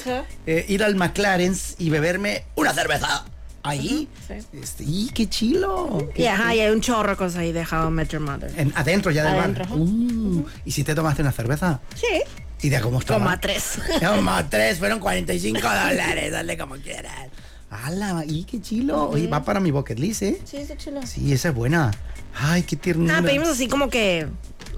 Eh, 0.47 0.65
ir 0.69 0.85
al 0.85 0.95
McLaren's 0.95 1.75
y 1.79 1.91
beberme 1.91 2.45
una 2.55 2.73
cerveza. 2.73 3.25
Ahí. 3.65 4.09
Sí. 4.27 4.35
Este, 4.61 4.85
¡Y 4.85 5.11
qué 5.15 5.29
chilo! 5.29 6.09
Y 6.17 6.25
ajá, 6.27 6.55
y 6.55 6.61
hay 6.61 6.71
un 6.73 6.81
chorro 6.81 7.11
de 7.11 7.17
cosas 7.17 7.39
ahí 7.39 7.53
de 7.53 7.61
How 7.63 7.89
I 7.89 7.91
Met 7.93 8.09
Your 8.09 8.21
Mother. 8.23 8.53
En- 8.57 8.73
adentro 8.77 9.11
ya 9.13 9.25
del 9.25 9.39
Adentro, 9.39 9.65
bar. 9.67 9.79
Uh, 9.79 10.45
¿Y 10.65 10.73
si 10.73 10.83
te 10.85 10.95
tomaste 10.95 11.23
una 11.23 11.33
cerveza? 11.33 11.81
Sí. 11.95 12.23
¿Y 12.63 12.69
de 12.71 12.81
cómo 12.81 12.99
estaba? 12.99 13.19
Como 13.21 13.31
a 13.31 13.41
tres. 13.41 13.79
Como 14.01 14.31
a 14.31 14.49
tres, 14.49 14.79
fueron 14.79 14.99
45 14.99 15.61
dólares. 15.63 16.33
Dale 16.33 16.59
como 16.59 16.75
quieras. 16.77 17.29
¡Hala! 17.71 18.25
¡Y 18.27 18.45
qué 18.45 18.61
chilo! 18.61 19.09
Oye, 19.11 19.27
va 19.29 19.43
para 19.45 19.59
mi 19.61 19.71
bucket 19.71 19.99
list, 19.99 20.23
¿eh? 20.23 20.41
Sí, 20.45 20.59
está 20.59 20.77
chulo. 20.77 21.01
Sí, 21.07 21.33
esa 21.33 21.49
es 21.51 21.55
buena. 21.55 21.91
¡Ay, 22.35 22.63
qué 22.65 22.77
ternura! 22.77 23.19
Ah, 23.19 23.23
pedimos 23.23 23.49
así 23.49 23.67
como 23.69 23.89
que, 23.89 24.27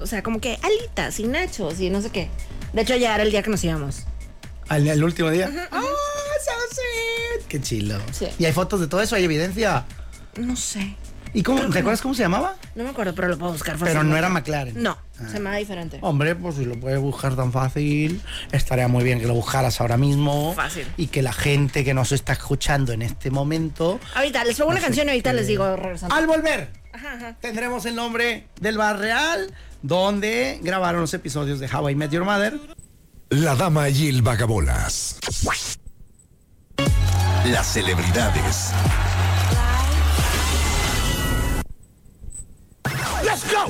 o 0.01 0.07
sea, 0.07 0.23
como 0.23 0.41
que 0.41 0.59
alitas 0.63 1.19
y 1.21 1.25
nachos 1.25 1.81
y 1.81 1.91
no 1.91 2.01
sé 2.03 2.11
qué. 2.11 2.29
De 2.73 2.83
hecho, 2.83 2.95
ya 2.97 3.15
era 3.15 3.25
el 3.25 3.31
día 3.31 3.43
que 3.43 3.51
nos 3.51 3.65
íbamos. 3.65 4.05
¿Al, 4.69 4.89
al 4.89 5.03
último 5.05 5.31
día? 5.31 5.51
¡Ah, 5.73 5.81
so 5.81 6.75
sweet! 6.75 6.84
¡Qué 7.55 7.61
chilo! 7.61 8.01
Sí. 8.11 8.27
¿Y 8.37 8.47
hay 8.47 8.53
fotos 8.53 8.81
de 8.81 8.89
todo 8.89 9.01
eso? 9.01 9.15
¿Hay 9.15 9.23
evidencia? 9.23 9.85
No 10.37 10.57
sé. 10.57 10.97
¿Y 11.33 11.45
cómo, 11.45 11.61
te 11.71 11.79
acuerdas 11.79 12.01
cómo 12.01 12.13
se 12.13 12.23
llamaba? 12.23 12.57
No 12.75 12.83
me 12.83 12.91
acuerdo, 12.91 13.15
pero 13.15 13.29
lo 13.29 13.39
puedo 13.39 13.53
buscar 13.53 13.75
Pero 13.75 13.87
fácilmente. 13.87 14.11
no 14.11 14.17
era 14.17 14.29
McLaren. 14.29 14.83
No, 14.83 14.99
Ah. 15.21 15.29
se 15.29 15.35
llama 15.35 15.55
diferente. 15.57 15.99
Hombre, 16.01 16.35
pues 16.35 16.57
si 16.57 16.65
lo 16.65 16.75
puedes 16.81 16.99
buscar 16.99 17.37
tan 17.37 17.53
fácil, 17.53 18.21
estaría 18.51 18.89
muy 18.89 19.05
bien 19.05 19.21
que 19.21 19.27
lo 19.29 19.35
buscaras 19.35 19.81
ahora 19.81 19.97
mismo. 19.97 20.53
Fácil. 20.57 20.85
Y 20.97 21.07
que 21.07 21.23
la 21.23 21.33
gente 21.33 21.85
que 21.85 21.95
nos 21.95 22.11
está 22.11 22.33
escuchando 22.33 22.93
en 22.93 23.03
este 23.03 23.31
momento. 23.31 24.01
Ahorita 24.17 24.43
les 24.45 24.57
pongo 24.59 24.73
una 24.73 24.81
canción 24.81 25.07
y 25.07 25.11
ahorita 25.11 25.33
les 25.33 25.47
digo 25.47 25.77
regresando. 25.77 26.13
Al 26.13 26.27
volver, 26.27 26.71
Ajá, 26.93 27.13
ajá. 27.15 27.37
tendremos 27.41 27.87
el 27.87 27.95
nombre 27.95 28.49
del 28.61 28.79
bar 28.79 28.99
real, 28.99 29.55
donde 29.83 30.59
grabaron 30.61 31.03
los 31.03 31.15
episodios 31.15 31.61
de 31.61 31.69
How 31.73 31.89
I 31.91 31.95
Met 31.95 32.11
Your 32.11 32.25
Mother. 32.25 32.59
La 33.31 33.55
dama 33.55 33.89
y 33.91 34.09
el 34.09 34.23
vagabolas. 34.23 35.19
Las 37.45 37.67
celebridades. 37.67 38.73
¡Let's 43.23 43.45
go! 43.53 43.67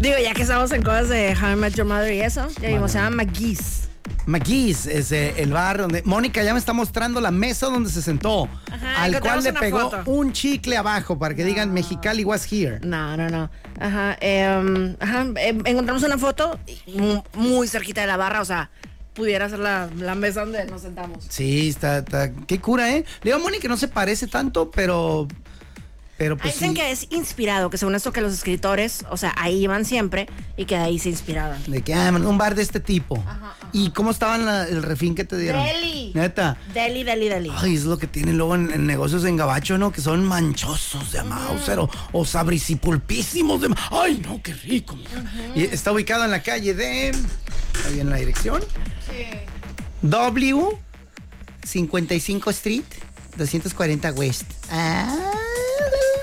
Digo, 0.00 0.16
ya 0.22 0.32
que 0.32 0.42
estamos 0.42 0.70
en 0.70 0.82
cosas 0.82 1.08
de 1.08 1.34
How 1.34 1.52
I 1.52 1.56
Met 1.56 1.74
Your 1.74 1.86
Mother 1.86 2.12
y 2.14 2.20
eso, 2.20 2.48
ya 2.60 2.68
vimos, 2.68 2.92
se 2.92 2.98
llama 2.98 3.24
McGee's. 3.24 3.89
McGee's 4.30 4.86
es 4.86 5.12
el 5.12 5.52
bar 5.52 5.78
donde 5.78 6.02
Mónica 6.04 6.42
ya 6.42 6.52
me 6.52 6.58
está 6.58 6.72
mostrando 6.72 7.20
la 7.20 7.30
mesa 7.30 7.66
donde 7.66 7.90
se 7.90 8.00
sentó, 8.02 8.48
Ajá, 8.70 9.02
al 9.02 9.20
cual 9.20 9.42
le 9.42 9.52
pegó 9.52 9.90
foto. 9.90 10.02
un 10.10 10.32
chicle 10.32 10.76
abajo 10.76 11.18
para 11.18 11.34
que 11.34 11.44
digan 11.44 11.72
Mexicali 11.72 12.24
was 12.24 12.50
here. 12.50 12.78
No, 12.82 13.16
no, 13.16 13.28
no. 13.28 13.50
Ajá, 13.78 14.16
em, 14.20 14.96
ajá, 15.00 15.26
em, 15.36 15.60
encontramos 15.66 16.02
una 16.02 16.16
foto 16.18 16.58
mu- 16.86 17.22
muy 17.34 17.66
cerquita 17.68 18.00
de 18.02 18.06
la 18.06 18.16
barra, 18.16 18.40
o 18.40 18.44
sea, 18.44 18.70
pudiera 19.14 19.48
ser 19.48 19.58
la, 19.58 19.90
la 19.98 20.14
mesa 20.14 20.40
donde 20.44 20.64
nos 20.66 20.82
sentamos. 20.82 21.24
Sí, 21.28 21.68
está, 21.68 21.98
está, 21.98 22.30
qué 22.46 22.60
cura, 22.60 22.90
¿eh? 22.94 23.04
Le 23.22 23.30
digo 23.32 23.36
a 23.36 23.40
Mónica 23.42 23.66
no 23.68 23.76
se 23.76 23.88
parece 23.88 24.28
tanto, 24.28 24.70
pero, 24.70 25.26
pero 26.20 26.36
pues 26.36 26.52
dicen 26.52 26.72
sí. 26.72 26.74
que 26.76 26.90
es 26.90 27.06
inspirado, 27.08 27.70
que 27.70 27.78
según 27.78 27.94
esto 27.94 28.12
que 28.12 28.20
los 28.20 28.34
escritores, 28.34 29.06
o 29.10 29.16
sea, 29.16 29.32
ahí 29.38 29.56
iban 29.64 29.86
siempre 29.86 30.28
y 30.58 30.66
que 30.66 30.76
de 30.76 30.82
ahí 30.82 30.98
se 30.98 31.08
inspiraban. 31.08 31.58
De 31.66 31.80
que, 31.80 31.94
ah, 31.94 32.10
un 32.12 32.36
bar 32.36 32.54
de 32.54 32.60
este 32.60 32.78
tipo. 32.78 33.24
¿Y 33.72 33.88
cómo 33.92 34.10
estaba 34.10 34.36
la- 34.36 34.68
el 34.68 34.82
refín 34.82 35.14
que 35.14 35.24
te 35.24 35.38
dieron? 35.38 35.64
Deli. 35.64 36.12
Neta. 36.14 36.58
Deli, 36.74 37.04
deli, 37.04 37.30
deli. 37.30 37.50
Ay, 37.56 37.74
es 37.74 37.84
lo 37.84 37.96
que 37.96 38.06
tienen 38.06 38.36
luego 38.36 38.54
en, 38.54 38.70
en 38.70 38.86
negocios 38.86 39.24
en 39.24 39.38
Gabacho, 39.38 39.78
¿no? 39.78 39.92
Que 39.92 40.02
son 40.02 40.22
manchosos 40.26 41.10
de 41.10 41.22
Mauser 41.22 41.78
o, 41.78 41.88
o 42.12 42.24
sabricipulpísimos 42.26 43.62
de... 43.62 43.74
¡Ay, 43.90 44.20
no, 44.22 44.42
qué 44.42 44.52
rico! 44.52 44.98
Y 45.54 45.62
está 45.62 45.90
ubicado 45.90 46.26
en 46.26 46.32
la 46.32 46.42
calle 46.42 46.74
de... 46.74 47.12
Ahí 47.88 48.00
en 48.00 48.10
la 48.10 48.16
dirección. 48.16 48.62
W 50.02 50.66
55 51.64 52.50
Street 52.50 52.84
240 53.38 54.12
West. 54.12 54.44
Ah, 54.70 55.16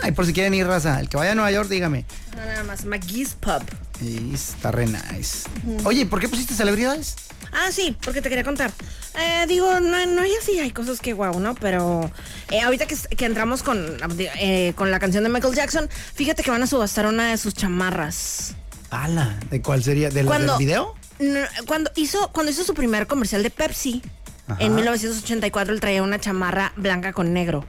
ay, 0.08 0.14
por 0.14 0.26
si 0.26 0.34
quieren 0.34 0.54
ir, 0.54 0.66
raza. 0.66 1.00
El 1.00 1.10
que 1.10 1.18
vaya 1.18 1.34
a 1.34 1.36
Nueva 1.36 1.52
York, 1.52 1.70
dígame. 1.70 2.06
No, 2.36 2.46
nada 2.46 2.64
más, 2.64 2.86
McGee's 2.86 3.36
Pub. 3.36 3.62
Y 4.02 4.34
está 4.34 4.72
re 4.72 4.86
nice. 4.86 5.50
Oye, 5.84 6.06
¿por 6.06 6.20
qué 6.20 6.30
pusiste 6.30 6.54
celebridades? 6.54 7.16
Ah, 7.52 7.72
sí, 7.72 7.96
porque 8.04 8.22
te 8.22 8.30
quería 8.30 8.44
contar. 8.44 8.72
Eh, 9.20 9.46
digo, 9.48 9.80
no, 9.80 10.06
no 10.06 10.22
hay 10.22 10.32
así, 10.42 10.60
hay 10.60 10.72
cosas 10.72 11.00
que 11.00 11.14
guau, 11.14 11.40
¿no? 11.40 11.56
Pero 11.56 12.10
eh, 12.52 12.62
ahorita 12.62 12.86
que, 12.86 12.96
que 12.96 13.26
entramos 13.26 13.64
con, 13.64 13.98
eh, 14.20 14.74
con 14.76 14.92
la 14.92 15.00
canción 15.00 15.24
de 15.24 15.30
Michael 15.30 15.56
Jackson, 15.56 15.90
fíjate 16.14 16.44
que 16.44 16.52
van 16.52 16.64
a 16.64 16.68
subastar 16.68 17.06
una 17.06 17.30
de 17.32 17.38
sus 17.38 17.54
chamarras. 17.54 18.56
Ala, 18.92 19.38
¿de 19.50 19.62
cuál 19.62 19.84
sería? 19.84 20.10
¿Del, 20.10 20.28
del 20.28 20.50
video? 20.58 20.96
No, 21.20 21.40
cuando 21.66 21.92
hizo, 21.96 22.32
cuando 22.32 22.52
hizo 22.52 22.64
su 22.64 22.74
primer 22.74 23.08
comercial 23.08 23.44
de 23.44 23.50
Pepsi, 23.50 24.02
Ajá. 24.48 24.64
en 24.64 24.76
1984 24.76 25.74
él 25.74 25.80
traía 25.80 26.04
una 26.04 26.20
chamarra 26.20 26.72
blanca 26.78 27.12
con 27.12 27.34
negro. 27.34 27.66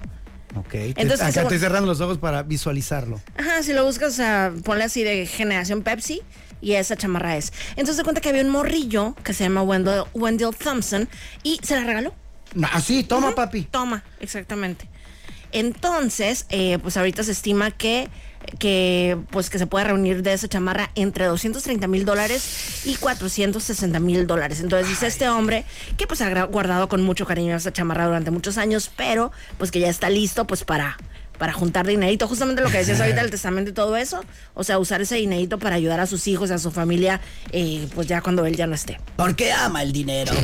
Ok. 0.57 0.75
Entonces, 0.75 1.21
Acá 1.21 1.43
estoy 1.43 1.59
cerrando 1.59 1.87
los 1.87 2.01
ojos 2.01 2.19
para 2.19 2.43
visualizarlo. 2.43 3.21
Ajá, 3.37 3.63
si 3.63 3.73
lo 3.73 3.85
buscas, 3.85 4.13
o 4.13 4.17
sea, 4.17 4.53
ponle 4.65 4.85
así 4.85 5.03
de 5.05 5.27
generación 5.27 5.83
Pepsi 5.83 6.23
y 6.61 6.73
esa 6.73 6.97
chamarra 6.97 7.37
es. 7.37 7.53
Entonces 7.71 7.97
te 7.97 8.05
cuenta 8.05 8.21
que 8.21 8.29
había 8.31 8.43
un 8.43 8.51
morrillo 8.51 9.15
que 9.23 9.35
se 9.35 9.45
llama 9.45 9.63
Wendell, 9.63 10.05
Wendell 10.15 10.55
Thompson 10.57 11.09
y 11.43 11.61
se 11.63 11.77
la 11.77 11.85
regaló. 11.85 12.15
Ah, 12.63 12.81
sí, 12.81 13.05
toma, 13.05 13.35
papi. 13.35 13.65
Toma, 13.65 14.03
exactamente. 14.21 14.89
Entonces, 15.53 16.47
eh, 16.51 16.79
pues 16.79 16.97
ahorita 16.97 17.23
se 17.23 17.33
estima 17.33 17.71
que, 17.71 18.09
que, 18.59 19.19
pues 19.31 19.51
que 19.51 19.59
se 19.59 19.67
puede 19.67 19.87
reunir 19.87 20.23
de 20.23 20.33
esa 20.33 20.49
chamarra 20.49 20.91
entre 20.95 21.27
230 21.27 21.87
mil 21.87 22.05
dólares 22.05 22.83
y 22.85 22.97
460 22.97 24.01
mil 24.01 24.27
dólares. 24.27 24.61
Entonces 24.61 24.89
dice 24.89 25.07
este 25.07 25.29
hombre 25.29 25.65
que 25.97 26.07
pues 26.07 26.21
ha 26.21 26.45
guardado 26.45 26.89
con 26.89 27.03
mucho 27.03 27.27
cariño 27.27 27.57
esa 27.57 27.73
chamarra 27.73 28.07
durante 28.07 28.31
muchos 28.31 28.59
años, 28.59 28.91
pero 28.97 29.33
pues 29.59 29.71
que 29.71 29.81
ya 29.81 29.89
está 29.89 30.11
listo 30.11 30.47
pues 30.47 30.65
para 30.65 30.97
para 31.39 31.53
juntar 31.53 31.87
dinerito, 31.87 32.27
justamente 32.29 32.63
lo 32.63 32.71
que 32.71 32.79
decías 32.79 33.01
ahorita 33.01 33.23
del 33.23 33.31
testamento 33.39 33.71
y 33.71 33.75
todo 33.75 33.97
eso, 33.97 34.25
o 34.55 34.65
sea, 34.65 34.79
usar 34.79 35.01
ese 35.01 35.17
dinerito 35.17 35.59
para 35.59 35.77
ayudar 35.77 36.01
a 36.01 36.07
sus 36.07 36.27
hijos, 36.27 36.51
a 36.51 36.59
su 36.59 36.71
familia, 36.71 37.21
eh, 37.53 37.89
pues 37.95 38.07
ya 38.09 38.21
cuando 38.21 38.45
él 38.45 38.57
ya 38.57 38.67
no 38.67 38.75
esté. 38.75 39.01
Porque 39.17 39.53
ama 39.53 39.83
el 39.83 39.93
dinero. 39.93 40.33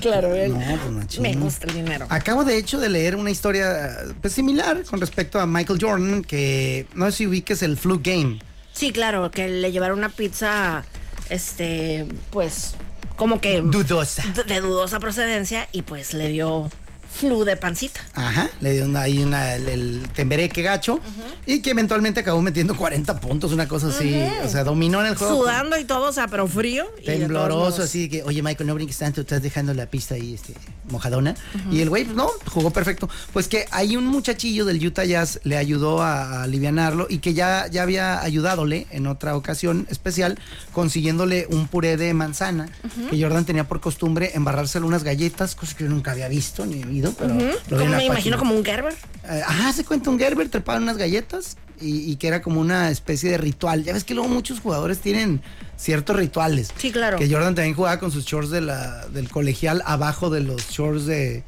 Claro, 0.00 0.34
él. 0.34 0.52
No, 0.52 0.60
pues. 1.04 1.18
Me 1.20 1.34
gusta 1.34 1.66
el 1.66 1.74
dinero. 1.74 2.06
Acabo 2.08 2.44
de 2.44 2.56
hecho 2.56 2.78
de 2.78 2.88
leer 2.88 3.16
una 3.16 3.30
historia 3.30 3.90
pues, 4.20 4.32
similar 4.32 4.84
con 4.84 5.00
respecto 5.00 5.40
a 5.40 5.46
Michael 5.46 5.78
Jordan, 5.80 6.22
que 6.22 6.86
no 6.94 7.06
sé 7.06 7.18
si 7.18 7.26
ubiques 7.26 7.62
el 7.62 7.76
flu 7.76 8.00
game. 8.02 8.38
Sí, 8.72 8.92
claro, 8.92 9.30
que 9.30 9.48
le 9.48 9.72
llevaron 9.72 9.98
una 9.98 10.08
pizza, 10.08 10.84
este, 11.30 12.06
pues, 12.30 12.74
como 13.16 13.40
que 13.40 13.60
Dudosa. 13.60 14.22
de 14.46 14.60
dudosa 14.60 14.98
procedencia 15.00 15.68
y 15.72 15.82
pues 15.82 16.14
le 16.14 16.28
dio 16.28 16.70
flu 17.12 17.44
de 17.44 17.56
pancita. 17.56 18.00
Ajá, 18.14 18.48
le 18.60 18.72
dio 18.72 18.84
una- 18.86 19.02
ahí 19.02 19.22
una, 19.22 19.54
el, 19.54 19.68
el 19.68 20.02
tembereque 20.14 20.62
gacho 20.62 20.98
y 21.46 21.60
que 21.60 21.70
eventualmente 21.70 22.20
acabó 22.20 22.40
metiendo 22.42 22.76
40 22.76 23.20
puntos, 23.20 23.52
una 23.52 23.68
cosa 23.68 23.88
así. 23.88 24.20
O 24.44 24.48
sea, 24.48 24.64
dominó 24.64 25.00
en 25.00 25.06
el 25.08 25.16
juego. 25.16 25.36
Sudando 25.42 25.76
y 25.78 25.84
todo, 25.84 26.08
o 26.08 26.12
sea, 26.12 26.28
pero 26.28 26.46
frío. 26.48 26.86
Tembloroso, 27.04 27.82
así 27.82 28.08
que, 28.08 28.22
oye 28.22 28.42
Michael, 28.42 28.66
no 28.66 28.74
brinques 28.74 28.98
tanto, 28.98 29.20
estás 29.20 29.42
dejando 29.42 29.74
la 29.74 29.86
pista 29.86 30.14
ahí 30.14 30.34
este, 30.34 30.54
mojadona. 30.88 31.34
Y 31.70 31.80
el 31.80 31.88
güey, 31.90 32.04
pues 32.04 32.16
no, 32.16 32.28
jugó 32.50 32.70
perfecto. 32.70 33.08
Pues 33.32 33.48
que 33.48 33.66
hay 33.70 33.96
un 33.96 34.06
muchachillo 34.06 34.64
del 34.64 34.84
Utah 34.84 35.04
Jazz, 35.04 35.40
le 35.44 35.56
ayudó 35.56 36.02
a, 36.02 36.42
alivianarlo 36.42 37.06
y 37.08 37.18
que 37.18 37.34
ya, 37.34 37.66
ya 37.68 37.82
había 37.82 38.20
ayudádole 38.22 38.86
en 38.90 39.06
otra 39.06 39.36
ocasión 39.36 39.86
especial, 39.90 40.38
consiguiéndole 40.72 41.46
un 41.50 41.68
puré 41.68 41.96
de 41.96 42.14
manzana, 42.14 42.68
que 43.10 43.20
Jordan 43.20 43.44
tenía 43.44 43.64
por 43.68 43.80
costumbre 43.80 44.30
embarrárselo 44.34 44.86
unas 44.86 45.04
galletas, 45.04 45.54
cosa 45.54 45.76
que 45.76 45.84
yo 45.84 45.90
nunca 45.90 46.12
había 46.12 46.28
visto 46.28 46.64
ni 46.66 46.82
oído, 47.08 47.14
pero 47.18 47.34
Ujú, 47.34 47.44
lo 47.44 47.48
vi 47.48 47.54
en 47.54 47.78
como 47.78 47.90
la 47.90 47.96
me 47.96 48.04
imagino 48.04 48.38
como 48.38 48.54
un 48.54 48.64
Gerber. 48.64 48.94
Eh, 49.24 49.42
ajá, 49.46 49.72
se 49.72 49.84
cuenta 49.84 50.10
un 50.10 50.18
Gerber 50.18 50.48
trepado 50.48 50.78
en 50.78 50.84
unas 50.84 50.96
galletas 50.96 51.56
y, 51.80 52.10
y 52.10 52.16
que 52.16 52.28
era 52.28 52.42
como 52.42 52.60
una 52.60 52.90
especie 52.90 53.30
de 53.30 53.38
ritual. 53.38 53.84
Ya 53.84 53.92
ves 53.92 54.04
que 54.04 54.14
luego 54.14 54.28
muchos 54.28 54.60
jugadores 54.60 54.98
tienen 54.98 55.42
ciertos 55.76 56.16
rituales. 56.16 56.70
Sí, 56.76 56.92
claro. 56.92 57.18
Que 57.18 57.28
Jordan 57.30 57.54
también 57.54 57.74
jugaba 57.74 57.98
con 57.98 58.10
sus 58.10 58.24
shorts 58.24 58.50
de 58.50 58.60
la, 58.60 59.06
del 59.08 59.28
colegial 59.28 59.82
abajo 59.84 60.30
de 60.30 60.40
los 60.40 60.68
shorts 60.70 61.06
de, 61.06 61.42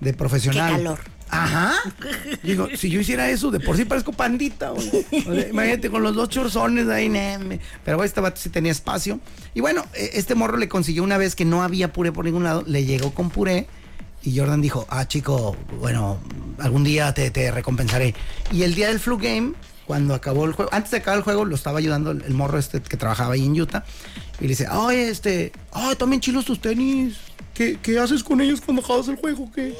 de 0.00 0.12
profesional. 0.14 0.70
Qué 0.72 0.76
calor. 0.78 1.00
Ajá. 1.30 1.74
Digo, 2.42 2.68
si 2.74 2.88
yo 2.90 3.00
hiciera 3.00 3.28
eso, 3.30 3.50
de 3.50 3.60
por 3.60 3.76
sí 3.76 3.84
parezco 3.84 4.12
pandita. 4.12 4.72
O 4.72 4.80
sea, 4.80 5.00
imagínate 5.50 5.90
con 5.90 6.02
los 6.02 6.14
dos 6.14 6.28
chorzones 6.28 6.88
ahí. 6.88 7.08
neme. 7.08 7.60
Pero 7.84 8.02
este 8.04 8.20
vato 8.20 8.40
sí 8.40 8.48
tenía 8.48 8.72
espacio. 8.72 9.20
Y 9.54 9.60
bueno, 9.60 9.84
eh, 9.94 10.10
este 10.14 10.34
morro 10.34 10.56
le 10.56 10.68
consiguió 10.68 11.02
una 11.02 11.18
vez 11.18 11.34
que 11.34 11.44
no 11.44 11.62
había 11.62 11.92
puré 11.92 12.12
por 12.12 12.24
ningún 12.24 12.44
lado. 12.44 12.64
Le 12.66 12.84
llegó 12.84 13.12
con 13.12 13.30
puré. 13.30 13.66
Y 14.22 14.36
Jordan 14.36 14.60
dijo, 14.60 14.86
ah, 14.90 15.06
chico, 15.06 15.56
bueno, 15.80 16.18
algún 16.58 16.84
día 16.84 17.12
te, 17.14 17.50
recompensaré. 17.50 18.14
Y 18.52 18.62
el 18.62 18.74
día 18.74 18.88
del 18.88 19.00
flu 19.00 19.16
game, 19.16 19.52
cuando 19.86 20.14
acabó 20.14 20.44
el 20.44 20.52
juego, 20.52 20.70
antes 20.72 20.90
de 20.90 20.98
acabar 20.98 21.18
el 21.18 21.24
juego, 21.24 21.44
lo 21.44 21.54
estaba 21.54 21.78
ayudando 21.78 22.10
el, 22.10 22.34
morro 22.34 22.58
este 22.58 22.80
que 22.80 22.96
trabajaba 22.96 23.34
ahí 23.34 23.46
en 23.46 23.60
Utah. 23.60 23.84
Y 24.40 24.42
le 24.42 24.48
dice, 24.48 24.66
ay, 24.68 24.98
este, 24.98 25.52
ay, 25.72 25.94
también 25.96 26.20
chilos 26.20 26.44
tus 26.44 26.60
tenis. 26.60 27.16
¿Qué, 27.54 27.98
haces 27.98 28.22
con 28.22 28.40
ellos 28.40 28.60
cuando 28.60 28.82
acabas 28.82 29.08
el 29.08 29.16
juego? 29.16 29.50
¿Qué? 29.52 29.74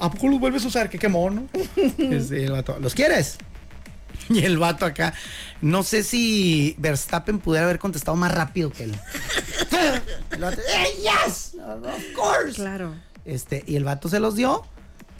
¿A 0.00 0.10
poco 0.10 0.28
los 0.28 0.40
vuelves 0.40 0.64
a 0.64 0.68
usar? 0.68 0.88
¿Qué, 0.88 0.98
qué 0.98 1.08
mono? 1.08 1.48
El 1.98 2.52
vato, 2.52 2.78
¿Los 2.80 2.94
quieres? 2.94 3.36
Y 4.28 4.44
el 4.44 4.58
vato 4.58 4.86
acá, 4.86 5.14
no 5.60 5.82
sé 5.82 6.02
si 6.02 6.74
Verstappen 6.78 7.38
pudiera 7.38 7.66
haber 7.66 7.78
contestado 7.78 8.16
más 8.16 8.32
rápido 8.32 8.70
que 8.70 8.84
él. 8.84 8.94
El 10.30 10.40
vato, 10.40 10.60
"Eh, 10.60 11.02
yes, 11.02 11.56
of 11.56 12.02
course. 12.14 12.54
Claro. 12.54 12.94
Este, 13.24 13.64
y 13.66 13.76
el 13.76 13.84
vato 13.84 14.08
se 14.08 14.20
los 14.20 14.36
dio. 14.36 14.64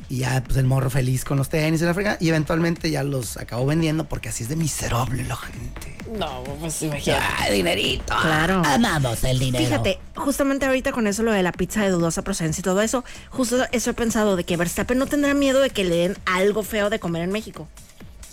Y 0.09 0.19
ya, 0.19 0.43
pues 0.45 0.59
el 0.59 0.67
morro 0.67 0.91
feliz 0.91 1.25
con 1.25 1.39
los 1.39 1.49
tenis 1.49 1.81
y 1.81 1.85
la 1.85 1.95
frega. 1.95 2.19
Y 2.21 2.29
eventualmente 2.29 2.91
ya 2.91 3.03
los 3.03 3.37
acabó 3.37 3.67
vendiendo 3.67 4.05
porque 4.05 4.29
así 4.29 4.43
es 4.43 4.49
de 4.49 4.57
miserable 4.57 5.25
la 5.25 5.37
gente. 5.37 5.97
No, 6.19 6.43
pues 6.61 6.83
imagínate. 6.83 7.25
¡Ah, 7.39 7.51
dinerito! 7.51 8.13
Claro. 8.21 8.63
Amamos 8.65 9.25
el 9.25 9.39
dinero. 9.39 9.65
Fíjate, 9.65 10.01
justamente 10.15 10.67
ahorita 10.67 10.93
con 10.93 11.07
eso 11.07 11.23
lo 11.23 11.33
de 11.33 11.43
la 11.43 11.53
pizza 11.53 11.83
de 11.83 11.91
dudosa 11.91 12.23
procedencia 12.23 12.61
y 12.61 12.65
todo 12.65 12.83
eso, 12.83 13.05
justo 13.31 13.65
eso 13.73 13.91
he 13.91 13.95
pensado 13.95 14.37
de 14.37 14.45
que 14.45 14.57
Verstappen 14.57 14.99
no 14.99 15.07
tendrá 15.07 15.33
miedo 15.35 15.61
de 15.61 15.71
que 15.71 15.85
le 15.85 15.97
den 15.97 16.19
algo 16.27 16.63
feo 16.63 16.91
de 16.91 16.99
comer 16.99 17.23
en 17.23 17.33
México. 17.33 17.69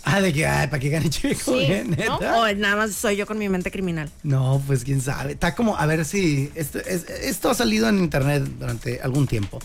Ah, 0.04 0.20
de 0.20 0.32
que, 0.32 0.46
ay, 0.46 0.66
para 0.68 0.80
que 0.80 0.88
gane 0.88 1.10
chico, 1.10 1.58
¿eh? 1.60 1.84
¿no? 2.08 2.16
O 2.16 2.52
nada 2.54 2.76
más 2.76 2.92
soy 2.94 3.16
yo 3.16 3.26
con 3.26 3.38
mi 3.38 3.48
mente 3.48 3.70
criminal. 3.70 4.10
No, 4.22 4.62
pues 4.66 4.82
quién 4.84 5.00
sabe. 5.02 5.32
Está 5.32 5.54
como, 5.54 5.76
a 5.76 5.84
ver 5.86 6.04
si. 6.04 6.50
Esto, 6.54 6.78
es- 6.78 7.04
esto 7.08 7.50
ha 7.50 7.54
salido 7.54 7.88
en 7.88 7.98
internet 7.98 8.42
durante 8.58 9.00
algún 9.02 9.26
tiempo. 9.26 9.58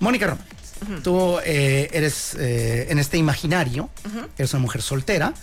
Mónica 0.00 0.26
Román, 0.26 1.02
tú 1.02 1.38
eh, 1.44 1.88
eres 1.92 2.34
eh, 2.38 2.86
en 2.90 2.98
este 2.98 3.16
imaginario, 3.18 3.90
eres 4.38 4.52
una 4.52 4.60
mujer 4.62 4.82
soltera. 4.82 5.34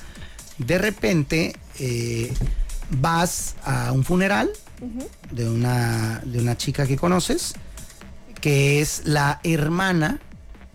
De 0.58 0.78
repente 0.78 1.56
eh, 1.80 2.32
vas 2.90 3.56
a 3.64 3.92
un 3.92 4.04
funeral 4.04 4.50
de, 5.32 5.50
una, 5.50 6.22
de 6.24 6.40
una 6.40 6.56
chica 6.58 6.86
que 6.88 6.98
conoces, 6.98 7.54
que 8.40 8.82
es 8.82 9.02
la 9.06 9.40
hermana. 9.44 10.20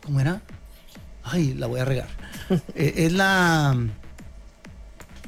¿Cómo 0.05 0.21
era? 0.21 0.41
Ay, 1.25 1.55
la 1.55 1.67
voy 1.67 1.81
a 1.81 1.85
regar. 1.85 2.09
Eh, 2.75 2.95
es 2.97 3.13
la. 3.13 3.77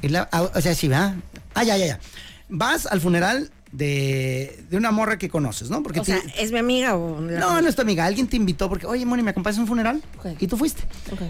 Es 0.01 0.11
la, 0.11 0.29
ah, 0.31 0.43
o 0.55 0.61
sea, 0.61 0.73
sí, 0.75 0.87
¿verdad? 0.87 1.15
Ah, 1.53 1.63
ya, 1.63 1.75
ya, 1.77 1.85
ya. 1.87 1.99
Vas 2.47 2.85
al 2.85 3.01
funeral 3.01 3.51
de, 3.71 4.63
de 4.69 4.77
una 4.77 4.91
morra 4.91 5.17
que 5.17 5.27
conoces, 5.29 5.69
¿no? 5.69 5.83
Porque 5.83 5.99
O 5.99 6.03
te- 6.03 6.13
sea, 6.19 6.21
¿es 6.37 6.51
mi 6.51 6.59
amiga 6.59 6.95
o...? 6.95 7.19
la- 7.21 7.39
no, 7.39 7.61
no 7.61 7.67
es 7.67 7.75
tu 7.75 7.81
amiga. 7.81 8.05
Alguien 8.05 8.27
te 8.27 8.37
invitó 8.37 8.69
porque, 8.69 8.85
oye, 8.87 9.05
Moni, 9.05 9.21
¿me 9.23 9.31
acompañas 9.31 9.57
a 9.57 9.61
un 9.61 9.67
funeral? 9.67 10.01
Y 10.39 10.47
tú 10.47 10.55
fuiste. 10.57 10.83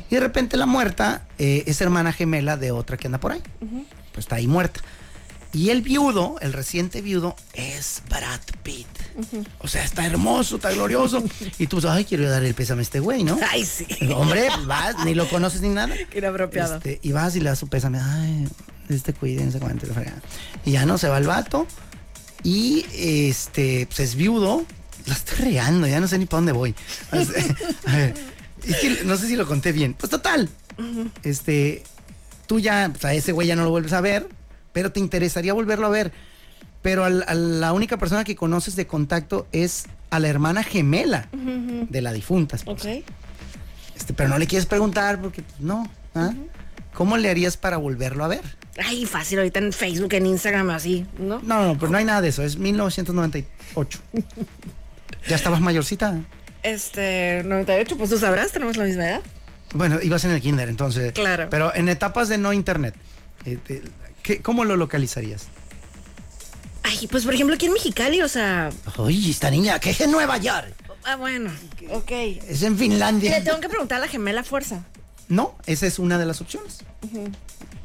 Y 0.10 0.16
de 0.16 0.22
repente 0.22 0.56
la 0.56 0.68
muerta 0.68 1.28
eh, 1.40 1.64
es 1.66 1.82
hermana 1.82 2.14
gemela 2.14 2.58
de 2.58 2.72
otra 2.72 2.96
que 2.98 3.08
anda 3.08 3.20
por 3.20 3.32
ahí. 3.32 3.42
Pues 4.14 4.26
está 4.26 4.36
ahí 4.36 4.48
muerta. 4.48 4.82
Y 5.52 5.72
el 5.72 5.82
viudo, 5.82 6.36
el 6.42 6.54
reciente 6.54 7.02
viudo, 7.02 7.36
es 7.56 8.04
Brad 8.08 8.40
Pitt. 8.62 8.88
O 9.60 9.68
sea, 9.68 9.84
está 9.84 10.06
hermoso, 10.06 10.58
está 10.58 10.72
glorioso. 10.72 11.24
y 11.58 11.68
tú, 11.68 11.82
ay, 11.88 12.06
quiero 12.06 12.30
dar 12.30 12.44
el 12.44 12.54
pésame 12.54 12.82
a 12.82 12.84
este 12.84 13.00
güey, 13.00 13.24
¿no? 13.24 13.40
Ay, 13.50 13.66
sí. 13.66 13.88
Hombre, 14.14 14.48
pues 14.54 14.66
vas, 14.66 15.06
ni 15.06 15.16
lo 15.16 15.28
conoces 15.30 15.62
ni 15.62 15.70
nada. 15.70 15.94
Qué 16.10 16.20
inapropiado. 16.20 16.78
Este, 16.78 17.00
y 17.02 17.12
vas 17.12 17.36
y 17.36 17.40
le 17.40 17.50
das 17.50 17.60
su 17.60 17.68
pésame. 17.68 18.00
Ay, 18.02 18.48
este 18.90 19.14
cuídense, 19.14 19.60
cuánto 19.60 19.86
la 19.88 19.94
fregada. 19.94 20.22
Y 20.66 20.72
ya 20.72 20.86
no 20.86 20.98
se 20.98 21.08
va 21.08 21.18
el 21.18 21.28
vato. 21.28 21.68
Y 22.44 22.86
este, 22.94 23.86
pues 23.88 24.00
es 24.00 24.16
viudo. 24.16 24.66
La 25.06 25.14
estoy 25.14 25.38
regando, 25.46 25.88
ya 25.88 26.00
no 26.00 26.08
sé 26.08 26.18
ni 26.18 26.26
para 26.26 26.40
dónde 26.40 26.52
voy. 26.52 26.76
O 27.12 27.24
sea, 27.24 27.56
a 27.86 27.96
ver, 27.96 28.14
es 28.64 28.76
que 28.78 29.04
no 29.06 29.18
sé 29.18 29.28
si 29.28 29.36
lo 29.36 29.48
conté 29.48 29.72
bien. 29.72 29.94
Pues 29.94 30.10
total. 30.10 30.50
Este, 31.24 31.84
tú 32.48 32.60
ya, 32.60 32.90
pues 32.92 33.06
a 33.06 33.14
ese 33.14 33.32
güey 33.32 33.48
ya 33.48 33.56
no 33.56 33.64
lo 33.64 33.70
vuelves 33.70 33.94
a 33.94 34.02
ver, 34.02 34.28
pero 34.74 34.92
te 34.92 35.00
interesaría 35.00 35.54
volverlo 35.54 35.88
a 35.88 35.90
ver. 35.90 36.12
Pero 36.82 37.04
al- 37.04 37.26
a 37.28 37.34
la 37.34 37.74
única 37.74 37.98
persona 37.98 38.24
que 38.24 38.36
conoces 38.36 38.76
de 38.76 38.88
contacto 38.88 39.48
es 39.52 39.86
a 40.10 40.20
la 40.20 40.28
hermana 40.30 40.64
gemela 40.64 41.28
de 41.34 42.02
la 42.02 42.14
difunta. 42.14 42.56
esposa. 42.56 42.90
Ok. 42.90 43.04
Este, 43.96 44.14
pero 44.14 44.30
no 44.30 44.38
le 44.38 44.48
quieres 44.48 44.66
preguntar 44.66 45.20
porque 45.22 45.44
no. 45.60 45.90
¿ah? 46.16 46.32
¿Cómo 46.94 47.18
le 47.18 47.30
harías 47.30 47.58
para 47.58 47.78
volverlo 47.78 48.24
a 48.24 48.28
ver? 48.30 48.42
Ay, 48.84 49.06
fácil, 49.06 49.40
ahorita 49.40 49.60
en 49.60 49.74
Facebook, 49.74 50.14
en 50.14 50.26
Instagram, 50.26 50.70
así, 50.70 51.06
¿no? 51.18 51.40
No, 51.44 51.66
no, 51.68 51.78
pero 51.78 51.92
no 51.92 51.98
hay 51.98 52.06
nada 52.06 52.22
de 52.22 52.30
eso. 52.30 52.44
Es 52.44 52.56
1998. 52.58 54.00
¿Ya 55.28 55.36
estabas 55.36 55.60
mayorcita? 55.60 56.18
Este, 56.64 57.42
98, 57.46 57.98
pues 57.98 58.10
tú 58.10 58.18
sabrás, 58.18 58.52
tenemos 58.54 58.78
la 58.78 58.86
misma 58.86 59.06
edad. 59.06 59.22
Bueno, 59.74 60.00
ibas 60.02 60.24
en 60.26 60.32
el 60.32 60.42
kinder, 60.42 60.70
entonces. 60.70 61.12
Claro. 61.14 61.48
Pero 61.50 61.76
en 61.76 61.90
etapas 61.90 62.30
de 62.30 62.38
no 62.38 62.54
internet, 62.54 62.96
eh, 63.46 63.58
te- 63.64 63.82
¿qué- 64.24 64.42
¿cómo 64.42 64.64
lo 64.66 64.76
localizarías? 64.78 65.48
Ay, 66.90 67.08
pues 67.08 67.24
por 67.24 67.34
ejemplo 67.34 67.56
aquí 67.56 67.68
en 67.68 67.74
Mexicali, 67.74 68.22
o 68.22 68.28
sea. 68.28 68.72
Oye, 68.98 69.30
esta 69.30 69.52
niña, 69.52 69.80
que 69.80 69.92
es 69.92 70.02
en 70.02 70.12
Nueva 70.12 70.38
York. 70.38 70.74
Ah, 71.04 71.16
bueno, 71.16 71.52
ok. 71.92 72.12
Es 72.48 72.64
en 72.64 72.78
Finlandia. 72.78 73.32
Le 73.32 73.42
tengo 73.46 73.60
que 73.60 73.70
preguntar 73.70 74.00
a 74.00 74.02
la 74.02 74.08
gemela 74.08 74.44
fuerza. 74.44 74.84
No, 75.28 75.56
esa 75.66 75.86
es 75.86 76.00
una 76.00 76.18
de 76.18 76.26
las 76.26 76.42
opciones. 76.42 76.80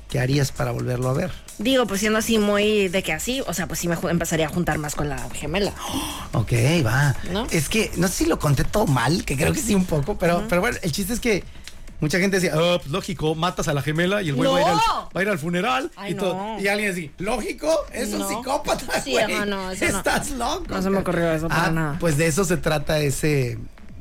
¿Qué 0.09 0.19
harías 0.19 0.53
para 0.53 0.71
volverlo 0.71 1.11
a 1.11 1.13
ver? 1.13 1.33
Digo, 1.59 1.87
pues 1.87 2.01
siendo 2.01 2.19
así 2.19 2.39
muy 2.39 2.89
de 2.89 3.03
que 3.03 3.13
así, 3.13 3.43
o 3.47 3.53
sea, 3.53 3.67
pues 3.67 3.81
sí 3.81 3.89
me 3.89 3.97
empezaría 4.11 4.47
a 4.47 4.49
juntar 4.49 4.79
más 4.79 4.95
con 4.95 5.09
la 5.09 5.29
gemela. 5.31 5.75
Ok, 6.33 6.53
va. 6.85 7.15
¿No? 7.31 7.47
Es 7.53 7.69
que 7.69 7.93
no 7.97 8.09
sé 8.09 8.15
si 8.15 8.27
lo 8.27 8.41
conté 8.41 8.65
todo 8.65 8.87
mal, 8.87 9.25
que 9.25 9.37
creo 9.37 9.53
que 9.53 9.61
sí 9.61 9.75
un 9.75 9.85
poco, 9.85 10.19
pero, 10.19 10.45
pero 10.49 10.61
bueno, 10.61 10.79
el 10.83 10.91
chiste 10.91 11.13
es 11.13 11.21
que 11.21 11.45
mucha 12.01 12.19
gente 12.19 12.39
decía, 12.41 12.53
"Ah, 12.55 12.77
pues 12.79 12.91
lógico, 12.91 13.35
matas 13.35 13.69
a 13.69 13.75
la 13.75 13.83
gemela 13.83 14.23
y 14.23 14.29
el 14.31 14.35
güey 14.35 14.51
va, 14.51 14.59
a 14.59 14.61
ir 14.61 14.67
al, 14.69 14.75
¡No! 14.77 15.11
va 15.15 15.21
a 15.21 15.23
ir 15.23 15.29
al 15.29 15.39
funeral 15.39 15.91
Ay, 15.97 16.13
y, 16.13 16.15
todo. 16.17 16.35
no. 16.35 16.61
y 16.61 16.69
alguien 16.69 16.93
así, 16.93 17.11
lógico, 17.19 17.71
es 17.93 18.13
un 18.13 18.19
No. 18.21 18.29
psicópata, 18.29 19.01
Sí, 19.01 19.13
güey. 19.13 19.25
ajá, 19.33 19.47
no, 19.47 19.71
eso 19.71 19.85
no. 19.91 19.99
Estás 19.99 20.31
loco. 20.33 20.65
No 20.69 20.83
se 20.83 20.91
me 20.91 20.99
ocurrió 20.99 21.33
eso 21.33 21.49
para 21.49 21.67
Ah, 21.67 21.71
nada. 21.71 21.97
Pues 21.99 22.17
de 22.17 22.27
eso 22.27 22.45
se 22.45 22.57
trata 22.57 22.99
ese, 22.99 23.59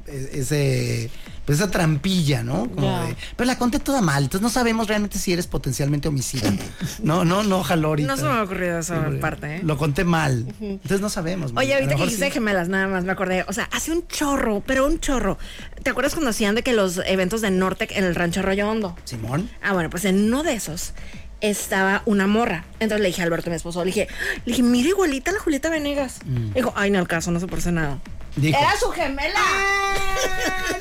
e- 0.08 0.30
ese, 0.34 1.10
pues 1.46 1.60
esa 1.60 1.70
trampilla, 1.70 2.44
¿no? 2.44 2.70
Como 2.70 3.06
de- 3.06 3.16
pero 3.36 3.46
la 3.48 3.58
conté 3.58 3.80
toda 3.80 4.02
mal, 4.02 4.24
entonces 4.24 4.42
no 4.42 4.50
sabemos 4.50 4.88
realmente 4.88 5.18
si 5.20 5.34
eres 5.34 5.48
potencialmente 5.48 6.08
homicida. 6.08 6.52
no, 7.04 7.26
no, 7.26 7.44
no, 7.44 7.64
jalo 7.64 7.90
ahorita. 7.90 8.08
No 8.08 8.18
se 8.18 8.24
me 8.24 8.30
ha 8.30 8.44
ocurrido 8.44 8.80
esa 8.80 9.10
Sí, 9.12 9.18
parte, 9.18 9.58
¿eh? 9.58 9.62
Lo 9.64 9.78
conté 9.78 10.04
mal. 10.06 10.46
Entonces 10.62 11.02
no 11.02 11.10
sabemos. 11.10 11.52
Oye, 11.56 11.74
ahorita 11.74 11.96
que 11.96 12.04
dijiste 12.04 12.26
sí. 12.28 12.32
gemelas, 12.32 12.70
nada 12.70 12.88
más 12.88 13.04
me 13.04 13.12
acordé. 13.12 13.44
O 13.48 13.54
sea, 13.54 13.68
hace 13.72 13.92
un 13.92 14.08
chorro, 14.08 14.64
pero 14.66 14.86
un 14.88 15.00
chorro. 15.00 15.38
¿Te 15.84 15.90
acuerdas 15.90 16.14
cuando 16.14 16.30
hacían 16.30 16.56
de 16.56 16.64
que 16.64 16.74
los 16.74 17.00
eventos 17.06 17.42
de 17.42 17.52
Nortec 17.52 17.92
en 17.92 18.04
el 18.06 18.16
rancho 18.16 18.40
Arroyo 18.40 18.70
Hondo? 18.70 18.96
Simón. 19.04 19.50
Ah, 19.62 19.74
bueno, 19.74 19.90
pues 19.90 20.06
en 20.06 20.24
uno 20.26 20.44
de 20.44 20.54
esos 20.54 20.94
estaba 21.42 22.04
una 22.06 22.26
morra. 22.26 22.64
Entonces 22.80 23.02
le 23.02 23.08
dije 23.08 23.22
a 23.22 23.26
Alberto, 23.26 23.50
mi 23.50 23.58
esposo, 23.58 23.82
le 23.82 23.88
dije, 23.88 24.08
le 24.46 24.52
dije, 24.54 24.64
mira 24.64 24.88
igualita 24.90 25.32
a 25.32 25.34
la 25.34 25.40
Julieta 25.42 25.70
Venegas. 25.70 26.20
Dijo, 26.56 26.72
ay, 26.78 26.90
no 26.90 27.00
al 27.00 27.08
caso, 27.10 27.32
no 27.32 27.40
se 27.42 27.48
parece 27.48 27.74
nada. 27.74 28.00
Dijo. 28.36 28.58
Era 28.60 28.76
su 28.80 28.90
gemela. 28.90 29.40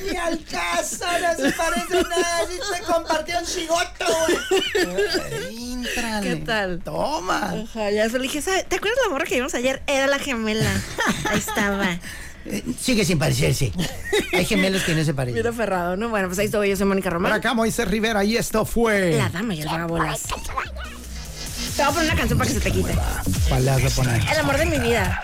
Ni 0.09 0.17
al 0.17 0.43
caso, 0.45 1.05
no 1.21 1.35
se 1.43 1.51
parece 1.51 2.01
nada. 2.09 2.39
Si 2.49 2.75
se 2.75 2.81
compartió 2.83 3.37
un 3.39 3.45
chigoto, 3.45 4.05
güey. 4.27 5.83
¿Qué 6.23 6.35
tal? 6.45 6.79
Toma. 6.83 7.53
Ajá, 7.63 7.91
ya 7.91 8.09
se 8.09 8.17
le 8.17 8.23
dije, 8.23 8.41
¿sabe- 8.41 8.63
¿te 8.63 8.77
acuerdas 8.77 8.99
la 9.05 9.11
morra 9.11 9.25
que 9.25 9.35
vimos 9.35 9.53
ayer? 9.53 9.81
Era 9.87 10.07
la 10.07 10.17
gemela. 10.19 10.71
Ahí 11.29 11.37
estaba. 11.37 11.99
Eh, 12.45 12.63
sigue 12.81 13.05
sin 13.05 13.19
parecerse. 13.19 13.71
Hay 14.33 14.45
gemelos 14.45 14.81
que 14.83 14.95
no 14.95 15.03
se 15.03 15.13
parecen. 15.13 15.35
Mira 15.41 15.53
Ferrado, 15.53 15.95
¿no? 15.95 16.09
Bueno, 16.09 16.27
pues 16.27 16.39
ahí 16.39 16.45
estoy, 16.47 16.69
yo 16.69 16.75
soy 16.75 16.85
Mónica 16.87 17.09
Por 17.09 17.13
Román. 17.13 17.31
acá 17.33 17.53
Moisés 17.53 17.87
Rivera 17.87 18.23
y 18.23 18.35
esto 18.35 18.65
fue... 18.65 19.11
La 19.15 19.29
dama 19.29 19.53
y 19.55 19.61
el 19.61 19.67
vagabolas. 19.67 20.23
Te 20.23 20.33
voy 21.83 21.85
a 21.85 21.89
poner 21.93 22.05
una 22.09 22.15
canción 22.17 22.37
para 22.39 22.47
que 22.49 22.55
se 22.55 22.61
te 22.61 22.71
quite. 22.71 22.93
¿Cuál 23.47 23.63
le 23.65 23.71
vas 23.71 23.85
a 23.85 23.95
poner? 23.95 24.21
El 24.31 24.39
amor 24.39 24.57
de 24.57 24.65
mi 24.65 24.79
vida. 24.79 25.23